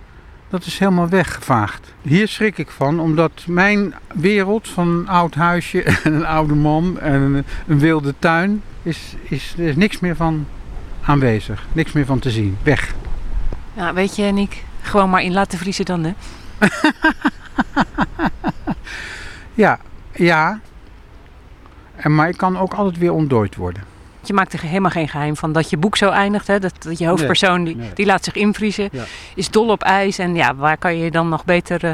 dat 0.48 0.64
is 0.64 0.78
helemaal 0.78 1.08
weggevaagd. 1.08 1.92
Hier 2.02 2.28
schrik 2.28 2.58
ik 2.58 2.70
van, 2.70 3.00
omdat 3.00 3.44
mijn 3.46 3.94
wereld 4.14 4.68
van 4.68 4.88
een 4.88 5.08
oud 5.08 5.34
huisje 5.34 5.82
en 6.04 6.12
een 6.12 6.26
oude 6.26 6.54
man 6.54 7.00
en 7.00 7.44
een, 7.66 7.78
wilde 7.78 8.14
tuin, 8.18 8.62
is, 8.82 9.14
is, 9.22 9.54
er 9.58 9.66
is 9.66 9.76
niks 9.76 10.00
meer 10.00 10.16
van 10.16 10.46
aanwezig. 11.02 11.66
Niks 11.72 11.92
meer 11.92 12.06
van 12.06 12.18
te 12.18 12.30
zien. 12.30 12.58
Weg. 12.62 12.94
Ja, 13.74 13.92
weet 13.94 14.16
je, 14.16 14.22
Nick. 14.22 14.64
Gewoon 14.82 15.10
maar 15.10 15.22
in 15.22 15.32
laten 15.32 15.58
vriezen 15.58 15.84
dan, 15.84 16.04
hè? 16.04 16.12
Ja, 19.54 19.78
ja. 20.14 20.60
En, 21.96 22.14
maar 22.14 22.28
ik 22.28 22.36
kan 22.36 22.58
ook 22.58 22.74
altijd 22.74 22.98
weer 22.98 23.12
ontdooid 23.12 23.56
worden. 23.56 23.82
Je 24.24 24.32
maakt 24.32 24.52
er 24.52 24.60
helemaal 24.60 24.90
geen 24.90 25.08
geheim 25.08 25.36
van 25.36 25.52
dat 25.52 25.70
je 25.70 25.76
boek 25.76 25.96
zo 25.96 26.08
eindigt. 26.08 26.46
Hè? 26.46 26.58
Dat, 26.58 26.82
dat 26.82 26.98
je 26.98 27.06
hoofdpersoon 27.06 27.64
die, 27.64 27.76
nee. 27.76 27.90
die 27.94 28.06
laat 28.06 28.24
zich 28.24 28.34
invriezen. 28.34 28.88
Ja. 28.92 29.04
Is 29.34 29.50
dol 29.50 29.68
op 29.68 29.82
ijs. 29.82 30.18
En 30.18 30.34
ja, 30.34 30.54
waar 30.54 30.76
kan 30.76 30.98
je 30.98 31.10
dan 31.10 31.28
nog 31.28 31.44
beter 31.44 31.84
eh, 31.84 31.92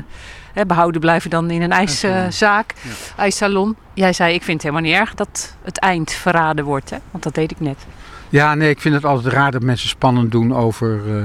hè, 0.53 0.67
behouden 0.67 1.01
blijven 1.01 1.31
dan 1.31 1.51
in 1.51 1.62
een 1.62 1.73
ijszaak, 1.73 2.75
ijssalon. 3.17 3.77
Jij 3.95 4.12
zei, 4.12 4.35
ik 4.35 4.43
vind 4.43 4.62
het 4.62 4.71
helemaal 4.71 4.91
niet 4.91 5.01
erg 5.01 5.14
dat 5.14 5.57
het 5.62 5.79
eind 5.79 6.12
verraden 6.12 6.64
wordt. 6.64 6.91
Hè? 6.91 6.97
Want 7.11 7.25
dat 7.25 7.35
deed 7.35 7.51
ik 7.51 7.61
net. 7.61 7.87
Ja, 8.29 8.55
nee, 8.55 8.71
ik 8.71 8.81
vind 8.81 8.95
het 8.95 9.05
altijd 9.05 9.35
raar 9.35 9.51
dat 9.51 9.62
mensen 9.62 9.89
spannend 9.89 10.31
doen 10.31 10.55
over, 10.55 11.17
eh, 11.17 11.25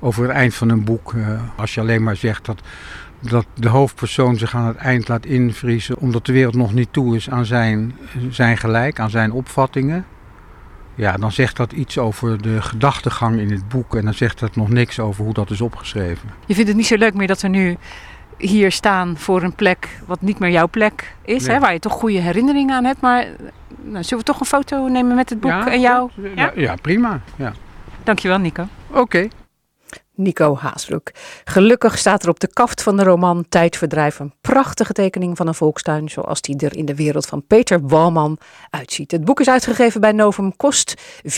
over 0.00 0.22
het 0.22 0.32
eind 0.32 0.54
van 0.54 0.68
een 0.68 0.84
boek. 0.84 1.12
Eh, 1.14 1.40
als 1.56 1.74
je 1.74 1.80
alleen 1.80 2.02
maar 2.02 2.16
zegt 2.16 2.44
dat, 2.44 2.60
dat 3.30 3.46
de 3.54 3.68
hoofdpersoon 3.68 4.36
zich 4.36 4.54
aan 4.54 4.66
het 4.66 4.76
eind 4.76 5.08
laat 5.08 5.26
invriezen, 5.26 5.98
omdat 5.98 6.26
de 6.26 6.32
wereld 6.32 6.54
nog 6.54 6.72
niet 6.72 6.92
toe 6.92 7.16
is 7.16 7.30
aan 7.30 7.44
zijn, 7.44 7.96
zijn 8.30 8.56
gelijk, 8.56 9.00
aan 9.00 9.10
zijn 9.10 9.32
opvattingen. 9.32 10.06
Ja, 10.94 11.12
dan 11.12 11.32
zegt 11.32 11.56
dat 11.56 11.72
iets 11.72 11.98
over 11.98 12.42
de 12.42 12.62
gedachtegang 12.62 13.38
in 13.38 13.50
het 13.50 13.68
boek 13.68 13.96
en 13.96 14.04
dan 14.04 14.14
zegt 14.14 14.38
dat 14.38 14.56
nog 14.56 14.68
niks 14.68 15.00
over 15.00 15.24
hoe 15.24 15.34
dat 15.34 15.50
is 15.50 15.60
opgeschreven. 15.60 16.28
Je 16.46 16.54
vindt 16.54 16.68
het 16.68 16.78
niet 16.78 16.86
zo 16.86 16.96
leuk 16.96 17.14
meer 17.14 17.26
dat 17.26 17.40
we 17.40 17.48
nu 17.48 17.76
hier 18.38 18.72
staan 18.72 19.16
voor 19.16 19.42
een 19.42 19.54
plek 19.54 20.00
wat 20.06 20.20
niet 20.20 20.38
meer 20.38 20.50
jouw 20.50 20.68
plek 20.68 21.14
is. 21.24 21.46
Nee. 21.46 21.54
Hè? 21.54 21.60
Waar 21.60 21.72
je 21.72 21.78
toch 21.78 21.92
goede 21.92 22.18
herinneringen 22.18 22.74
aan 22.74 22.84
hebt. 22.84 23.00
Maar 23.00 23.26
nou, 23.82 24.04
zullen 24.04 24.24
we 24.24 24.30
toch 24.30 24.40
een 24.40 24.46
foto 24.46 24.88
nemen 24.88 25.16
met 25.16 25.30
het 25.30 25.40
boek 25.40 25.50
Ja, 25.50 25.70
en 25.70 25.80
jou? 25.80 26.10
Ja, 26.34 26.52
ja 26.54 26.74
prima. 26.82 27.20
Ja. 27.36 27.52
Dankjewel, 28.04 28.38
Nico. 28.38 28.66
Oké. 28.90 29.28
Nico 30.16 30.56
Haasbroek. 30.56 31.10
Gelukkig 31.44 31.98
staat 31.98 32.22
er 32.22 32.28
op 32.28 32.40
de 32.40 32.48
kaft 32.52 32.82
van 32.82 32.96
de 32.96 33.02
roman 33.02 33.44
Tijdverdrijf 33.48 34.18
een 34.18 34.32
prachtige 34.40 34.92
tekening 34.92 35.36
van 35.36 35.46
een 35.46 35.54
volkstuin 35.54 36.08
zoals 36.08 36.40
die 36.40 36.56
er 36.58 36.76
in 36.76 36.84
de 36.84 36.94
wereld 36.94 37.26
van 37.26 37.46
Peter 37.46 37.86
Walman 37.86 38.38
uitziet. 38.70 39.10
Het 39.10 39.24
boek 39.24 39.40
is 39.40 39.48
uitgegeven 39.48 40.00
bij 40.00 40.12
Novum, 40.12 40.56
kost 40.56 40.94
24,90 41.22 41.30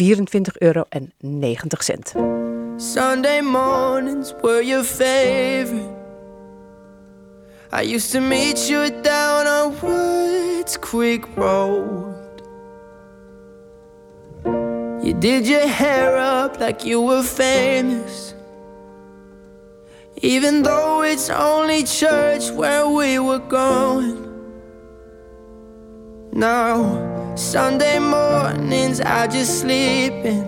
euro. 0.58 0.84
Sunday 2.76 3.40
mornings 3.40 4.34
were 4.42 4.64
your 4.64 4.84
favorite. 4.84 5.96
I 7.72 7.82
used 7.94 8.12
to 8.12 8.20
meet 8.20 8.68
you 8.68 8.90
down 9.02 9.46
on 9.46 9.74
Woods 9.80 10.78
Road. 11.34 12.42
You 15.02 15.18
did 15.18 15.46
your 15.46 15.66
hair 15.66 16.16
up 16.16 16.58
like 16.60 16.84
you 16.84 17.00
were 17.00 17.22
famous. 17.22 18.34
Even 20.22 20.62
though 20.62 21.02
it's 21.02 21.30
only 21.30 21.84
church 21.84 22.50
where 22.50 22.88
we 22.88 23.18
were 23.18 23.38
going. 23.38 24.24
Now, 26.32 27.34
Sunday 27.36 27.98
mornings 27.98 29.00
I 29.00 29.26
just 29.28 29.60
sleep 29.60 30.12
in. 30.24 30.46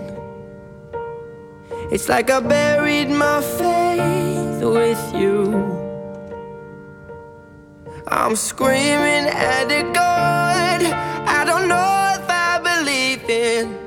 It's 1.93 2.09
like 2.09 2.31
I 2.31 2.41
buried 2.41 3.11
my 3.11 3.41
faith 3.41 4.63
with 4.63 5.15
you. 5.15 5.79
I'm 8.09 8.35
screaming 8.35 9.27
at 9.29 9.65
the 9.69 9.83
God 9.93 10.83
I 10.83 11.45
don't 11.45 11.69
know 11.69 12.15
if 12.17 12.29
I 12.29 12.59
believe 12.59 13.31
in. 13.31 13.79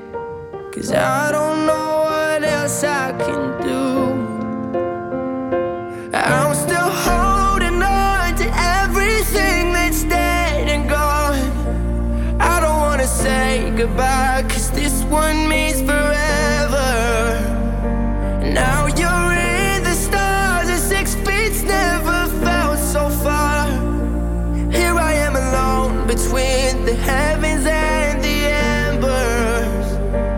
Cause 0.71 0.91
I 0.91 1.31
don't 1.31 1.65
know 1.67 2.03
what 2.05 2.43
else 2.43 2.83
I 2.83 3.11
can 3.11 3.61
do. 3.61 3.62
Goodbye, 13.85 14.45
cause 14.47 14.71
this 14.71 15.03
one 15.03 15.49
means 15.49 15.81
forever. 15.81 16.91
Now 18.61 18.85
you're 18.99 19.33
in 19.33 19.83
the 19.83 19.93
stars, 19.93 20.69
and 20.69 20.79
six 20.79 21.15
feet's 21.15 21.63
never 21.63 22.27
felt 22.45 22.79
so 22.79 23.09
far. 23.09 23.67
Here 24.71 24.95
I 25.09 25.13
am 25.27 25.35
alone 25.35 26.07
between 26.07 26.85
the 26.85 26.95
heavens 26.95 27.65
and 27.65 28.23
the 28.23 28.37
embers. 28.79 29.87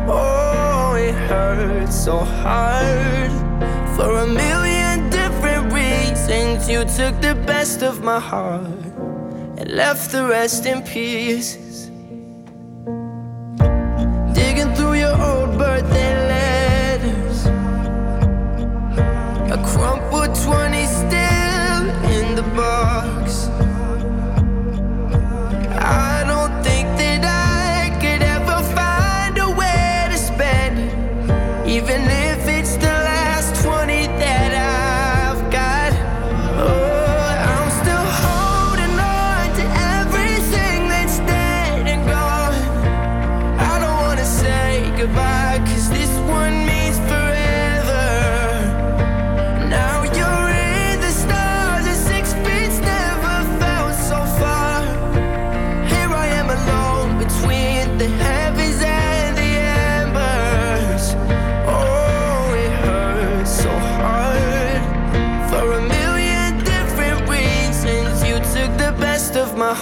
Oh, 0.10 0.96
it 0.96 1.14
hurts 1.30 1.96
so 2.04 2.18
hard 2.18 3.32
for 3.96 4.10
a 4.26 4.28
million 4.28 5.08
different 5.12 5.72
reasons. 5.72 6.68
You 6.68 6.80
took 7.00 7.22
the 7.22 7.36
best 7.46 7.84
of 7.84 8.04
my 8.04 8.20
heart 8.20 8.82
and 9.60 9.70
left 9.70 10.12
the 10.12 10.26
rest 10.26 10.66
in 10.66 10.82
pieces. 10.82 11.64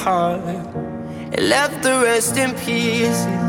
Heart 0.04 0.42
and 0.42 1.50
left 1.50 1.82
the 1.82 1.92
rest 2.04 2.36
in 2.38 2.52
pieces. 2.56 3.43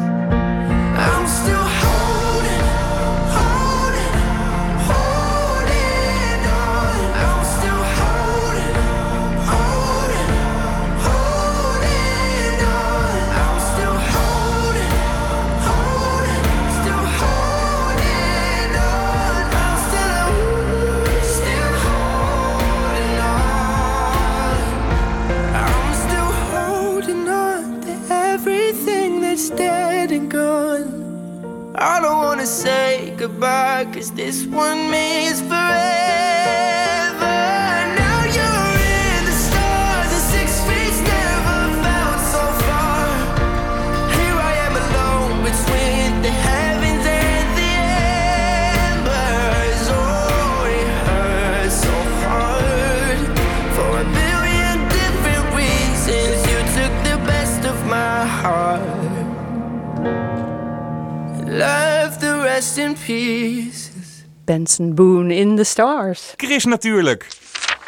Benson 64.55 64.95
Boone 64.95 65.33
in 65.33 65.57
the 65.57 65.65
Stars. 65.65 66.35
Chris 66.37 66.65
natuurlijk. 66.65 67.27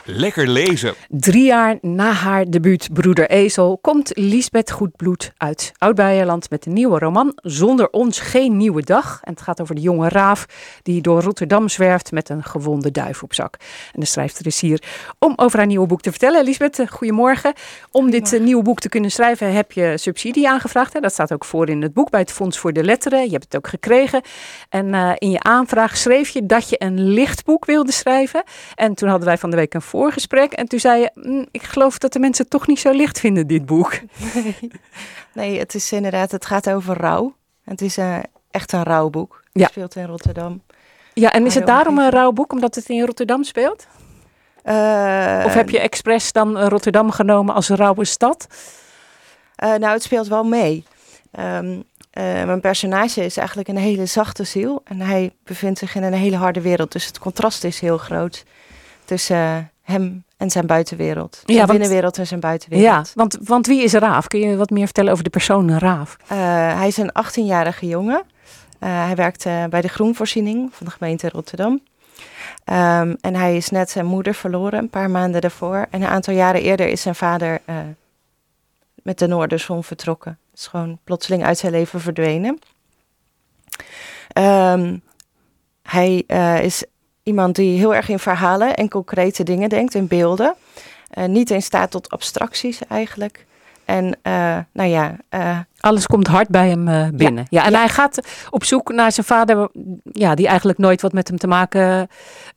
Lekker 0.09 0.49
lezen. 0.49 0.95
Drie 1.09 1.45
jaar 1.45 1.79
na 1.81 2.13
haar 2.13 2.45
debuut 2.51 2.89
Broeder 2.93 3.31
Ezel 3.31 3.79
komt 3.79 4.11
Lisbeth 4.15 4.71
Goedbloed 4.71 5.33
uit 5.37 5.73
Oud-Beijerland 5.79 6.51
met 6.51 6.67
een 6.67 6.73
nieuwe 6.73 6.99
roman 6.99 7.33
Zonder 7.43 7.91
ons 7.91 8.21
geen 8.21 8.57
nieuwe 8.57 8.83
dag. 8.83 9.21
En 9.23 9.33
het 9.33 9.43
gaat 9.43 9.61
over 9.61 9.75
de 9.75 9.81
jonge 9.81 10.09
Raaf 10.09 10.47
die 10.83 11.03
door 11.03 11.23
Rotterdam 11.23 11.69
zwerft 11.69 12.13
met 12.13 12.29
een 12.29 12.45
gewonde 12.45 12.91
duif 12.91 13.23
op 13.23 13.35
zak. 13.35 13.57
En 13.93 14.01
de 14.01 14.07
schrijfster 14.07 14.47
is 14.47 14.61
hier 14.61 14.83
om 15.19 15.33
over 15.37 15.59
haar 15.59 15.67
nieuwe 15.67 15.87
boek 15.87 16.01
te 16.01 16.11
vertellen. 16.11 16.45
Lisbeth, 16.45 16.79
eh, 16.79 16.87
goedemorgen. 16.87 17.53
Om 17.91 18.11
dit 18.11 18.33
eh, 18.33 18.41
nieuwe 18.41 18.63
boek 18.63 18.81
te 18.81 18.89
kunnen 18.89 19.11
schrijven 19.11 19.53
heb 19.53 19.73
je 19.73 19.93
subsidie 19.99 20.49
aangevraagd. 20.49 20.93
Hè? 20.93 21.01
Dat 21.01 21.13
staat 21.13 21.33
ook 21.33 21.45
voor 21.45 21.69
in 21.69 21.83
het 21.83 21.93
boek 21.93 22.11
bij 22.11 22.21
het 22.21 22.33
Fonds 22.33 22.59
voor 22.59 22.73
de 22.73 22.85
Letteren. 22.85 23.25
Je 23.25 23.33
hebt 23.33 23.45
het 23.45 23.57
ook 23.57 23.69
gekregen. 23.69 24.21
En 24.69 24.95
eh, 24.95 25.13
in 25.19 25.31
je 25.31 25.41
aanvraag 25.41 25.97
schreef 25.97 26.29
je 26.29 26.47
dat 26.47 26.69
je 26.69 26.77
een 26.79 27.01
lichtboek 27.01 27.65
wilde 27.65 27.93
schrijven. 27.93 28.43
En 28.75 28.95
toen 28.95 29.09
hadden 29.09 29.27
wij 29.27 29.39
van 29.39 29.51
de 29.51 29.57
week 29.57 29.75
een 29.75 29.81
voorgesprek. 29.97 30.53
En 30.53 30.69
toen 30.69 30.79
zei 30.79 31.01
je, 31.01 31.11
"Mm, 31.15 31.47
ik 31.51 31.63
geloof 31.63 31.99
dat 31.99 32.13
de 32.13 32.19
mensen 32.19 32.49
toch 32.49 32.67
niet 32.67 32.81
zo 32.81 32.91
licht 32.91 33.21
vinden, 33.21 33.47
dit 33.47 33.67
boek. 33.67 33.99
Nee, 34.35 34.57
nee, 35.35 35.59
het 35.59 35.75
is 35.75 35.93
inderdaad, 35.93 36.31
het 36.31 36.47
gaat 36.47 36.71
over 36.71 36.97
rouw. 36.97 37.35
Het 37.65 37.81
is 37.81 37.97
eh, 37.97 38.19
echt 38.51 38.73
een 38.73 38.83
rouwboek. 38.83 39.41
Het 39.53 39.63
Ja. 39.63 39.69
speelt 39.69 39.97
in 39.97 40.05
Rotterdam. 40.07 40.63
Ja, 41.15 41.33
en 41.33 41.47
is 41.47 41.55
het 41.55 41.67
daarom 41.67 41.99
een 41.99 42.11
rauw 42.11 42.33
boek, 42.33 42.53
omdat 42.53 42.75
het 42.75 42.89
in 42.89 43.05
Rotterdam 43.07 43.45
speelt? 43.45 43.87
Eh, 44.63 45.43
of 45.47 45.55
heb 45.55 45.71
je 45.71 45.81
expres 45.81 46.33
dan 46.33 46.59
Rotterdam 46.59 47.11
genomen 47.11 47.55
als 47.55 47.69
een 47.69 47.77
rauwe 47.77 48.05
stad? 48.05 48.47
Eh, 49.57 49.69
nou, 49.75 49.93
het 49.93 50.03
speelt 50.03 50.27
wel 50.29 50.45
mee. 50.45 50.85
Ehm, 51.33 51.81
eh, 52.11 52.23
mijn 52.45 52.61
personage 52.61 53.25
is 53.25 53.37
eigenlijk 53.37 53.69
een 53.69 53.77
hele 53.77 54.07
zachte 54.07 54.45
ziel. 54.45 54.81
En 54.85 55.01
hij 55.01 55.33
bevindt 55.45 55.79
zich 55.79 55.95
in 55.95 56.03
een 56.03 56.13
hele 56.13 56.37
harde 56.37 56.61
wereld. 56.61 56.93
Dus 56.93 57.07
het 57.07 57.19
contrast 57.19 57.65
is 57.65 57.81
heel 57.81 57.99
groot 57.99 58.45
tussen 59.05 59.71
hem 59.87 60.25
en 60.37 60.51
zijn 60.51 60.67
buitenwereld. 60.67 61.43
Zijn 61.45 61.59
want- 61.59 61.71
binnenwereld 61.71 62.19
en 62.19 62.27
zijn 62.27 62.41
buitenwereld. 62.41 63.07
Ja, 63.07 63.13
want, 63.15 63.39
want 63.43 63.67
wie 63.67 63.83
is 63.83 63.93
Raaf? 63.93 64.27
Kun 64.27 64.41
je 64.41 64.57
wat 64.57 64.71
meer 64.71 64.85
vertellen 64.85 65.13
over 65.13 65.25
de 65.25 65.31
persoon 65.31 65.79
Raaf? 65.79 66.17
Eh, 66.27 66.39
hij 66.79 66.87
is 66.87 66.97
een 66.97 67.11
18-jarige 67.13 67.87
jongen. 67.87 68.23
Eh, 68.79 69.05
hij 69.05 69.15
werkt 69.15 69.45
bij 69.71 69.81
de 69.81 69.89
groenvoorziening 69.89 70.75
van 70.75 70.87
de 70.87 70.93
gemeente 70.93 71.29
Rotterdam. 71.29 71.81
Ehm, 72.65 73.15
en 73.21 73.35
hij 73.35 73.57
is 73.57 73.71
net 73.71 73.91
zijn 73.91 74.07
moeder 74.07 74.35
verloren, 74.35 74.79
een 74.79 74.91
paar 74.91 75.11
maanden 75.11 75.41
daarvoor. 75.41 75.87
En 75.91 76.03
een 76.03 76.09
aantal 76.09 76.35
jaren 76.35 76.63
eerder 76.63 76.89
is 76.89 77.03
zijn 77.03 77.15
vader 77.15 77.61
eh, 77.65 77.77
met 79.03 79.19
de 79.19 79.27
Noorderzon 79.27 79.85
vertrokken. 79.85 80.39
Is 80.55 80.67
gewoon 80.67 80.99
plotseling 81.05 81.45
uit 81.45 81.59
zijn 81.59 81.73
leven 81.73 82.01
verdwenen. 82.01 82.59
Ehm, 84.29 84.97
hij 85.83 86.17
is 86.63 86.85
iemand 87.27 87.55
die 87.55 87.79
heel 87.79 87.95
erg 87.95 88.09
in 88.09 88.19
verhalen 88.19 88.75
en 88.75 88.89
concrete 88.89 89.43
dingen 89.43 89.69
denkt, 89.69 89.95
in 89.95 90.07
beelden. 90.07 90.55
Eh, 91.11 91.25
niet 91.25 91.51
in 91.51 91.63
staat 91.63 91.91
tot 91.91 92.11
abstracties 92.11 92.81
eigenlijk. 92.89 93.47
En 93.85 94.17
eh, 94.23 94.59
nou 94.73 94.89
ja, 94.89 95.17
eh, 95.29 95.59
Alles 95.81 96.07
komt 96.07 96.27
hard 96.27 96.49
bij 96.49 96.69
hem 96.69 97.17
binnen. 97.17 97.47
Ja, 97.51 97.65
en 97.65 97.75
hij 97.75 97.89
gaat 97.89 98.21
op 98.51 98.65
zoek 98.65 98.93
naar 98.93 99.13
zijn 99.13 99.27
vader, 99.27 99.69
ja, 100.13 100.35
die 100.35 100.47
eigenlijk 100.47 100.79
nooit 100.79 101.03
wat 101.03 101.13
met 101.13 101.29
hem 101.29 101.39
te 101.39 101.47
maken 101.47 102.09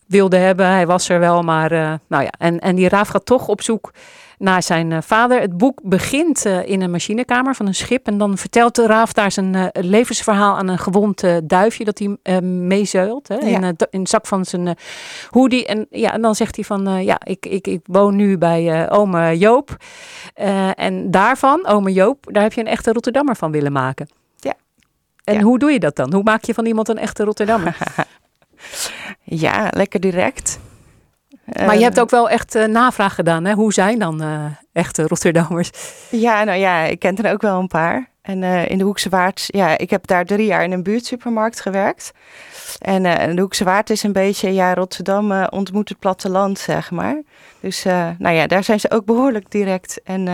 wilde 0.08 0.38
hebben. 0.38 0.66
Hij 0.66 0.88
was 0.88 1.10
er 1.10 1.20
wel, 1.20 1.42
maar 1.42 1.70
nou 2.08 2.24
ja. 2.24 2.32
En, 2.38 2.60
en 2.60 2.76
die 2.76 2.90
Raaf 2.90 3.08
gaat 3.08 3.26
toch 3.26 3.48
op 3.48 3.62
zoek 3.62 3.92
naar 4.40 4.64
zijn 4.64 4.92
eh, 4.92 5.02
vader. 5.02 5.42
Het 5.42 5.58
boek 5.58 5.80
begint 5.84 6.46
eh, 6.46 6.68
in 6.68 6.82
een 6.82 6.92
machinekamer 6.92 7.56
van 7.56 7.68
een 7.68 7.76
schip. 7.76 8.08
En 8.08 8.18
dan 8.18 8.38
vertelt 8.38 8.76
de 8.76 8.86
Raaf 8.86 9.14
daar 9.14 9.32
zijn 9.32 9.56
eh, 9.56 9.84
levensverhaal 9.84 10.58
aan 10.58 10.68
een 10.68 10.78
gewond 10.78 11.24
duifje 11.44 11.86
dat 11.86 12.00
hij 12.00 12.42
meezeult. 12.42 13.28
Hè, 13.28 13.38
in, 13.38 13.50
Ja. 13.62 13.74
in 13.90 14.08
zak 14.08 14.28
van 14.28 14.46
zijn 14.46 14.78
hoodie. 15.30 15.66
En, 15.66 15.88
ja, 15.90 16.14
en 16.14 16.22
dan 16.22 16.36
zegt 16.36 16.56
hij 16.56 16.66
van, 16.66 17.04
ja, 17.04 17.20
ik, 17.24 17.46
ik, 17.46 17.68
ik 17.68 17.80
woon 17.84 18.16
nu 18.16 18.38
bij 18.38 18.90
ome 18.90 19.38
Joop. 19.38 19.78
En 20.76 21.12
daarvan, 21.12 21.68
ome 21.68 21.94
Joop, 21.94 22.26
daar 22.32 22.44
heb 22.44 22.54
je 22.54 22.62
een 22.62 22.68
echte 22.68 22.92
Rotterdammer 22.94 23.36
van 23.36 23.52
willen 23.52 23.72
maken. 23.72 24.10
Ja. 24.36 24.54
En 25.24 25.42
hoe 25.42 25.60
doe 25.60 25.72
je 25.72 25.80
dat 25.80 25.96
dan? 25.96 26.14
Hoe 26.14 26.24
maak 26.24 26.44
je 26.44 26.54
van 26.54 26.66
iemand 26.66 26.88
een 26.90 26.98
echte 26.98 27.24
Rotterdammer? 27.24 27.78
ja, 29.24 29.68
lekker 29.70 30.00
direct. 30.00 30.59
Maar 31.56 31.78
je 31.78 31.84
hebt 31.84 32.00
ook 32.00 32.10
wel 32.10 32.30
echt 32.30 32.56
eh, 32.56 32.66
navraag 32.66 33.16
gedaan. 33.16 33.46
Hè? 33.46 33.54
Hoe 33.54 33.74
zijn 33.74 34.00
dan 34.00 34.22
eh, 34.22 34.46
echte 34.74 35.08
Rotterdammers? 35.08 35.70
Ja, 36.10 36.44
nou 36.44 36.60
ja, 36.60 36.84
ik 36.84 37.00
ken 37.00 37.18
er 37.18 37.32
ook 37.32 37.42
wel 37.42 37.60
een 37.60 37.68
paar. 37.68 38.10
En 38.22 38.44
eh, 38.44 38.70
in 38.70 38.78
de 38.78 38.84
Hoekse 38.84 39.10
Waard, 39.10 39.44
ja, 39.48 39.78
ik 39.78 39.90
heb 39.90 40.08
daar 40.08 40.26
drie 40.26 40.46
jaar 40.46 40.64
in 40.64 40.72
een 40.72 40.84
buurtsupermarkt 40.84 41.62
gewerkt. 41.62 42.12
En 42.80 43.04
de 43.36 43.42
Hoekse 43.42 43.64
Waard 43.64 43.90
is 43.90 44.04
een 44.04 44.14
beetje, 44.14 44.54
ja, 44.54 44.74
Rotterdam 44.74 45.44
ontmoet 45.44 45.90
het 45.90 46.00
platteland, 46.00 46.60
zeg 46.60 46.92
maar. 46.92 47.22
Dus, 47.60 47.84
nou 48.18 48.30
ja, 48.30 48.48
daar 48.48 48.64
zijn 48.64 48.80
ze 48.80 48.92
ook 48.92 49.06
behoorlijk 49.06 49.52
direct. 49.52 50.02
En 50.04 50.26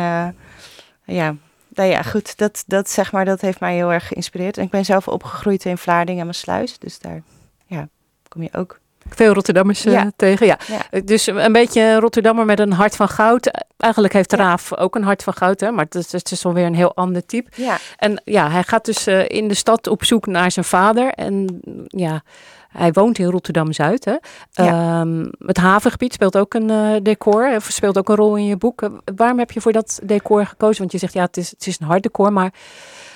ja, 1.06 1.36
nou 1.70 1.90
ja, 1.90 2.02
goed, 2.02 2.38
dat, 2.38 2.64
dat 2.68 2.90
zeg 2.90 3.12
maar, 3.12 3.26
dat 3.26 3.42
heeft 3.42 3.60
mij 3.60 3.76
heel 3.76 3.92
erg 3.94 4.08
geïnspireerd. 4.08 4.58
En 4.58 4.64
ik 4.64 4.70
ben 4.70 4.86
zelf 4.86 5.08
opgegroeid 5.08 5.66
in 5.66 5.78
Vlaardingen 5.78 6.20
en 6.20 6.26
Maassluis. 6.26 6.80
Dus 6.80 7.00
daar, 7.00 7.22
ja, 7.66 7.88
kom 8.28 8.42
je 8.42 8.50
ook. 8.54 8.80
Veel 9.10 9.34
Rotterdammers 9.34 9.86
eh, 9.86 9.94
Ja. 9.94 10.12
tegen, 10.16 10.46
ja. 10.46 10.58
Ja. 10.68 10.78
Eh, 10.90 11.02
Dus 11.06 11.28
een 11.28 11.52
beetje 11.52 12.00
Rotterdammer 12.00 12.46
met 12.46 12.60
een 12.60 12.72
hart 12.72 12.96
van 12.96 13.10
goud. 13.10 13.52
Eigenlijk 13.78 14.14
heeft 14.14 14.34
Raaf 14.34 14.74
ook 14.78 14.96
een 14.96 15.04
hart 15.04 15.24
van 15.24 15.34
goud, 15.34 15.60
hè? 15.60 15.72
maar 15.72 15.86
het 15.86 15.96
is, 15.96 16.12
het 16.12 16.32
is 16.32 16.46
alweer 16.46 16.66
een 16.66 16.76
heel 16.76 16.96
ander 16.96 17.26
type. 17.26 17.50
En 17.98 18.22
ja, 18.24 18.50
hij 18.50 18.64
gaat 18.64 18.86
dus 18.86 19.08
eh, 19.08 19.30
in 19.30 19.48
de 19.48 19.54
stad 19.54 19.88
op 19.88 20.04
zoek 20.04 20.26
naar 20.26 20.52
zijn 20.52 20.66
vader. 20.66 21.08
En 21.10 21.60
ja, 21.88 22.22
hij 22.68 22.92
woont 22.92 23.18
in 23.18 23.26
Rotterdam-Zuid. 23.30 24.06
Hè? 24.06 24.16
Ehm, 24.54 25.26
het 25.40 25.58
havengebied 25.58 26.14
speelt 26.14 26.38
ook 26.38 26.54
een 26.54 27.00
decor, 27.04 27.56
of 27.56 27.66
speelt 27.72 27.98
ook 27.98 28.10
een 28.10 28.16
rol 28.16 28.36
in 28.36 28.46
je 28.46 28.58
boek. 28.58 28.90
Waarom 29.16 29.40
heb 29.40 29.52
je 29.52 29.62
voor 29.62 29.72
dat 29.72 30.00
decor 30.04 30.46
gekozen? 30.46 30.80
Want 30.80 30.92
je 30.92 30.98
zegt, 30.98 31.14
ja, 31.14 31.22
het 31.22 31.38
is, 31.38 31.50
het 31.50 31.68
is 31.68 31.80
een 31.80 31.88
hard 31.88 32.04
decor, 32.04 32.34
maar 32.34 32.54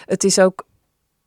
het 0.06 0.24
is 0.24 0.40
ook... 0.40 0.68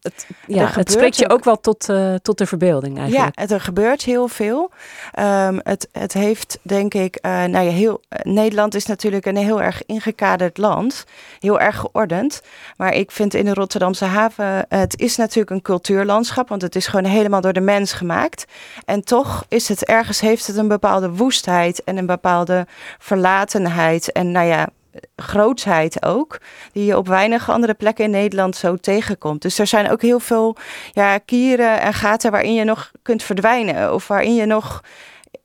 Het, 0.03 0.27
ja, 0.47 0.71
het 0.73 0.91
spreekt 0.91 1.17
je 1.17 1.29
ook- 1.29 1.45
wel 1.45 1.61
tot, 1.61 1.89
eh, 1.89 2.15
tot 2.15 2.39
de 2.39 2.47
verbeelding 2.47 2.99
eigenlijk. 2.99 3.35
Ja, 3.37 3.43
het, 3.43 3.51
er 3.51 3.61
gebeurt 3.61 4.03
heel 4.03 4.29
veel. 4.29 4.71
Ehm, 5.13 5.59
het, 5.63 5.89
het 5.93 6.13
heeft, 6.13 6.59
denk 6.63 6.95
ik, 6.95 7.17
eh, 7.17 7.31
nou 7.31 7.65
ja, 7.65 7.71
heel, 7.71 8.01
eh, 8.09 8.33
Nederland 8.33 8.75
is 8.75 8.87
natuurlijk 8.87 9.27
een 9.27 9.37
heel 9.37 9.63
erg 9.63 9.83
ingekaderd 9.87 10.59
land. 10.59 11.05
Heel 11.41 11.61
erg 11.61 11.77
geordend. 11.77 12.43
Maar 12.77 12.95
ik 12.95 13.11
vind 13.11 13.35
in 13.35 13.45
de 13.45 13.55
Rotterdamse 13.55 14.05
haven, 14.05 14.67
het 14.69 15.01
is 15.01 15.17
natuurlijk 15.17 15.51
een 15.51 15.63
cultuurlandschap, 15.63 16.49
want 16.49 16.63
het 16.63 16.77
is 16.77 16.87
gewoon 16.87 17.11
helemaal 17.11 17.41
door 17.41 17.53
de 17.53 17.61
mens 17.61 17.93
gemaakt. 17.93 18.45
En 18.85 19.05
toch 19.05 19.45
is 19.49 19.69
het 19.69 19.85
ergens, 19.85 20.21
heeft 20.21 20.47
het 20.47 20.57
een 20.57 20.69
bepaalde 20.69 21.11
woestheid 21.11 21.85
en 21.85 21.97
een 21.97 22.07
bepaalde 22.07 22.67
verlatenheid. 22.99 24.13
En 24.13 24.33
nou 24.33 24.47
ja, 24.47 24.69
grootsheid 25.17 26.03
ook, 26.03 26.41
die 26.73 26.85
je 26.85 26.97
op 26.97 27.07
weinig 27.07 27.51
andere 27.51 27.75
plekken 27.75 28.05
in 28.05 28.11
Nederland 28.11 28.57
zo 28.57 28.77
tegenkomt. 28.77 29.43
Dus 29.43 29.59
er 29.59 29.67
zijn 29.67 29.91
ook 29.91 30.03
heel 30.03 30.21
veel 30.21 30.57
ja, 30.93 31.19
kieren 31.19 31.81
en 31.81 31.95
gaten 31.95 32.31
waarin 32.31 32.55
je 32.55 32.65
nog 32.65 32.91
kunt 33.03 33.23
verdwijnen 33.23 33.95
of 33.95 34.09
waarin 34.09 34.35
je 34.35 34.47
nog 34.47 34.83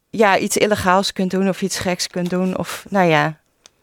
ja, 0.10 0.38
iets 0.38 0.58
illegaals 0.58 1.14
kunt 1.14 1.32
doen 1.32 1.50
of 1.50 1.62
iets 1.62 1.80
geks 1.80 2.08
kunt 2.08 2.30
doen 2.30 2.58
of 2.58 2.86
nou 2.90 3.10
ja, 3.10 3.38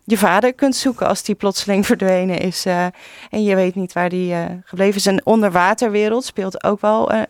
je 0.05 0.19
vader 0.19 0.55
kunt 0.55 0.77
zoeken 0.77 1.09
als 1.09 1.23
die 1.23 1.35
plotseling 1.35 1.87
verdwenen 1.93 2.39
is 2.39 2.65
eh, 2.65 2.87
en 3.31 3.43
je 3.43 3.55
weet 3.55 3.75
niet 3.75 3.93
waar 3.93 4.09
die 4.09 4.35
eh, 4.35 4.45
gebleven 4.65 4.97
is. 4.97 5.05
Een 5.05 5.21
onderwaterwereld 5.25 6.25
speelt 6.25 6.65
ook 6.65 6.81
wel 6.81 7.11
eh, 7.11 7.23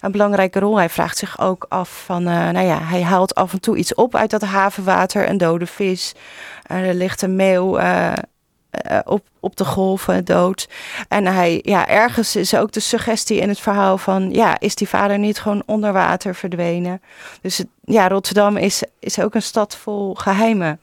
een 0.00 0.12
belangrijke 0.12 0.58
rol. 0.58 0.76
Hij 0.76 0.88
vraagt 0.88 1.18
zich 1.18 1.40
ook 1.40 1.66
af 1.68 2.02
van, 2.04 2.22
nou 2.22 2.66
ja, 2.66 2.82
hij 2.82 3.02
haalt 3.02 3.34
af 3.34 3.52
en 3.52 3.60
toe 3.60 3.76
iets 3.76 3.94
op 3.94 4.14
uit 4.14 4.30
dat 4.30 4.42
havenwater, 4.42 5.28
een 5.28 5.38
dode 5.38 5.66
vis. 5.66 6.14
er 6.62 6.94
ligt 6.94 7.22
een 7.22 7.36
meeuw 7.36 7.78
op, 9.04 9.26
op 9.40 9.56
de 9.56 9.64
golven 9.64 10.24
dood. 10.24 10.68
En 11.08 11.26
hij, 11.26 11.60
ja, 11.62 11.88
ergens 11.88 12.36
is 12.36 12.54
ook 12.54 12.72
de 12.72 12.80
suggestie 12.80 13.40
in 13.40 13.48
het 13.48 13.60
verhaal 13.60 13.98
van, 13.98 14.30
ja, 14.30 14.60
is 14.60 14.74
die 14.74 14.88
vader 14.88 15.18
niet 15.18 15.40
gewoon 15.40 15.62
onder 15.66 15.92
water 15.92 16.34
verdwenen? 16.34 17.02
Dus 17.40 17.64
ja, 17.84 18.08
Rotterdam 18.08 18.56
is, 18.56 18.82
is 18.98 19.20
ook 19.20 19.34
een 19.34 19.42
stad 19.42 19.76
vol 19.76 20.14
geheimen. 20.14 20.80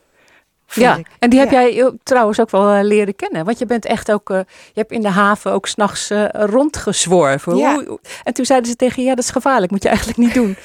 Ja, 0.68 0.96
ik. 0.96 1.08
en 1.20 1.30
die 1.30 1.40
heb 1.40 1.52
Ja. 1.52 1.62
jij 1.62 1.92
trouwens 2.04 2.40
ook 2.40 2.50
wel 2.50 2.72
eh, 2.74 2.84
leren 2.84 3.16
kennen. 3.16 3.46
Want 3.46 3.60
je 3.60 3.66
bent 3.66 3.86
echt 3.86 4.12
ook, 4.12 4.30
eh, 4.30 4.38
je 4.48 4.80
hebt 4.80 4.92
in 4.92 5.02
de 5.02 5.10
haven 5.10 5.52
ook 5.52 5.68
s'nachts 5.68 6.10
eh 6.10 6.26
rondgezworven. 6.32 7.56
Ja. 7.58 7.74
Hoe- 7.74 8.00
en 8.24 8.34
toen 8.34 8.46
zeiden 8.46 8.70
ze 8.70 8.76
tegen 8.76 9.02
je, 9.04 9.10
ja, 9.10 9.16
dat 9.16 9.24
is 9.24 9.30
gevaarlijk, 9.30 9.72
moet 9.72 9.84
je 9.84 9.90
eigenlijk 9.90 10.18
niet 10.18 10.34
doen. 10.34 10.56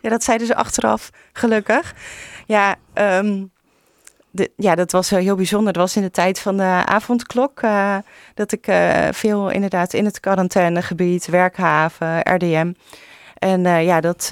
Ja, 0.00 0.10
dat 0.10 0.24
zeiden 0.24 0.46
ze 0.46 0.54
achteraf, 0.54 1.10
gelukkig. 1.32 1.94
Ja, 2.46 2.74
ehm, 2.92 3.44
de, 4.30 4.50
ja 4.56 4.74
dat 4.74 4.92
was 4.92 5.10
heel 5.10 5.36
bijzonder. 5.36 5.72
Dat 5.72 5.82
was 5.82 5.96
in 5.96 6.02
de 6.02 6.10
tijd 6.10 6.38
van 6.40 6.56
de 6.56 6.82
avondklok. 6.84 7.60
dat 8.34 8.52
ik 8.52 8.66
veel 9.10 9.50
inderdaad 9.50 9.92
in 9.92 10.04
het 10.04 10.20
quarantainegebied, 10.20 11.26
werkhaven, 11.26 12.20
RDM. 12.34 12.72
En 13.38 13.62
ja, 13.84 14.00
dat 14.00 14.30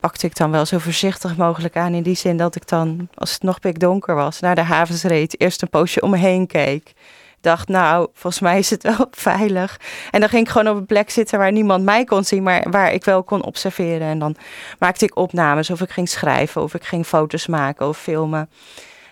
pakte 0.00 0.26
ik 0.26 0.36
dan 0.36 0.50
wel 0.50 0.66
zo 0.66 0.78
voorzichtig 0.78 1.36
mogelijk 1.36 1.76
aan. 1.76 1.94
In 1.94 2.02
die 2.02 2.14
zin 2.14 2.36
dat 2.36 2.56
ik 2.56 2.68
dan, 2.68 3.08
als 3.14 3.32
het 3.32 3.42
nog 3.42 3.60
pikdonker 3.60 4.14
was, 4.14 4.40
naar 4.40 4.54
de 4.54 4.62
havens 4.62 5.02
reed. 5.02 5.40
Eerst 5.40 5.62
een 5.62 5.68
poosje 5.68 6.00
om 6.00 6.10
me 6.10 6.16
heen 6.16 6.46
keek. 6.46 6.92
Dacht, 7.40 7.68
nou, 7.68 8.08
volgens 8.12 8.42
mij 8.42 8.58
is 8.58 8.70
het 8.70 8.82
wel 8.82 9.06
veilig. 9.30 9.80
En 10.10 10.20
dan 10.20 10.28
ging 10.28 10.46
ik 10.46 10.52
gewoon 10.52 10.68
op 10.68 10.76
een 10.76 10.86
plek 10.86 11.10
zitten 11.10 11.38
waar 11.38 11.52
niemand 11.52 11.84
mij 11.84 12.04
kon 12.04 12.24
zien, 12.24 12.42
maar 12.42 12.66
waar 12.70 12.92
ik 12.92 13.04
wel 13.04 13.22
kon 13.22 13.44
observeren. 13.44 14.08
En 14.08 14.18
dan 14.18 14.36
maakte 14.78 15.04
ik 15.04 15.16
opnames, 15.16 15.70
of 15.70 15.80
ik 15.80 15.90
ging 15.90 16.08
schrijven, 16.08 16.62
of 16.62 16.74
ik 16.74 16.84
ging 16.84 17.06
foto's 17.06 17.46
maken 17.46 17.88
of 17.88 17.98
filmen. 17.98 18.50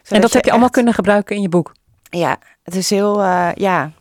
en 0.08 0.20
dat 0.20 0.32
heb 0.32 0.44
je 0.44 0.50
allemaal 0.50 0.70
kunnen 0.70 0.94
gebruiken 0.94 1.36
in 1.36 1.42
je 1.42 1.48
boek. 1.48 1.72
Ja, 2.10 2.38
het 2.62 2.74
is 2.74 2.90
heel, 2.90 3.22
eh, 3.22 3.48
ja, 3.54 3.92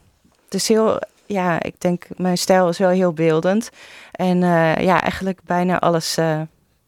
het 0.46 0.54
is 0.54 0.68
heel, 0.68 1.00
ja, 1.26 1.62
ik 1.64 1.82
denk, 1.82 2.06
mijn 2.16 2.38
stijl 2.38 2.70
is 2.70 2.78
wel 2.78 2.90
heel 2.90 3.14
beeldend. 3.14 3.70
En 4.12 4.44
eh, 4.44 4.76
ja, 4.76 5.02
eigenlijk 5.02 5.40
bijna 5.44 5.80
alles 5.80 6.18
eh, 6.18 6.42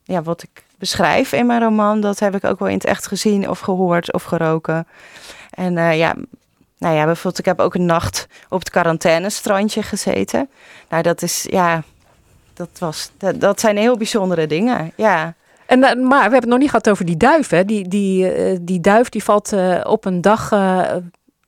ja, 0.10 0.22
wat 0.22 0.44
ik 0.44 0.64
beschrijf 0.78 1.34
in 1.34 1.46
mijn 1.46 1.62
roman, 1.62 2.02
dat 2.02 2.20
heb 2.20 2.36
ik 2.36 2.44
ook 2.44 2.60
wel 2.60 2.68
in 2.68 2.74
het 2.74 2.86
echt 2.86 3.08
gezien 3.08 3.50
of 3.50 3.60
gehoord 3.60 4.14
of 4.14 4.24
geroken. 4.24 4.88
En 5.50 5.78
eh, 5.78 5.98
ja, 5.98 6.16
nou 6.78 6.96
ja, 6.96 7.06
bijvoorbeeld, 7.06 7.40
ik 7.40 7.46
heb 7.46 7.60
ook 7.60 7.74
een 7.74 7.86
nacht 7.86 8.28
op 8.50 8.60
het 8.60 8.70
quarantainestrandje 8.70 9.84
gezeten. 9.84 10.50
Nou, 10.90 11.04
dat 11.04 11.22
is, 11.22 11.48
ja, 11.50 11.84
dat 12.54 12.70
was, 12.80 13.12
dat, 13.18 13.42
dat 13.42 13.60
zijn 13.60 13.78
heel 13.78 13.98
bijzondere 13.98 14.48
dingen, 14.48 14.92
ja. 14.96 15.34
En, 15.66 15.84
eh, 15.84 15.96
maar 15.96 16.08
we 16.08 16.22
hebben 16.22 16.40
het 16.40 16.50
nog 16.50 16.60
niet 16.60 16.70
gehad 16.70 16.90
over 16.90 17.06
die 17.06 17.18
duif. 17.18 17.50
Hè? 17.50 17.66
Die, 17.66 17.88
die, 17.88 18.32
eh, 18.32 18.58
die 18.62 18.80
duif 18.80 19.10
die 19.10 19.24
valt 19.24 19.54
op 19.84 20.06
een 20.06 20.22
dag 20.22 20.50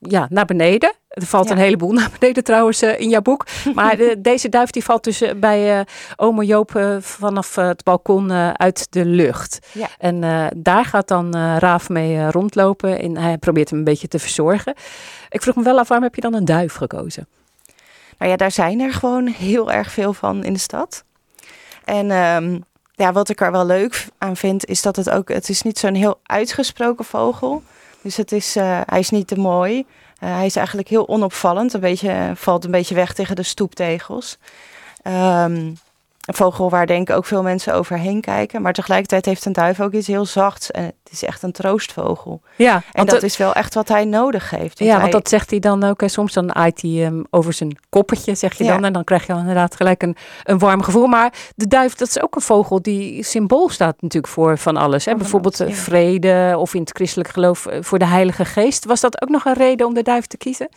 ja, 0.08 0.26
naar 0.30 0.44
beneden. 0.44 0.92
Er 1.08 1.26
valt 1.26 1.44
Ja. 1.48 1.52
een 1.54 1.58
heleboel 1.60 1.92
naar 2.00 2.10
beneden 2.18 2.44
trouwens 2.44 2.82
eh, 2.82 3.00
in 3.00 3.08
jouw 3.08 3.20
boek. 3.20 3.46
Maar 3.74 3.96
de- 3.96 4.16
deze 4.20 4.48
duif 4.48 4.70
die 4.70 4.84
valt 4.84 5.04
dus 5.04 5.20
eh, 5.20 5.34
bij 5.34 5.78
eh 5.78 5.84
ome 6.16 6.44
Joop 6.44 6.74
eh, 6.76 6.96
vanaf 7.00 7.56
eh, 7.56 7.66
het 7.68 7.84
balkon 7.84 8.30
eh, 8.30 8.50
uit 8.52 8.86
de 8.90 9.04
lucht. 9.04 9.58
Ja. 9.72 9.88
En 9.98 10.24
eh, 10.24 10.46
daar 10.56 10.84
gaat 10.84 11.08
dan 11.08 11.34
eh, 11.34 11.56
Raaf 11.58 11.88
mee 11.88 12.16
eh, 12.16 12.28
rondlopen. 12.30 12.98
En 12.98 13.16
hij 13.16 13.38
probeert 13.38 13.70
hem 13.70 13.78
een 13.78 13.84
beetje 13.84 14.08
te 14.08 14.18
verzorgen. 14.18 14.74
Ik 15.28 15.42
vroeg 15.42 15.54
me 15.56 15.62
wel 15.62 15.78
af, 15.78 15.88
waarom 15.88 16.06
heb 16.06 16.14
je 16.14 16.20
dan 16.20 16.34
een 16.34 16.44
duif 16.44 16.74
gekozen? 16.74 17.28
Nou 18.18 18.30
ja, 18.30 18.36
daar 18.36 18.50
zijn 18.50 18.80
er 18.80 18.92
gewoon 18.92 19.26
heel 19.26 19.72
erg 19.72 19.92
veel 19.92 20.12
van 20.12 20.44
in 20.44 20.52
de 20.52 20.58
stad. 20.58 21.04
En 21.84 22.10
ehm, 22.10 22.58
ja, 22.94 23.12
wat 23.12 23.28
ik 23.28 23.40
er 23.40 23.52
wel 23.52 23.66
leuk 23.66 24.06
aan 24.18 24.36
vind, 24.36 24.64
is 24.66 24.82
dat 24.82 24.96
het 24.96 25.10
ook, 25.10 25.28
het 25.28 25.48
is 25.48 25.62
niet 25.62 25.78
zo'n 25.78 25.94
heel 25.94 26.20
uitgesproken 26.22 27.04
vogel. 27.04 27.62
Dus 28.02 28.16
het 28.16 28.32
is, 28.32 28.56
eh, 28.56 28.80
hij 28.86 28.98
is 28.98 29.10
niet 29.10 29.26
te 29.26 29.36
mooi. 29.36 29.86
Eh, 30.18 30.34
hij 30.34 30.46
is 30.46 30.56
eigenlijk 30.56 30.88
heel 30.88 31.08
onopvallend. 31.08 31.72
Een 31.72 31.80
beetje, 31.80 32.32
valt 32.34 32.64
een 32.64 32.70
beetje 32.70 32.94
weg 32.94 33.12
tegen 33.12 33.36
de 33.36 33.42
stoeptegels. 33.42 34.38
Een 35.02 35.78
vogel 36.32 36.70
waar 36.70 36.86
denk 36.86 37.08
ik 37.10 37.16
ook 37.16 37.24
veel 37.24 37.42
mensen 37.42 37.74
overheen 37.74 38.20
kijken. 38.20 38.62
Maar 38.62 38.72
tegelijkertijd 38.72 39.24
heeft 39.26 39.44
een 39.44 39.52
duif 39.52 39.80
ook 39.80 39.92
iets 39.92 40.06
heel 40.06 40.24
zachts. 40.26 40.70
En 40.70 40.84
het 40.84 41.12
is 41.12 41.22
echt 41.24 41.42
een 41.42 41.52
troostvogel. 41.52 42.40
Ja, 42.56 42.82
En 42.92 43.04
dat 43.06 43.14
het- 43.14 43.22
is 43.22 43.36
wel 43.36 43.52
echt 43.54 43.74
wat 43.74 43.88
hij 43.88 44.04
nodig 44.04 44.50
heeft. 44.50 44.78
Ja, 44.78 45.00
want 45.00 45.12
dat 45.12 45.28
zegt 45.28 45.50
hij 45.50 45.58
dan 45.58 45.84
ook. 45.84 46.00
Hè. 46.00 46.08
Soms 46.08 46.32
dan 46.32 46.54
aait 46.54 46.80
hij 46.82 46.90
hem 46.90 47.24
over 47.30 47.52
zijn 47.52 47.78
koppetje, 47.88 48.34
zeg 48.34 48.58
je 48.58 48.64
Ja. 48.64 48.72
dan. 48.74 48.84
En 48.84 48.92
dan 48.92 49.04
krijg 49.04 49.26
je 49.26 49.32
inderdaad 49.32 49.76
gelijk 49.76 50.02
een, 50.02 50.16
een 50.44 50.58
warm 50.58 50.82
gevoel. 50.82 51.06
Maar 51.06 51.32
de 51.56 51.66
duif, 51.66 51.94
dat 51.94 52.08
is 52.08 52.22
ook 52.22 52.34
een 52.34 52.40
vogel 52.42 52.82
die 52.82 53.22
symbool 53.22 53.68
staat 53.68 54.02
natuurlijk 54.02 54.32
voor 54.32 54.58
van 54.58 54.76
alles. 54.76 55.04
Hè. 55.04 55.14
Bijvoorbeeld 55.14 55.60
eh, 55.60 55.72
vrede 55.72 56.54
of 56.58 56.74
in 56.74 56.80
het 56.80 56.90
christelijk 56.90 57.28
geloof 57.28 57.66
eh, 57.66 57.78
voor 57.82 57.98
de 57.98 58.06
Heilige 58.06 58.44
Geest. 58.44 58.84
Was 58.84 59.00
dat 59.00 59.22
ook 59.22 59.28
nog 59.28 59.44
een 59.44 59.54
reden 59.54 59.86
om 59.86 59.94
de 59.94 60.02
duif 60.02 60.26
te 60.26 60.36
kiezen? 60.36 60.68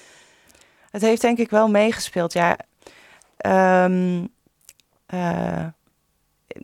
Het 0.91 1.01
heeft 1.01 1.21
denk 1.21 1.37
ik 1.37 1.49
wel 1.49 1.67
meegespeeld. 1.67 2.33
Ja, 2.33 2.57
Ehm, 3.37 4.23
eh, 5.05 5.65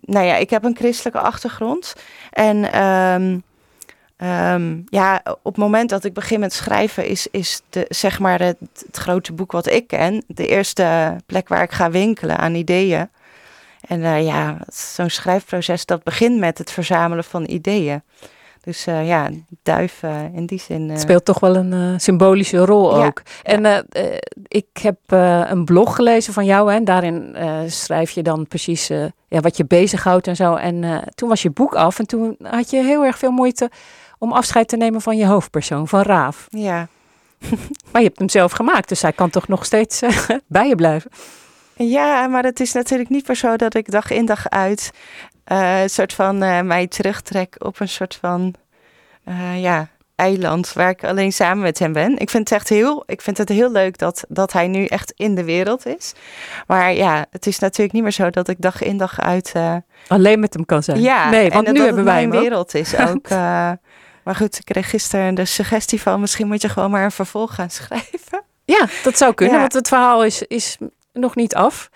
nou 0.02 0.26
ja, 0.26 0.36
ik 0.36 0.50
heb 0.50 0.64
een 0.64 0.76
christelijke 0.76 1.20
achtergrond. 1.20 1.94
En 2.30 2.72
ehm, 2.72 3.40
ehm, 4.18 4.80
ja, 4.86 5.22
op 5.24 5.44
het 5.44 5.58
moment 5.58 5.90
dat 5.90 6.04
ik 6.04 6.14
begin 6.14 6.40
met 6.40 6.54
schrijven, 6.54 7.06
is, 7.06 7.28
is 7.32 7.62
de, 7.70 7.86
zeg 7.90 8.20
maar 8.20 8.42
het, 8.42 8.58
grote 8.92 9.34
boek 9.34 9.52
wat 9.52 9.70
ik 9.70 9.88
ken, 9.88 10.24
de 10.28 10.48
eerste 10.48 11.16
plek 11.26 11.48
waar 11.48 11.64
ik 11.64 11.72
ga 11.72 11.92
winkelen 11.92 12.38
aan 12.38 12.56
ideeën. 12.56 13.10
En 13.88 14.04
eh, 14.04 14.26
ja, 14.26 14.58
zo'n 14.68 15.10
schrijfproces 15.10 15.86
dat 15.86 16.04
begint 16.04 16.40
met 16.40 16.58
het 16.58 16.72
verzamelen 16.72 17.24
van 17.24 17.50
ideeën. 17.50 18.04
Dus 18.62 18.88
eh, 18.88 19.08
ja, 19.08 19.30
duif 19.64 20.04
eh, 20.04 20.24
in 20.34 20.46
die 20.46 20.60
zin. 20.60 20.86
eh, 20.86 20.92
Het 20.92 21.02
speelt 21.02 21.26
toch 21.26 21.40
wel 21.40 21.56
een 21.56 21.74
eh, 21.74 21.94
symbolische 22.00 22.58
rol 22.58 22.98
Ja, 23.00 23.06
ook. 23.06 23.22
En 23.44 23.66
eh, 23.66 23.78
eh, 23.90 24.18
ik 24.48 24.66
heb 24.82 24.98
eh, 25.06 25.42
een 25.46 25.66
blog 25.66 25.96
gelezen 25.96 26.34
van 26.34 26.46
jou. 26.46 26.70
Hè, 26.70 26.76
en 26.76 26.86
daarin 26.86 27.36
eh, 27.36 27.60
schrijf 27.68 28.12
je 28.12 28.22
dan 28.24 28.48
precies 28.48 28.90
eh, 28.90 29.06
ja, 29.28 29.40
wat 29.40 29.58
je 29.58 29.66
bezighoudt 29.66 30.28
en 30.28 30.36
zo. 30.36 30.56
En 30.56 30.84
eh, 30.84 30.98
toen 31.16 31.30
was 31.30 31.42
je 31.42 31.50
boek 31.50 31.76
af. 31.76 32.00
En 32.00 32.06
toen 32.08 32.38
had 32.44 32.70
je 32.70 32.84
heel 32.84 33.06
erg 33.06 33.18
veel 33.18 33.32
moeite 33.32 33.70
om 34.18 34.32
afscheid 34.32 34.68
te 34.68 34.78
nemen 34.78 35.02
van 35.02 35.18
je 35.18 35.26
hoofdpersoon, 35.26 35.88
van 35.88 36.02
Raaf. 36.02 36.48
Ja. 36.50 36.88
maar 37.92 38.02
je 38.02 38.08
hebt 38.08 38.20
hem 38.20 38.30
zelf 38.30 38.52
gemaakt, 38.52 38.90
dus 38.90 39.02
hij 39.02 39.12
kan 39.14 39.30
toch 39.30 39.48
nog 39.48 39.66
steeds 39.66 40.02
eh, 40.02 40.10
bij 40.48 40.68
je 40.68 40.76
blijven. 40.76 41.12
Ja, 41.76 42.28
maar 42.28 42.44
het 42.44 42.60
is 42.60 42.72
natuurlijk 42.72 43.10
niet 43.10 43.28
meer 43.28 43.36
zo 43.38 43.56
dat 43.56 43.74
ik 43.76 43.92
dag 43.92 44.12
in 44.12 44.26
dag 44.26 44.50
uit 44.50 44.92
eh, 44.92 45.31
een 45.46 45.90
soort 45.90 46.14
van 46.14 46.44
eh, 46.44 46.62
mij 46.62 46.88
terugtrek 46.88 47.56
op 47.58 47.80
een 47.80 47.90
soort 47.90 48.16
van 48.22 48.56
eh, 49.24 49.62
ja, 49.62 49.88
eiland 50.16 50.74
waar 50.74 50.90
ik 50.90 51.04
alleen 51.04 51.32
samen 51.34 51.64
met 51.64 51.80
hem 51.80 51.94
ben. 51.94 52.18
Ik 52.18 52.30
vind 52.30 52.50
het 52.50 52.60
echt 52.60 52.70
heel, 52.70 53.04
ik 53.06 53.22
vind 53.22 53.38
het 53.38 53.50
heel 53.50 53.72
leuk 53.72 53.98
dat, 53.98 54.24
dat 54.28 54.54
hij 54.54 54.68
nu 54.68 54.86
echt 54.86 55.12
in 55.16 55.36
de 55.36 55.44
wereld 55.44 55.86
is. 55.86 56.14
Maar 56.68 56.94
ja, 56.94 57.26
het 57.32 57.48
is 57.48 57.60
natuurlijk 57.60 57.92
niet 57.94 58.02
meer 58.04 58.12
zo 58.12 58.30
dat 58.30 58.48
ik 58.48 58.56
dag 58.62 58.82
in 58.82 58.98
dag 58.98 59.20
uit 59.20 59.52
eh, 59.54 59.76
Alleen 60.08 60.40
met 60.40 60.54
hem 60.54 60.66
kan 60.66 60.84
zijn. 60.84 61.02
ja, 61.02 61.30
nee, 61.30 61.50
want 61.50 61.72
nu 61.72 61.82
hebben 61.82 62.04
wij 62.04 62.22
hem 62.22 62.34
ook. 62.34 62.40
wereld 62.42 62.74
is 62.76 62.96
ook. 63.10 63.28
eh, 63.28 63.72
maar 64.24 64.36
goed, 64.36 64.58
ik 64.58 64.66
kreeg 64.66 64.90
gisteren 64.90 65.36
de 65.36 65.46
suggestie 65.46 66.02
van 66.02 66.20
misschien 66.20 66.48
moet 66.48 66.62
je 66.62 66.70
gewoon 66.70 66.92
maar 66.92 67.04
een 67.04 67.12
vervolg 67.12 67.56
gaan 67.56 67.70
schrijven. 67.80 68.44
Ja, 68.66 68.88
dat 69.04 69.18
zou 69.18 69.34
kunnen, 69.34 69.56
Ja. 69.56 69.62
want 69.62 69.74
het 69.74 69.88
verhaal 69.88 70.24
is, 70.24 70.42
is 70.42 70.78
nog 71.14 71.36
niet 71.36 71.56
af. 71.56 71.90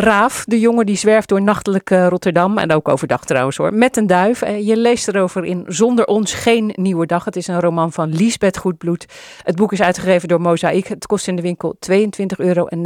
Raaf, 0.00 0.44
de 0.46 0.60
jongen 0.60 0.86
die 0.86 0.96
zwerft 0.96 1.28
door 1.28 1.42
nachtelijk 1.42 1.90
Rotterdam. 1.90 2.58
En 2.58 2.72
ook 2.72 2.88
overdag 2.88 3.24
trouwens 3.24 3.56
hoor. 3.56 3.74
Met 3.74 3.96
een 3.96 4.06
duif. 4.06 4.42
Eh, 4.42 4.66
je 4.66 4.76
leest 4.76 5.08
erover 5.08 5.44
in 5.44 5.64
Zonder 5.66 6.06
ons 6.06 6.34
geen 6.34 6.72
nieuwe 6.74 7.06
dag. 7.06 7.24
Het 7.24 7.36
is 7.36 7.46
een 7.46 7.60
roman 7.60 7.92
van 7.92 8.08
Liesbeth 8.14 8.58
Goedbloed. 8.58 9.06
Het 9.42 9.56
boek 9.56 9.72
is 9.72 9.80
uitgegeven 9.82 10.28
door 10.28 10.40
Mozaïek. 10.40 10.86
Het 10.86 11.06
kost 11.06 11.28
in 11.28 11.36
de 11.36 11.42
winkel 11.42 11.76
22,99 11.78 12.36
euro. 12.36 12.66
En 12.66 12.84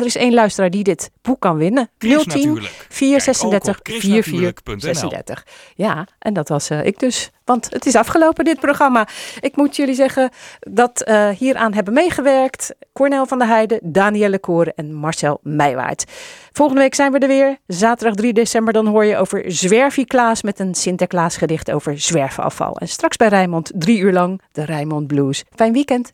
er 0.00 0.06
is 0.06 0.16
één 0.16 0.34
luisteraar 0.34 0.70
die 0.70 0.84
dit 0.84 1.10
boek 1.22 1.40
kan 1.40 1.56
winnen. 1.56 1.90
Chris 1.98 2.24
010 2.24 2.26
natuurlijk. 2.26 2.86
436 2.88 3.82
Kijk 3.82 3.88
ook 3.88 3.94
op 3.94 4.02
chrisnatuurlijk.nl. 4.02 4.78
4436. 4.80 5.46
Ja, 5.74 6.06
en 6.18 6.32
dat 6.32 6.48
was 6.48 6.70
eh, 6.70 6.84
ik 6.84 6.98
dus. 6.98 7.30
Want 7.50 7.66
het 7.70 7.86
is 7.86 7.94
afgelopen, 7.94 8.44
dit 8.44 8.60
programma. 8.60 9.06
Ik 9.40 9.56
moet 9.56 9.76
jullie 9.76 9.94
zeggen 9.94 10.30
dat 10.60 11.00
eh, 11.00 11.28
hieraan 11.28 11.74
hebben 11.74 11.94
meegewerkt 11.94 12.74
Cornel 12.92 13.26
van 13.26 13.38
der 13.38 13.46
Heijden, 13.48 13.78
Danielle 13.82 14.38
Koren 14.38 14.72
en 14.74 14.94
Marcel 14.94 15.40
Meijwaard. 15.42 16.04
Volgende 16.52 16.80
week 16.80 16.94
zijn 16.94 17.12
we 17.12 17.18
er 17.18 17.28
weer. 17.28 17.58
Zaterdag 17.66 18.14
3 18.14 18.32
december 18.32 18.72
dan 18.72 18.86
hoor 18.86 19.04
je 19.04 19.16
over 19.16 19.42
Zwerfie 19.46 20.06
Klaas 20.06 20.42
met 20.42 20.58
een 20.58 20.74
Sinterklaas 20.74 21.36
gedicht 21.36 21.70
over 21.70 22.00
zwerfafval. 22.00 22.76
En 22.76 22.88
straks 22.88 23.16
bij 23.16 23.28
Rijnmond 23.28 23.70
drie 23.74 23.98
uur 23.98 24.12
lang 24.12 24.40
de 24.52 24.64
Rijnmond 24.64 25.06
Blues. 25.06 25.44
Fijn 25.54 25.72
weekend. 25.72 26.08